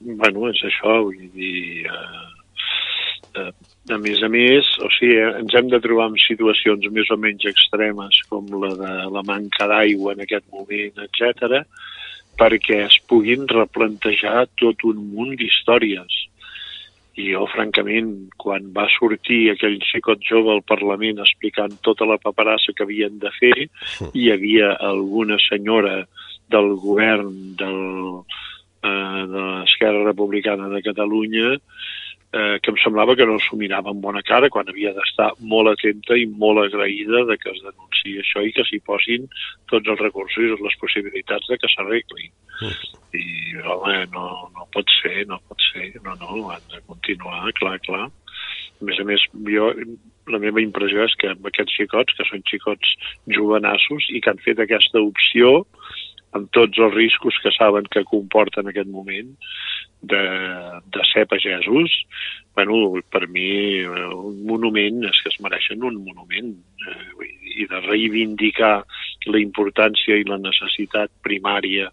bueno, 0.00 0.48
és 0.48 0.62
això, 0.64 0.94
vull 1.04 1.26
dir, 1.34 1.84
eh, 1.84 3.42
eh, 3.42 3.50
a 3.90 3.98
més 4.02 4.22
a 4.22 4.28
més, 4.32 4.68
o 4.84 4.88
sigui, 4.94 5.18
ens 5.40 5.54
hem 5.56 5.68
de 5.72 5.80
trobar 5.84 6.08
en 6.10 6.18
situacions 6.22 6.88
més 6.94 7.10
o 7.14 7.18
menys 7.20 7.46
extremes, 7.50 8.20
com 8.30 8.48
la 8.62 8.72
de 8.78 8.94
la 9.14 9.22
manca 9.26 9.68
d'aigua 9.70 10.14
en 10.14 10.24
aquest 10.24 10.46
moment, 10.54 11.04
etc, 11.06 11.62
perquè 12.38 12.82
es 12.86 12.98
puguin 13.10 13.46
replantejar 13.50 14.46
tot 14.60 14.84
un 14.88 15.02
munt 15.12 15.36
d'històries. 15.40 16.24
I 17.18 17.32
jo, 17.32 17.46
francament, 17.50 18.12
quan 18.38 18.68
va 18.74 18.86
sortir 18.94 19.48
aquell 19.50 19.80
xicot 19.82 20.22
jove 20.22 20.52
al 20.54 20.62
Parlament 20.62 21.18
explicant 21.24 21.74
tota 21.82 22.06
la 22.06 22.20
paperassa 22.22 22.74
que 22.76 22.86
havien 22.86 23.18
de 23.18 23.32
fer, 23.40 23.56
hi 24.14 24.28
havia 24.30 24.76
alguna 24.90 25.40
senyora 25.48 26.04
del 26.48 26.76
govern 26.78 27.32
del, 27.58 27.80
eh, 28.86 29.22
de 29.34 29.42
l'Esquerra 29.48 30.04
Republicana 30.06 30.70
de 30.70 30.82
Catalunya 30.86 31.56
eh, 32.32 32.58
que 32.62 32.70
em 32.70 32.78
semblava 32.82 33.16
que 33.16 33.26
no 33.26 33.38
s'ho 33.40 33.56
mirava 33.60 33.92
amb 33.92 34.02
bona 34.04 34.22
cara 34.26 34.50
quan 34.52 34.68
havia 34.68 34.92
d'estar 34.96 35.30
molt 35.52 35.72
atenta 35.72 36.16
i 36.18 36.26
molt 36.26 36.64
agraïda 36.66 37.24
de 37.30 37.38
que 37.40 37.52
es 37.54 37.62
denunciï 37.64 38.18
això 38.22 38.44
i 38.44 38.52
que 38.56 38.66
s'hi 38.68 38.80
posin 38.84 39.28
tots 39.72 39.88
els 39.88 40.02
recursos 40.04 40.44
i 40.44 40.52
les 40.64 40.78
possibilitats 40.82 41.48
de 41.48 41.58
que 41.58 41.72
s'arregli. 41.74 42.30
I, 43.14 43.24
home, 43.62 43.96
no, 44.12 44.26
no 44.54 44.68
pot 44.74 44.90
ser, 45.00 45.24
no 45.30 45.40
pot 45.48 45.62
ser, 45.70 45.92
no, 46.04 46.16
no, 46.20 46.50
han 46.52 46.64
de 46.74 46.82
continuar, 46.86 47.52
clar, 47.60 47.78
clar. 47.86 48.06
A 48.78 48.86
més 48.86 48.98
a 49.00 49.06
més, 49.06 49.22
jo, 49.48 49.70
la 50.28 50.40
meva 50.42 50.60
impressió 50.62 51.06
és 51.06 51.14
que 51.18 51.32
amb 51.32 51.46
aquests 51.48 51.78
xicots, 51.78 52.14
que 52.18 52.26
són 52.28 52.44
xicots 52.50 52.92
jovenassos 53.34 54.10
i 54.12 54.20
que 54.20 54.34
han 54.34 54.42
fet 54.44 54.60
aquesta 54.62 55.00
opció, 55.02 55.64
amb 56.38 56.52
tots 56.56 56.80
els 56.80 56.94
riscos 56.94 57.36
que 57.42 57.52
saben 57.56 57.88
que 57.92 58.06
comporta 58.08 58.62
en 58.62 58.70
aquest 58.72 58.90
moment 58.90 59.34
de, 60.00 60.22
de 60.94 61.04
ser 61.12 61.26
pagesos, 61.26 61.94
bueno, 62.54 62.94
per 63.10 63.26
mi 63.28 63.84
un 63.84 64.42
monument 64.46 65.04
és 65.10 65.22
que 65.22 65.32
es 65.32 65.38
mereixen 65.42 65.84
un 65.84 66.00
monument 66.04 66.54
eh, 66.86 67.30
i 67.58 67.66
de 67.70 67.80
reivindicar 67.86 68.74
la 69.26 69.40
importància 69.42 70.18
i 70.18 70.26
la 70.26 70.38
necessitat 70.42 71.10
primària 71.26 71.90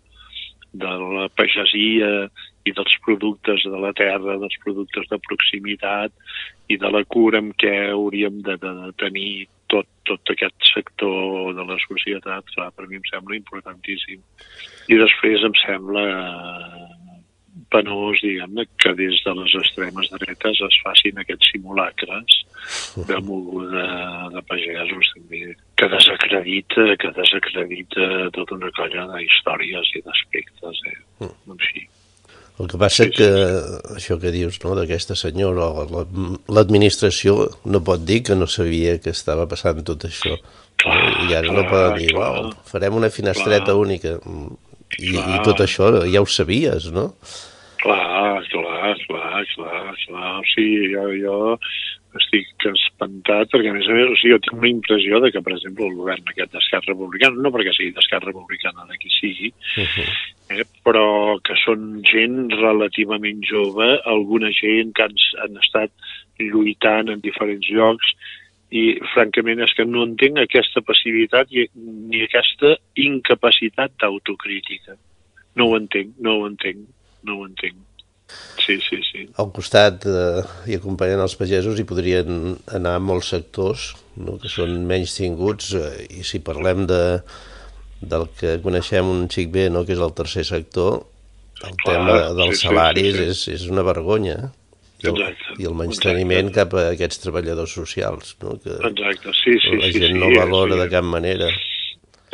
de 0.75 0.91
la 1.15 1.29
pagesia 1.33 2.29
i 2.65 2.73
dels 2.73 2.95
productes 3.05 3.63
de 3.65 3.79
la 3.79 3.93
terra, 3.93 4.37
dels 4.41 4.57
productes 4.63 5.07
de 5.11 5.19
proximitat 5.27 6.13
i 6.67 6.77
de 6.81 6.89
la 6.91 7.03
cura 7.05 7.41
amb 7.43 7.53
què 7.61 7.75
hauríem 7.91 8.41
de, 8.45 8.57
de, 8.61 8.73
de 8.81 8.91
tenir 9.01 9.45
tot, 10.09 10.33
aquest 10.33 10.69
sector 10.71 11.53
de 11.57 11.65
la 11.69 11.77
societat, 11.87 12.53
clar, 12.55 12.71
per 12.75 12.87
mi 12.89 12.99
em 12.99 13.07
sembla 13.11 13.37
importantíssim. 13.37 14.21
I 14.91 14.99
després 15.01 15.43
em 15.47 15.55
sembla 15.65 16.05
penós, 17.71 18.19
diguem-ne, 18.21 18.65
que 18.81 18.91
des 18.99 19.21
de 19.23 19.33
les 19.39 19.55
extremes 19.61 20.09
dretes 20.13 20.61
es 20.67 20.77
facin 20.83 21.19
aquests 21.21 21.51
simulacres 21.53 22.37
de 23.09 23.19
moguda 23.23 23.85
de 24.33 24.43
pagesos 24.49 25.11
també, 25.15 25.41
que 25.79 25.89
desacredita, 25.91 26.87
que 27.01 27.11
desacredita 27.17 28.09
tota 28.35 28.59
una 28.59 28.71
colla 28.75 29.07
d'històries 29.13 29.93
i 29.95 30.03
d'aspectes, 30.05 30.83
eh? 30.91 30.99
En 31.23 31.61
fi. 31.69 31.87
El 32.55 32.69
que 32.71 32.77
passa 32.79 33.03
sí, 33.03 33.09
sí. 33.11 33.17
que 33.17 33.95
això 33.97 34.15
que 34.21 34.31
dius, 34.31 34.61
no, 34.63 34.75
d'aquesta 34.77 35.17
senyora, 35.19 35.67
l'administració 36.55 37.49
no 37.67 37.81
pot 37.83 38.05
dir 38.07 38.21
que 38.29 38.37
no 38.39 38.47
sabia 38.47 38.95
que 39.03 39.11
estava 39.11 39.47
passant 39.51 39.83
tot 39.87 40.07
això. 40.07 40.37
Clar, 40.79 40.95
I 41.27 41.35
ara 41.35 41.49
clar, 41.49 41.57
no 41.57 41.65
poden 41.71 41.97
dir, 41.99 42.13
clar, 42.15 42.53
farem 42.69 42.95
una 42.95 43.11
finestreta 43.11 43.73
clar, 43.73 43.81
única. 43.81 44.15
I, 44.99 45.11
clar. 45.11 45.27
I 45.35 45.41
tot 45.43 45.65
això 45.65 45.91
ja 46.07 46.23
ho 46.23 46.29
sabies, 46.31 46.87
no? 46.95 47.09
Clar, 47.83 47.99
clar, 48.53 48.64
clar, 49.05 49.43
clar, 49.53 49.95
clar. 50.05 50.31
O 50.39 50.47
sigui, 50.53 50.91
jo, 50.93 51.05
jo 51.21 51.37
estic 52.19 52.67
espantat 52.69 53.51
perquè, 53.51 53.71
a 53.71 53.75
més 53.75 53.87
a 53.89 53.95
més, 53.95 54.11
o 54.11 54.17
sigui, 54.19 54.33
jo 54.35 54.41
tinc 54.45 54.59
una 54.59 54.71
impressió 54.71 55.19
de 55.23 55.31
que, 55.33 55.41
per 55.43 55.55
exemple, 55.55 55.87
el 55.89 55.97
govern 55.99 56.31
aquest 56.31 56.53
d'Esquerra 56.53 56.93
Republicana, 56.93 57.41
no 57.43 57.51
perquè 57.55 57.73
sigui 57.75 57.95
d'Esquerra 57.95 58.31
Republicana 58.31 58.87
de 58.91 58.99
qui 59.01 59.11
sigui, 59.17 59.51
uh 59.51 59.89
-huh. 59.95 60.07
eh, 60.55 60.65
però 60.85 61.07
que 61.43 61.57
són 61.65 62.01
gent 62.11 62.51
relativament 62.53 63.43
jove, 63.43 63.89
alguna 64.05 64.51
gent 64.51 64.93
que 64.95 65.03
han, 65.03 65.15
han 65.43 65.57
estat 65.63 65.91
lluitant 66.39 67.09
en 67.09 67.19
diferents 67.19 67.67
llocs 67.69 68.15
i, 68.69 68.99
francament, 69.13 69.61
és 69.61 69.73
que 69.77 69.85
no 69.85 70.03
entenc 70.03 70.39
aquesta 70.41 70.81
passivitat 70.81 71.51
i, 71.51 71.67
ni 71.75 72.23
aquesta 72.25 72.75
incapacitat 72.95 73.91
d'autocrítica. 74.01 74.97
No 75.55 75.69
ho 75.69 75.77
entenc, 75.77 76.15
no 76.19 76.39
ho 76.39 76.47
entenc, 76.47 76.87
no 77.23 77.39
ho 77.39 77.45
entenc. 77.45 77.77
Sí, 78.65 78.79
sí, 78.81 78.97
sí. 79.05 79.25
Al 79.41 79.51
costat 79.53 80.07
eh, 80.09 80.41
i 80.71 80.77
acompanyant 80.79 81.21
els 81.21 81.35
pagesos 81.37 81.77
hi 81.77 81.85
podrien 81.87 82.55
anar 82.73 82.95
molts 83.03 83.29
sectors 83.35 83.91
no? 84.17 84.39
que 84.41 84.49
són 84.49 84.79
menys 84.89 85.13
tinguts 85.19 85.73
eh, 85.77 86.07
i 86.19 86.25
si 86.25 86.41
parlem 86.43 86.87
de, 86.89 87.01
del 88.01 88.27
que 88.39 88.57
coneixem 88.63 89.11
un 89.11 89.27
xic 89.31 89.51
bé, 89.53 89.67
no? 89.69 89.85
que 89.85 89.93
és 89.95 90.01
el 90.01 90.15
tercer 90.17 90.45
sector, 90.47 91.03
el 91.61 91.77
Clar, 91.83 91.93
tema 91.93 92.17
dels 92.37 92.59
sí, 92.59 92.67
salaris 92.67 93.11
sí, 93.11 93.17
sí, 93.17 93.25
sí. 93.25 93.55
És, 93.55 93.61
és 93.61 93.73
una 93.73 93.85
vergonya. 93.85 94.39
I 95.03 95.09
el, 95.11 95.17
Exacte. 95.19 95.55
i 95.61 95.67
el 95.69 95.75
menysteniment 95.77 96.49
cap 96.55 96.73
a 96.79 96.87
aquests 96.93 97.19
treballadors 97.21 97.73
socials, 97.77 98.35
no? 98.41 98.55
que 98.63 98.73
Exacte, 98.79 99.33
sí, 99.43 99.57
sí. 99.61 99.77
la 99.77 99.91
gent 99.93 100.15
sí, 100.15 100.19
no 100.19 100.31
sí, 100.31 100.39
valora 100.39 100.73
sí. 100.73 100.81
de 100.81 100.89
cap 100.93 101.07
manera. 101.07 101.51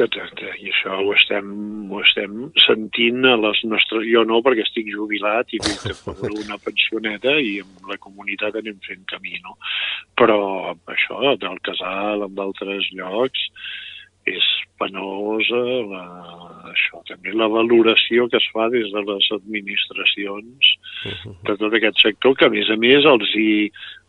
Exacte, 0.02 0.48
i 0.62 0.72
això 0.72 0.98
ho 1.04 1.12
estem, 1.14 1.52
ho 1.92 2.02
estem 2.02 2.48
sentint 2.66 3.28
a 3.30 3.36
les 3.40 3.62
nostres... 3.70 4.08
Jo 4.10 4.24
no, 4.28 4.42
perquè 4.46 4.66
estic 4.66 4.90
jubilat 4.94 5.54
i 5.54 5.62
a 5.62 5.96
cobrar 6.06 6.34
una 6.38 6.58
pensioneta 6.64 7.38
i 7.38 7.60
amb 7.64 7.92
la 7.92 8.00
comunitat 8.02 8.58
anem 8.60 8.80
fent 8.88 9.06
camí, 9.12 9.38
no? 9.46 9.58
Però 10.18 10.42
això, 10.96 11.36
del 11.42 11.62
casal, 11.68 12.26
amb 12.28 12.38
d'altres 12.40 12.90
llocs, 12.98 13.48
és 14.30 14.46
penosa 14.78 15.60
la, 15.90 16.02
això 16.70 17.02
també 17.08 17.34
la 17.34 17.48
valoració 17.50 18.28
que 18.30 18.38
es 18.38 18.48
fa 18.54 18.68
des 18.74 18.92
de 18.94 19.02
les 19.08 19.30
administracions 19.38 20.74
de 21.48 21.56
tot 21.56 21.74
aquest 21.74 22.02
sector 22.04 22.36
que 22.38 22.46
a 22.46 22.54
més 22.54 22.70
a 22.70 22.78
més 22.82 23.08
els 23.10 23.34
hi, 23.38 23.52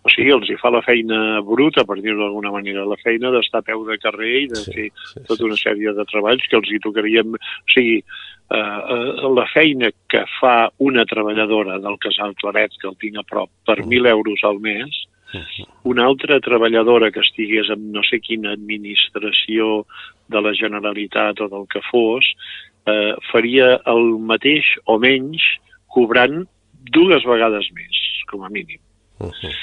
o 0.03 0.11
sigui, 0.11 0.33
els 0.35 0.51
hi 0.51 0.57
fa 0.59 0.73
la 0.75 0.83
feina 0.83 1.41
bruta, 1.47 1.85
per 1.87 2.01
dir-ho 2.01 2.19
d'alguna 2.19 2.51
manera, 2.55 2.87
la 2.88 2.99
feina 2.99 3.31
d'estar 3.31 3.61
a 3.62 3.67
peu 3.69 3.85
de 3.87 3.99
carrer 4.03 4.33
i 4.41 4.49
de 4.51 4.59
sí, 4.59 4.73
fer 4.75 4.88
sí, 5.12 5.23
tota 5.29 5.47
una 5.47 5.59
sèrie 5.61 5.95
de 5.95 6.07
treballs 6.11 6.49
que 6.51 6.59
els 6.59 6.73
hi 6.73 6.81
tocaríem... 6.83 7.37
O 7.38 7.71
sigui, 7.71 8.01
eh, 8.03 8.59
uh, 8.59 9.31
la 9.37 9.47
feina 9.53 9.93
que 10.11 10.25
fa 10.41 10.57
una 10.83 11.07
treballadora 11.07 11.79
del 11.85 12.01
casal 12.03 12.35
Claret, 12.43 12.75
que 12.83 12.91
el 12.91 12.99
tinc 12.99 13.23
a 13.23 13.27
prop, 13.29 13.53
per 13.69 13.79
1.000 13.85 14.11
euros 14.11 14.43
al 14.49 14.59
mes, 14.65 15.05
una 15.88 16.05
altra 16.05 16.41
treballadora 16.45 17.11
que 17.11 17.23
estigués 17.23 17.71
en 17.73 17.91
no 17.95 18.03
sé 18.05 18.21
quina 18.21 18.53
administració 18.53 19.87
de 20.29 20.43
la 20.45 20.53
Generalitat 20.59 21.41
o 21.41 21.49
del 21.49 21.67
que 21.73 21.81
fos, 21.88 22.27
eh, 22.87 23.15
faria 23.31 23.79
el 23.88 24.17
mateix 24.21 24.75
o 24.85 24.99
menys 25.01 25.47
cobrant 25.95 26.43
dues 26.93 27.25
vegades 27.29 27.71
més, 27.77 28.03
com 28.29 28.45
a 28.45 28.51
mínim. 28.53 28.81
Uh 29.23 29.31
-huh. 29.31 29.55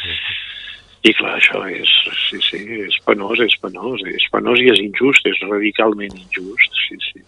I 1.07 1.13
clar, 1.15 1.37
això 1.39 1.61
és, 1.71 1.91
sí, 2.27 2.39
sí, 2.43 2.59
és 2.83 2.95
penós, 3.07 3.39
és 3.39 3.55
penós, 3.63 4.01
és 4.03 4.25
penós 4.33 4.59
i 4.59 4.67
és 4.71 4.79
injust, 4.83 5.25
és 5.25 5.37
radicalment 5.47 6.15
injust, 6.17 6.71
sí, 6.87 6.97
sí. 7.11 7.23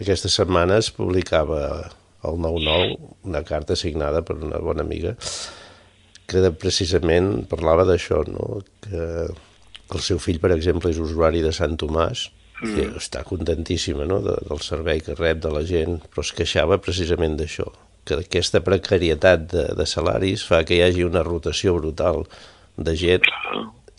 Aquesta 0.00 0.30
setmana 0.32 0.78
es 0.80 0.88
publicava 0.90 1.90
al 2.22 2.38
9-9 2.40 2.96
una 3.28 3.42
carta 3.44 3.76
signada 3.76 4.22
per 4.22 4.38
una 4.40 4.58
bona 4.58 4.80
amiga 4.86 5.16
que 6.30 6.50
precisament 6.56 7.44
parlava 7.50 7.84
d'això, 7.84 8.22
no? 8.24 8.62
que 8.80 9.26
el 9.92 10.00
seu 10.00 10.20
fill, 10.22 10.40
per 10.40 10.54
exemple, 10.54 10.90
és 10.90 11.00
usuari 11.02 11.42
de 11.44 11.52
Sant 11.52 11.76
Tomàs, 11.76 12.30
mm. 12.62 12.76
i 12.78 12.86
està 13.02 13.24
contentíssima 13.28 14.06
no? 14.08 14.22
de, 14.24 14.38
del 14.48 14.62
servei 14.64 15.02
que 15.04 15.18
rep 15.18 15.42
de 15.44 15.52
la 15.52 15.64
gent, 15.68 15.98
però 16.08 16.24
es 16.24 16.32
queixava 16.38 16.80
precisament 16.80 17.36
d'això, 17.36 17.68
que 18.06 18.18
aquesta 18.22 18.62
precarietat 18.64 19.46
de, 19.52 19.68
de 19.78 19.86
salaris 19.86 20.46
fa 20.48 20.64
que 20.66 20.78
hi 20.78 20.82
hagi 20.86 21.06
una 21.06 21.22
rotació 21.26 21.76
brutal 21.78 22.24
de 22.76 22.96
gent 22.98 23.28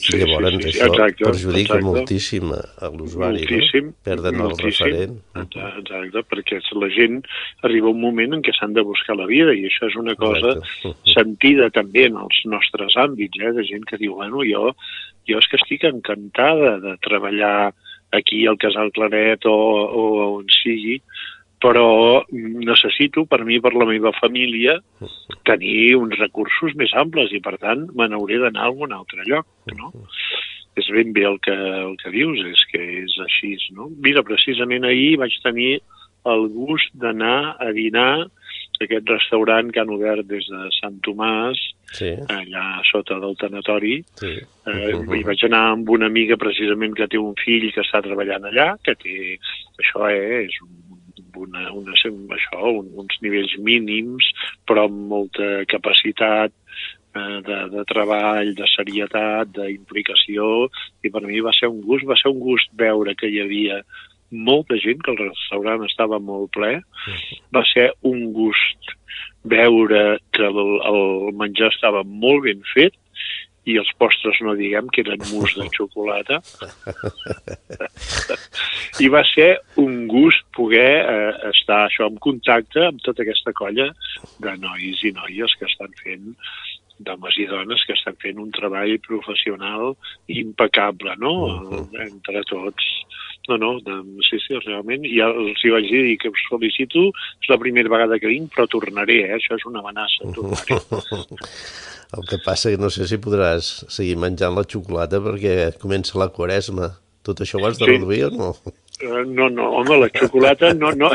sí, 0.04 0.18
i 0.18 0.20
llavors 0.20 0.49
sí, 0.49 0.60
sí, 0.60 0.64
sí. 0.64 0.72
això 0.72 0.89
exacte, 0.91 1.26
perjudica 1.28 1.78
exacte. 1.78 1.86
moltíssim 1.88 2.51
a 2.54 2.89
l'usuari, 2.93 3.45
no? 3.47 3.91
Perden 4.08 4.41
el 4.43 4.56
referent. 4.60 5.16
Exacte, 5.43 6.24
perquè 6.34 6.60
la 6.82 6.89
gent 6.95 7.22
arriba 7.68 7.93
un 7.93 8.01
moment 8.01 8.38
en 8.38 8.43
què 8.45 8.56
s'han 8.58 8.76
de 8.76 8.84
buscar 8.88 9.18
la 9.20 9.30
vida 9.30 9.56
i 9.56 9.66
això 9.70 9.88
és 9.91 9.97
una 9.99 10.18
cosa 10.20 10.58
exacte. 10.58 10.93
sentida 11.16 11.70
també 11.76 12.08
en 12.10 12.20
els 12.26 12.43
nostres 12.49 12.97
àmbits, 12.99 13.39
eh, 13.39 13.54
de 13.56 13.66
gent 13.70 13.88
que 13.89 14.01
diu, 14.01 14.18
bueno, 14.20 14.43
jo, 14.47 14.74
jo 15.30 15.39
és 15.39 15.49
que 15.49 15.62
estic 15.62 15.88
encantada 15.89 16.78
de 16.84 16.97
treballar 17.06 17.72
aquí 18.14 18.45
al 18.45 18.60
Casal 18.62 18.91
Claret 18.93 19.47
o, 19.49 19.54
o 19.54 20.04
on 20.38 20.49
sigui, 20.62 20.99
però 21.64 22.24
necessito, 22.34 23.24
per 23.30 23.43
mi, 23.47 23.61
per 23.64 23.72
la 23.78 23.88
meva 23.88 24.11
família, 24.18 24.76
tenir 25.47 25.95
uns 25.95 26.18
recursos 26.20 26.76
més 26.80 26.91
amples 26.99 27.32
i, 27.32 27.39
per 27.43 27.55
tant, 27.61 27.88
me 27.95 28.09
n'hauré 28.11 28.41
d'anar 28.41 28.66
a 28.66 28.72
algun 28.72 28.91
altre 28.95 29.24
lloc, 29.30 29.47
no? 29.80 29.93
És 30.76 30.89
ben 30.91 31.14
bé 31.16 31.24
el 31.30 31.38
que, 31.45 31.53
el 31.55 31.95
que 32.01 32.11
dius, 32.11 32.41
és 32.49 32.64
que 32.72 32.82
és 33.05 33.16
així, 33.24 33.55
no? 33.78 33.88
Mira, 34.03 34.26
precisament 34.28 34.89
ahir 34.89 35.16
vaig 35.22 35.36
tenir 35.45 35.78
el 36.28 36.47
gust 36.51 36.91
d'anar 36.99 37.55
a 37.61 37.72
dinar 37.76 38.26
aquest 38.84 39.07
restaurant 39.07 39.70
que 39.72 39.80
han 39.80 39.91
obert 39.93 40.28
des 40.28 40.47
de 40.51 40.68
Sant 40.82 40.99
Tomàs, 41.05 41.61
Sí, 41.93 42.09
allà 42.34 42.82
sota 42.89 43.20
del 43.22 43.36
tanatori, 43.38 43.99
sí. 44.18 44.32
Eh, 44.66 44.93
uh 44.97 45.14
I 45.14 45.22
vaig 45.28 45.43
anar 45.45 45.61
amb 45.76 45.89
una 45.93 46.07
amiga 46.09 46.39
precisament 46.41 46.95
que 46.97 47.05
té 47.07 47.20
un 47.22 47.36
fill 47.38 47.68
que 47.76 47.84
està 47.84 48.01
treballant 48.01 48.47
allà, 48.49 48.72
que 48.82 48.95
té, 48.97 49.18
això 49.78 50.07
eh, 50.09 50.47
és 50.47 50.57
un, 50.66 50.72
una, 51.39 51.67
una, 51.73 51.95
això, 51.95 52.59
un, 52.79 52.89
uns 53.03 53.19
nivells 53.25 53.55
mínims, 53.59 54.29
però 54.67 54.88
amb 54.88 55.05
molta 55.11 55.63
capacitat 55.71 56.53
eh, 56.53 57.38
de, 57.47 57.59
de 57.73 57.84
treball, 57.89 58.53
de 58.57 58.69
serietat, 58.75 59.53
d'implicació, 59.57 60.69
i 61.03 61.13
per 61.13 61.23
mi 61.27 61.43
va 61.45 61.53
ser 61.57 61.71
un 61.71 61.81
gust, 61.86 62.07
va 62.09 62.19
ser 62.19 62.34
un 62.34 62.41
gust 62.43 62.73
veure 62.79 63.15
que 63.19 63.29
hi 63.29 63.41
havia 63.43 63.84
molta 64.34 64.79
gent, 64.81 65.01
que 65.05 65.13
el 65.13 65.21
restaurant 65.21 65.86
estava 65.86 66.17
molt 66.19 66.51
ple, 66.55 66.79
va 67.53 67.63
ser 67.69 67.91
un 68.09 68.31
gust 68.34 68.95
veure 69.43 70.19
que 70.34 70.45
el, 70.47 70.59
el 70.89 71.34
menjar 71.38 71.69
estava 71.73 72.03
molt 72.07 72.45
ben 72.47 72.63
fet 72.73 72.95
i 73.70 73.78
els 73.80 73.89
postres 73.99 74.39
no 74.43 74.55
diguem 74.59 74.89
que 74.91 75.03
eren 75.05 75.24
mousse 75.30 75.59
de 75.61 75.70
xocolata. 75.72 76.41
I 79.03 79.07
va 79.14 79.24
ser 79.30 79.49
un 79.82 80.03
gust 80.11 80.43
poder 80.55 80.91
eh, 80.99 81.32
estar 81.53 81.86
això 81.88 82.09
en 82.11 82.20
contacte 82.24 82.84
amb 82.89 83.01
tota 83.05 83.24
aquesta 83.24 83.55
colla 83.55 83.89
de 84.43 84.55
nois 84.59 85.03
i 85.07 85.14
noies 85.16 85.55
que 85.59 85.70
estan 85.70 85.95
fent 86.03 86.34
d'homes 87.03 87.38
i 87.41 87.47
dones 87.49 87.84
que 87.88 87.95
estan 87.97 88.18
fent 88.22 88.39
un 88.39 88.51
treball 88.53 88.93
professional 89.07 89.95
impecable, 90.32 91.16
no?, 91.20 91.34
entre 92.05 92.43
tots. 92.51 92.89
No, 93.50 93.58
no, 93.60 93.74
de, 93.84 93.96
sí, 94.30 94.38
sí, 94.39 94.56
realment. 94.64 95.04
I 95.04 95.18
ja 95.20 95.28
els 95.28 95.60
hi 95.66 95.72
vaig 95.74 95.89
dir 95.91 96.14
que 96.22 96.30
us 96.32 96.44
felicito, 96.48 97.10
és 97.44 97.50
la 97.52 97.58
primera 97.60 97.91
vegada 97.91 98.20
que 98.22 98.30
vinc, 98.32 98.54
però 98.56 98.64
tornaré, 98.72 99.18
eh? 99.26 99.34
això 99.36 99.58
és 99.60 99.66
una 99.68 99.82
amenaça, 99.84 100.30
tornaré. 100.38 100.78
El 102.14 102.28
que 102.30 102.38
passa 102.46 102.72
que 102.72 102.78
no 102.80 102.91
sé 102.94 103.08
si 103.10 103.18
podràs 103.20 103.72
seguir 103.91 104.16
menjant 104.22 104.56
la 104.56 104.64
xocolata 104.70 105.20
perquè 105.24 105.74
comença 105.82 106.20
la 106.22 106.30
quaresma. 106.32 106.91
Tot 107.24 107.39
això 107.44 107.60
ho 107.60 107.68
has 107.68 107.80
de 107.80 107.86
Sí. 107.88 107.91
reduir 107.98 108.26
o 108.28 108.32
no? 108.32 108.50
Eh, 109.02 109.24
No, 109.28 109.50
no, 109.50 109.70
home, 109.80 109.98
la 110.00 110.10
xocolata 110.14 110.74
no, 110.74 110.91
no, 110.96 111.10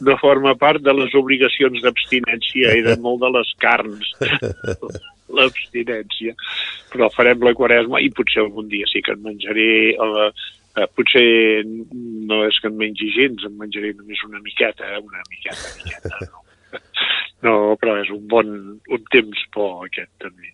no 0.00 0.16
forma 0.20 0.54
part 0.54 0.80
de 0.84 0.92
les 0.94 1.12
obligacions 1.18 1.82
d'abstinència 1.82 2.72
i 2.78 2.82
de 2.86 2.96
molt 3.02 3.20
de 3.24 3.30
les 3.36 3.50
carns, 3.60 4.12
l'abstinència. 5.36 6.34
Però 6.92 7.08
farem 7.12 7.42
la 7.44 7.54
quaresma 7.56 8.00
i 8.00 8.10
potser 8.14 8.44
algun 8.44 8.68
dia 8.72 8.86
sí 8.92 9.02
que 9.04 9.12
en 9.16 9.22
menjaré... 9.26 9.70
Eh, 9.96 10.30
eh, 10.76 10.88
potser 10.96 11.64
no 11.64 12.42
és 12.48 12.58
que 12.60 12.70
en 12.70 12.80
mengi 12.80 13.10
gens, 13.16 13.46
en 13.46 13.56
menjaré 13.60 13.94
només 13.98 14.24
una 14.28 14.42
miqueta, 14.44 14.90
eh, 14.94 15.02
una 15.02 15.22
miqueta, 15.30 15.76
miqueta, 15.82 16.16
no. 16.30 16.42
No, 17.44 17.76
però 17.76 17.98
és 18.00 18.08
un 18.08 18.22
bon 18.24 18.48
un 18.96 19.02
temps 19.12 19.40
bo 19.52 19.66
aquest 19.84 20.08
també 20.22 20.48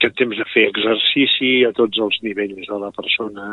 aquest 0.00 0.16
temps 0.16 0.38
de 0.38 0.46
fer 0.48 0.62
exercici 0.70 1.50
a 1.68 1.74
tots 1.76 2.00
els 2.00 2.16
nivells 2.24 2.64
de 2.64 2.78
la 2.80 2.88
persona, 2.96 3.44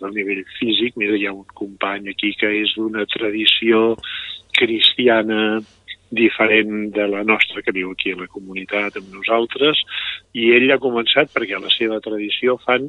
a 0.00 0.10
nivell 0.14 0.44
físic. 0.58 0.96
Mira, 0.96 1.16
hi 1.18 1.26
ha 1.26 1.34
un 1.34 1.44
company 1.58 2.12
aquí 2.12 2.32
que 2.38 2.50
és 2.62 2.72
d'una 2.76 3.04
tradició 3.10 3.96
cristiana 4.56 5.58
diferent 6.10 6.90
de 6.94 7.06
la 7.10 7.22
nostra 7.26 7.62
que 7.62 7.74
viu 7.74 7.92
aquí 7.92 8.14
a 8.14 8.20
la 8.22 8.30
comunitat 8.30 8.96
amb 8.98 9.12
nosaltres 9.14 9.82
i 10.34 10.50
ell 10.56 10.72
ha 10.74 10.80
començat 10.82 11.30
perquè 11.34 11.54
a 11.58 11.62
la 11.62 11.70
seva 11.70 12.00
tradició 12.02 12.56
fan 12.64 12.88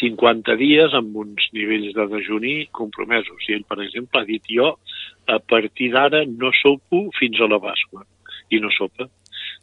50 0.00 0.56
dies 0.60 0.94
amb 0.96 1.16
uns 1.22 1.46
nivells 1.56 1.94
de 1.96 2.06
dejuni 2.10 2.54
compromesos. 2.76 3.46
I 3.48 3.58
ell, 3.58 3.66
per 3.68 3.80
exemple, 3.84 4.22
ha 4.22 4.28
dit 4.28 4.44
jo 4.48 4.74
a 5.30 5.38
partir 5.38 5.90
d'ara 5.94 6.24
no 6.26 6.50
sopo 6.62 7.08
fins 7.18 7.40
a 7.40 7.48
la 7.50 7.60
Pasqua. 7.62 8.04
I 8.50 8.60
no 8.62 8.72
sopa. 8.74 9.06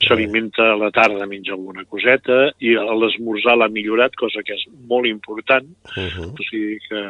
S'alimenta 0.06 0.68
a 0.72 0.78
la 0.78 0.92
tarda, 0.94 1.26
menja 1.26 1.56
alguna 1.56 1.84
coseta, 1.90 2.52
i 2.62 2.76
a 2.78 2.84
l'esmorzar 3.02 3.56
l'ha 3.58 3.70
millorat, 3.74 4.14
cosa 4.16 4.44
que 4.46 4.54
és 4.54 4.68
molt 4.90 5.10
important. 5.10 5.66
Uh 5.98 6.06
-huh. 6.06 6.30
O 6.34 6.44
sigui 6.50 6.78
que... 6.88 7.02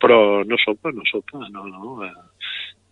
Però 0.00 0.44
no 0.44 0.56
sopa, 0.58 0.90
no 0.92 1.02
sopa, 1.06 1.48
no, 1.50 1.64
no. 1.66 2.04
Eh, 2.04 2.12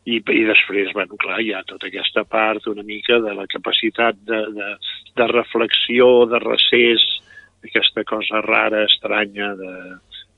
I, 0.04 0.16
I 0.16 0.44
després, 0.44 0.92
bueno, 0.92 1.16
clar, 1.16 1.40
hi 1.40 1.52
ha 1.52 1.62
tota 1.62 1.86
aquesta 1.86 2.24
part 2.24 2.66
una 2.66 2.82
mica 2.82 3.20
de 3.20 3.34
la 3.34 3.46
capacitat 3.46 4.16
de, 4.16 4.40
de, 4.56 4.68
de 5.14 5.26
reflexió, 5.26 6.26
de 6.26 6.38
recés, 6.38 7.22
aquesta 7.64 8.04
cosa 8.08 8.42
rara, 8.44 8.84
estranya, 8.88 9.52
de 9.58 9.72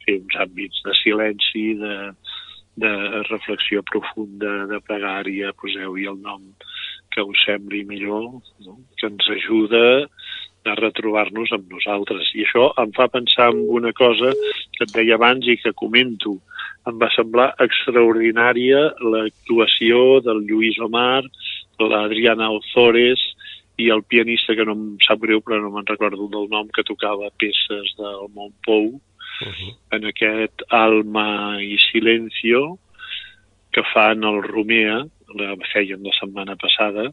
fer 0.05 0.19
uns 0.21 0.39
àmbits 0.45 0.83
de 0.85 0.95
silenci, 1.01 1.67
de, 1.81 1.95
de 2.85 2.93
reflexió 3.31 3.83
profunda, 3.91 4.65
de 4.71 4.81
pregària, 4.85 5.55
poseu-hi 5.61 6.09
el 6.11 6.21
nom 6.23 6.43
que 7.15 7.23
us 7.23 7.45
sembli 7.47 7.85
millor, 7.87 8.41
no? 8.67 8.79
que 8.99 9.09
ens 9.09 9.29
ajuda 9.37 9.85
a 10.65 10.75
retrobar-nos 10.81 11.53
amb 11.53 11.69
nosaltres. 11.71 12.31
I 12.35 12.47
això 12.47 12.71
em 12.81 12.93
fa 12.97 13.07
pensar 13.13 13.51
en 13.53 13.61
una 13.79 13.93
cosa 13.97 14.33
que 14.77 14.87
et 14.87 14.95
deia 14.97 15.19
abans 15.19 15.47
i 15.47 15.59
que 15.61 15.75
comento. 15.77 16.39
Em 16.89 16.99
va 17.01 17.11
semblar 17.15 17.53
extraordinària 17.65 18.81
l'actuació 19.13 20.21
del 20.25 20.43
Lluís 20.49 20.81
Omar, 20.83 21.23
l'Adriana 21.81 22.51
Ozores 22.55 23.23
i 23.77 23.89
el 23.91 24.05
pianista, 24.05 24.55
que 24.55 24.65
no 24.65 24.73
em 24.73 24.85
sap 25.03 25.21
greu, 25.23 25.41
però 25.43 25.59
no 25.61 25.73
me'n 25.75 25.87
recordo 25.87 26.29
del 26.31 26.47
nom, 26.53 26.69
que 26.69 26.87
tocava 26.87 27.33
peces 27.39 27.95
del 27.99 28.31
Montpou, 28.35 29.01
Uh 29.41 29.51
-huh. 29.51 29.77
en 29.91 30.05
aquest 30.07 30.63
Alma 30.69 31.59
i 31.61 31.77
Silencio, 31.91 32.79
que 33.73 33.83
fan 33.93 34.23
el 34.23 34.43
Romea, 34.43 35.05
la 35.35 35.57
feien 35.73 36.03
la 36.05 36.13
setmana 36.21 36.55
passada, 36.57 37.13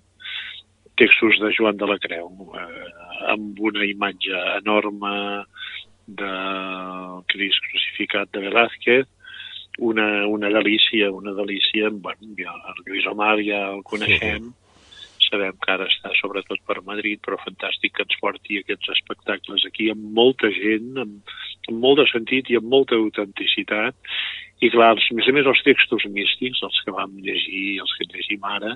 textos 0.95 1.39
de 1.39 1.49
Joan 1.57 1.77
de 1.77 1.87
la 1.87 1.97
Creu, 1.97 2.29
eh, 2.53 3.31
amb 3.33 3.59
una 3.59 3.85
imatge 3.85 4.37
enorme 4.59 5.45
de 6.05 6.33
Cris 7.27 7.57
crucificat 7.65 8.29
de 8.31 8.39
Velázquez, 8.39 9.07
una, 9.79 10.27
una 10.27 10.49
delícia, 10.49 11.09
una 11.11 11.33
delícia, 11.33 11.89
bueno, 11.89 12.21
ja, 12.37 12.53
el 12.69 12.83
Lluís 12.85 13.07
Omar 13.07 13.39
ja 13.41 13.71
el 13.73 13.81
coneixem, 13.83 14.53
sabem 15.31 15.55
que 15.63 15.71
ara 15.71 15.87
està 15.89 16.11
sobretot 16.19 16.59
per 16.67 16.81
Madrid, 16.87 17.21
però 17.23 17.39
fantàstic 17.41 17.95
que 17.95 18.05
ens 18.05 18.19
porti 18.21 18.59
aquests 18.59 18.91
espectacles 18.97 19.65
aquí 19.67 19.89
amb 19.93 20.03
molta 20.17 20.51
gent, 20.53 20.93
amb, 21.05 21.35
amb 21.69 21.77
molt 21.85 22.01
de 22.01 22.07
sentit 22.11 22.51
i 22.51 22.59
amb 22.59 22.69
molta 22.75 22.99
autenticitat, 22.99 23.95
i 24.61 24.69
clar, 24.69 24.91
els, 24.93 25.07
a 25.09 25.17
més 25.17 25.29
a 25.29 25.33
més 25.33 25.47
els 25.49 25.63
textos 25.65 26.05
místics, 26.13 26.61
els 26.67 26.81
que 26.85 26.93
vam 26.93 27.15
llegir, 27.25 27.79
els 27.81 27.93
que 27.97 28.09
llegim 28.11 28.43
ara, 28.45 28.75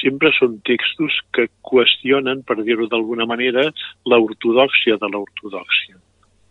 sempre 0.00 0.32
són 0.34 0.58
textos 0.66 1.20
que 1.36 1.46
qüestionen, 1.68 2.42
per 2.48 2.58
dir-ho 2.66 2.88
d'alguna 2.90 3.28
manera, 3.30 3.68
l'ortodòxia 4.08 4.98
de 4.98 5.10
l'ortodòxia, 5.12 6.00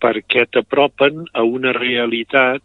perquè 0.02 0.48
t'apropen 0.54 1.26
a 1.36 1.44
una 1.44 1.76
realitat 1.76 2.64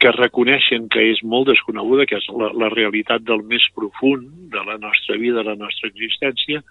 que 0.00 0.10
reconeixen 0.16 0.86
que 0.88 1.02
és 1.12 1.18
molt 1.32 1.50
desconeguda, 1.50 2.06
que 2.08 2.16
és 2.16 2.26
la, 2.32 2.48
la 2.56 2.70
realitat 2.72 3.24
del 3.28 3.42
més 3.50 3.66
profund 3.76 4.24
de 4.54 4.62
la 4.64 4.78
nostra 4.80 5.18
vida, 5.20 5.42
de 5.42 5.50
la 5.50 5.58
nostra 5.60 5.90
existència, 5.90 6.62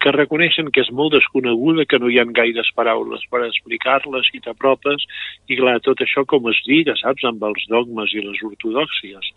que 0.00 0.14
reconeixen 0.16 0.72
que 0.72 0.80
és 0.86 0.90
molt 1.00 1.12
desconeguda, 1.18 1.84
que 1.84 2.00
no 2.00 2.08
hi 2.08 2.16
ha 2.18 2.24
gaires 2.40 2.72
paraules 2.78 3.26
per 3.28 3.44
explicar-les 3.44 4.32
i 4.32 4.40
t'apropes, 4.46 5.04
i 5.52 5.60
clar, 5.60 5.76
tot 5.84 6.00
això 6.04 6.24
com 6.24 6.48
es 6.48 6.62
diga, 6.66 6.96
saps, 6.96 7.28
amb 7.28 7.44
els 7.50 7.68
dogmes 7.68 8.16
i 8.16 8.24
les 8.24 8.40
ortodòxies, 8.48 9.32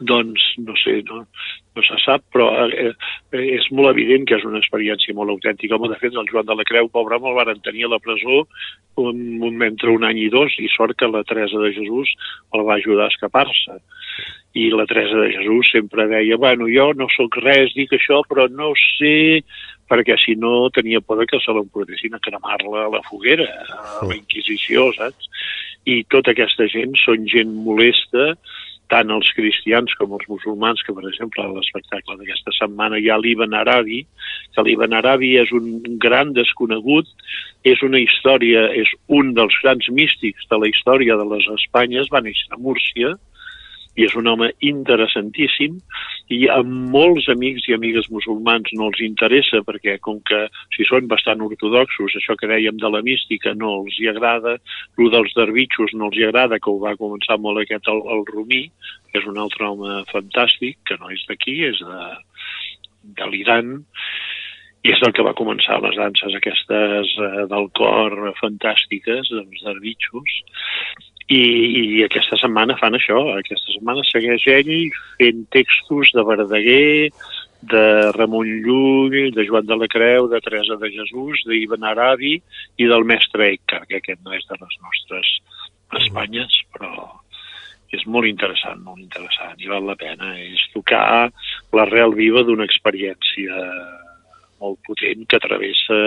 doncs, 0.00 0.42
no 0.58 0.74
sé, 0.76 1.02
no, 1.08 1.22
no 1.74 1.82
se 1.82 1.98
sap, 2.02 2.24
però 2.34 2.48
eh, 2.66 2.90
eh, 3.32 3.44
és 3.58 3.68
molt 3.74 3.92
evident 3.92 4.26
que 4.28 4.38
és 4.38 4.46
una 4.46 4.60
experiència 4.62 5.14
molt 5.16 5.32
autèntica. 5.34 5.76
Home, 5.76 5.90
de 5.92 5.98
fet, 6.00 6.14
el 6.14 6.28
Joan 6.30 6.48
de 6.48 6.56
la 6.58 6.66
Creu, 6.68 6.90
pobre 6.92 7.18
home, 7.18 7.30
el 7.32 7.38
van 7.38 7.62
tenir 7.64 7.86
a 7.86 7.92
la 7.94 8.00
presó 8.02 8.44
un, 8.98 9.22
un, 9.46 9.62
entre 9.66 9.94
un 9.94 10.06
any 10.08 10.24
i 10.26 10.28
dos, 10.34 10.56
i 10.58 10.68
sort 10.74 10.98
que 10.98 11.10
la 11.10 11.24
Teresa 11.28 11.60
de 11.62 11.72
Jesús 11.76 12.14
el 12.54 12.66
va 12.68 12.78
ajudar 12.78 13.08
a 13.08 13.14
escapar-se. 13.14 13.78
I 14.58 14.70
la 14.74 14.86
Teresa 14.90 15.22
de 15.22 15.32
Jesús 15.36 15.70
sempre 15.72 16.08
deia, 16.10 16.38
bueno, 16.40 16.66
jo 16.72 16.90
no 16.96 17.06
sóc 17.14 17.38
res, 17.44 17.74
dic 17.76 17.94
això, 17.94 18.22
però 18.26 18.48
no 18.50 18.72
sé, 18.98 19.42
perquè 19.88 20.18
si 20.20 20.34
no 20.36 20.68
tenia 20.74 21.00
por 21.00 21.24
que 21.26 21.40
se 21.40 21.54
l'emportessin 21.54 22.16
a 22.16 22.22
cremar-la 22.22 22.86
a 22.86 22.92
la 22.96 23.02
foguera, 23.08 23.48
a 23.68 24.06
la 24.06 24.16
Inquisició, 24.16 24.90
saps? 24.96 25.30
I 25.88 26.02
tota 26.12 26.34
aquesta 26.34 26.66
gent 26.68 26.96
són 27.00 27.24
gent 27.30 27.54
molesta, 27.64 28.34
tant 28.92 29.12
els 29.12 29.28
cristians 29.36 29.92
com 30.00 30.14
els 30.16 30.26
musulmans, 30.32 30.80
que 30.84 30.94
per 30.96 31.04
exemple 31.08 31.44
a 31.44 31.52
l'espectacle 31.52 32.16
d'aquesta 32.16 32.54
setmana 32.56 32.98
hi 32.98 33.10
ha 33.10 33.18
l'Ibn 33.20 33.56
Arabi, 33.56 34.02
que 34.56 34.64
l'Ibn 34.64 34.96
Arabi 34.96 35.34
és 35.42 35.52
un 35.56 35.98
gran 36.00 36.32
desconegut, 36.36 37.08
és 37.68 37.82
una 37.84 38.00
història, 38.00 38.68
és 38.72 38.90
un 39.08 39.34
dels 39.36 39.56
grans 39.62 39.88
místics 39.92 40.48
de 40.50 40.60
la 40.62 40.70
història 40.72 41.18
de 41.20 41.26
les 41.32 41.48
Espanyes, 41.58 42.08
va 42.12 42.24
néixer 42.24 42.48
a 42.52 42.60
Múrcia, 42.60 43.14
i 43.98 44.06
és 44.06 44.14
un 44.18 44.30
home 44.30 44.48
interessantíssim 44.62 45.78
i 46.34 46.38
a 46.52 46.58
molts 46.62 47.26
amics 47.32 47.66
i 47.68 47.74
amigues 47.74 48.08
musulmans 48.14 48.70
no 48.78 48.90
els 48.92 49.00
interessa 49.04 49.62
perquè 49.66 49.96
com 50.04 50.20
que 50.28 50.44
si 50.76 50.86
són 50.88 51.08
bastant 51.10 51.42
ortodoxos, 51.44 52.14
això 52.14 52.36
que 52.38 52.50
dèiem 52.50 52.78
de 52.78 52.92
la 52.94 53.02
mística 53.02 53.54
no 53.58 53.74
els 53.80 53.98
hi 53.98 54.10
agrada, 54.12 54.56
el 54.98 55.12
dels 55.14 55.34
derbitxos 55.36 55.96
no 55.98 56.10
els 56.10 56.20
hi 56.20 56.28
agrada, 56.28 56.60
que 56.62 56.70
ho 56.70 56.78
va 56.84 56.96
començar 57.00 57.40
molt 57.42 57.64
aquest 57.64 57.90
el, 57.90 58.04
el 58.14 58.24
Rumí, 58.30 58.64
que 59.10 59.22
és 59.22 59.26
un 59.30 59.40
altre 59.42 59.66
home 59.66 60.02
fantàstic, 60.12 60.78
que 60.86 60.98
no 61.00 61.10
és 61.14 61.24
d'aquí, 61.30 61.58
és 61.72 61.82
de, 61.82 62.02
de 63.18 63.30
l'Iran, 63.32 63.78
i 64.86 64.92
és 64.94 65.02
el 65.02 65.12
que 65.16 65.24
va 65.26 65.36
començar 65.38 65.80
les 65.82 65.96
danses 65.98 66.34
aquestes 66.38 67.14
eh, 67.18 67.44
del 67.50 67.68
cor 67.78 68.14
fantàstiques, 68.38 69.30
dels 69.34 69.64
derbitxos, 69.66 70.38
i, 71.28 71.40
i 71.98 72.04
aquesta 72.06 72.38
setmana 72.40 72.78
fan 72.80 72.96
això, 72.96 73.18
aquesta 73.36 73.74
setmana 73.74 74.04
segueix 74.08 74.46
ell 74.48 74.72
fent 75.18 75.44
textos 75.52 76.14
de 76.16 76.24
Verdaguer, 76.24 77.10
de 77.68 77.84
Ramon 78.14 78.48
Llull, 78.64 79.32
de 79.34 79.44
Joan 79.44 79.66
de 79.66 79.76
la 79.76 79.88
Creu, 79.90 80.28
de 80.30 80.40
Teresa 80.40 80.78
de 80.80 80.90
Jesús, 80.94 81.42
d'Ibn 81.44 81.84
Arabi 81.84 82.36
i 82.78 82.86
del 82.86 83.04
mestre 83.04 83.50
Eicar, 83.50 83.82
que 83.90 83.98
aquest 83.98 84.22
no 84.24 84.36
és 84.36 84.46
de 84.48 84.56
les 84.60 84.76
nostres 84.84 85.32
Espanyes, 85.98 86.54
però 86.76 87.08
és 87.96 88.04
molt 88.06 88.28
interessant, 88.28 88.80
molt 88.84 89.00
interessant, 89.00 89.56
i 89.58 89.68
val 89.68 89.86
la 89.88 89.96
pena. 90.00 90.34
És 90.38 90.60
tocar 90.74 91.30
l'arrel 91.74 92.14
viva 92.16 92.44
d'una 92.44 92.66
experiència 92.68 93.56
molt 94.60 94.78
potent 94.88 95.24
que 95.30 95.40
travessa 95.46 96.00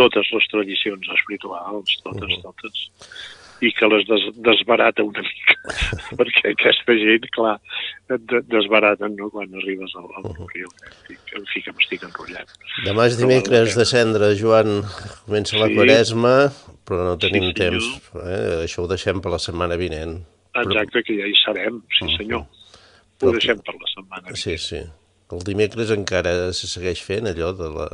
totes 0.00 0.32
les 0.32 0.48
tradicions 0.52 1.12
espirituals, 1.18 1.96
totes, 2.02 2.30
uh 2.30 2.36
-huh. 2.36 2.42
totes 2.48 2.88
i 3.62 3.70
que 3.78 3.86
les 3.86 4.06
des 4.08 4.24
desbarata 4.42 5.04
una 5.06 5.22
mica, 5.22 5.54
perquè 6.18 6.50
aquesta 6.50 6.96
gent, 6.98 7.28
clar, 7.36 7.54
et 8.14 8.32
desbaraten 8.50 9.14
no? 9.18 9.28
quan 9.34 9.52
arribes 9.60 9.94
al, 9.98 10.08
al 10.18 10.26
uh 10.30 10.32
-huh. 10.34 10.48
en 11.38 11.46
fi, 11.52 11.62
que 11.62 11.72
m'estic 11.72 12.02
enrotllant. 12.08 12.50
Demà 12.86 13.06
és 13.06 13.18
dimecres 13.18 13.76
de 13.78 13.84
cendre, 13.84 14.34
Joan, 14.40 14.82
comença 15.26 15.54
sí. 15.54 15.60
la 15.62 15.68
quaresma, 15.76 16.34
però 16.86 17.04
no 17.10 17.14
tenim 17.18 17.46
sí, 17.50 17.54
temps, 17.62 17.84
eh? 18.14 18.64
això 18.66 18.82
ho 18.82 18.88
deixem 18.88 19.20
per 19.22 19.30
la 19.30 19.38
setmana 19.38 19.76
vinent. 19.76 20.18
Exacte, 20.54 20.98
però... 20.98 21.04
que 21.06 21.14
ja 21.20 21.26
hi 21.26 21.38
serem, 21.44 21.82
sí 21.98 22.16
senyor. 22.16 22.42
-huh. 22.42 23.26
Ho 23.26 23.30
deixem 23.30 23.58
per 23.62 23.74
la 23.78 23.88
setmana 23.94 24.26
vinent. 24.26 24.42
Sí, 24.42 24.58
sí. 24.58 24.82
El 25.32 25.44
dimecres 25.46 25.92
encara 25.94 26.34
se 26.56 26.68
segueix 26.68 27.00
fent 27.04 27.30
allò 27.30 27.52
de 27.56 27.68
la, 27.72 27.86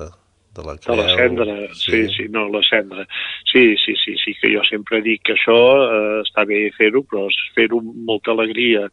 de 0.58 0.64
la 0.66 0.74
creu. 0.78 0.96
De 0.96 1.02
la 1.02 1.14
cendra, 1.14 1.56
sí. 1.74 1.92
sí, 1.92 2.00
sí, 2.16 2.26
no, 2.34 2.46
la 2.52 2.62
cendra. 2.66 3.06
Sí, 3.50 3.76
sí, 3.84 3.94
sí, 4.02 4.16
sí, 4.22 4.34
que 4.40 4.50
jo 4.54 4.64
sempre 4.68 5.00
dic 5.04 5.22
que 5.28 5.36
això 5.36 5.58
eh, 5.84 6.18
està 6.24 6.44
bé 6.48 6.64
fer-ho, 6.76 7.04
però 7.08 7.26
fer-ho 7.56 7.80
amb 7.84 7.94
molta 8.10 8.34
alegria, 8.34 8.88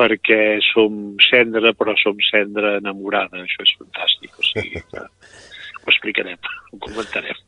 perquè 0.00 0.58
som 0.72 1.14
cendra, 1.28 1.74
però 1.78 1.94
som 2.02 2.18
cendra 2.30 2.76
enamorada, 2.80 3.44
això 3.44 3.66
és 3.66 3.74
fantàstic, 3.78 4.34
o 4.38 4.46
sigui 4.50 4.82
que 4.90 5.04
ho 5.84 5.90
explicarem, 5.92 6.54
ho 6.72 6.80
comentarem. 6.88 7.42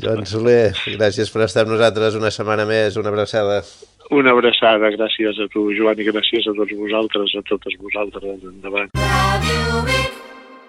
Joan 0.00 0.26
Soler, 0.28 0.74
gràcies 0.94 1.32
per 1.32 1.46
estar 1.46 1.64
amb 1.64 1.72
nosaltres 1.74 2.18
una 2.18 2.30
setmana 2.34 2.66
més, 2.68 2.98
una 3.00 3.10
abraçada. 3.10 3.62
Una 4.10 4.32
abraçada, 4.34 4.90
gràcies 4.90 5.38
a 5.38 5.46
tu, 5.52 5.68
Joan, 5.76 6.00
i 6.02 6.06
gràcies 6.08 6.48
a 6.50 6.54
tots 6.56 6.74
vosaltres, 6.74 7.36
a 7.38 7.42
totes 7.46 7.76
vosaltres. 7.78 8.42
Endavant. 8.42 8.90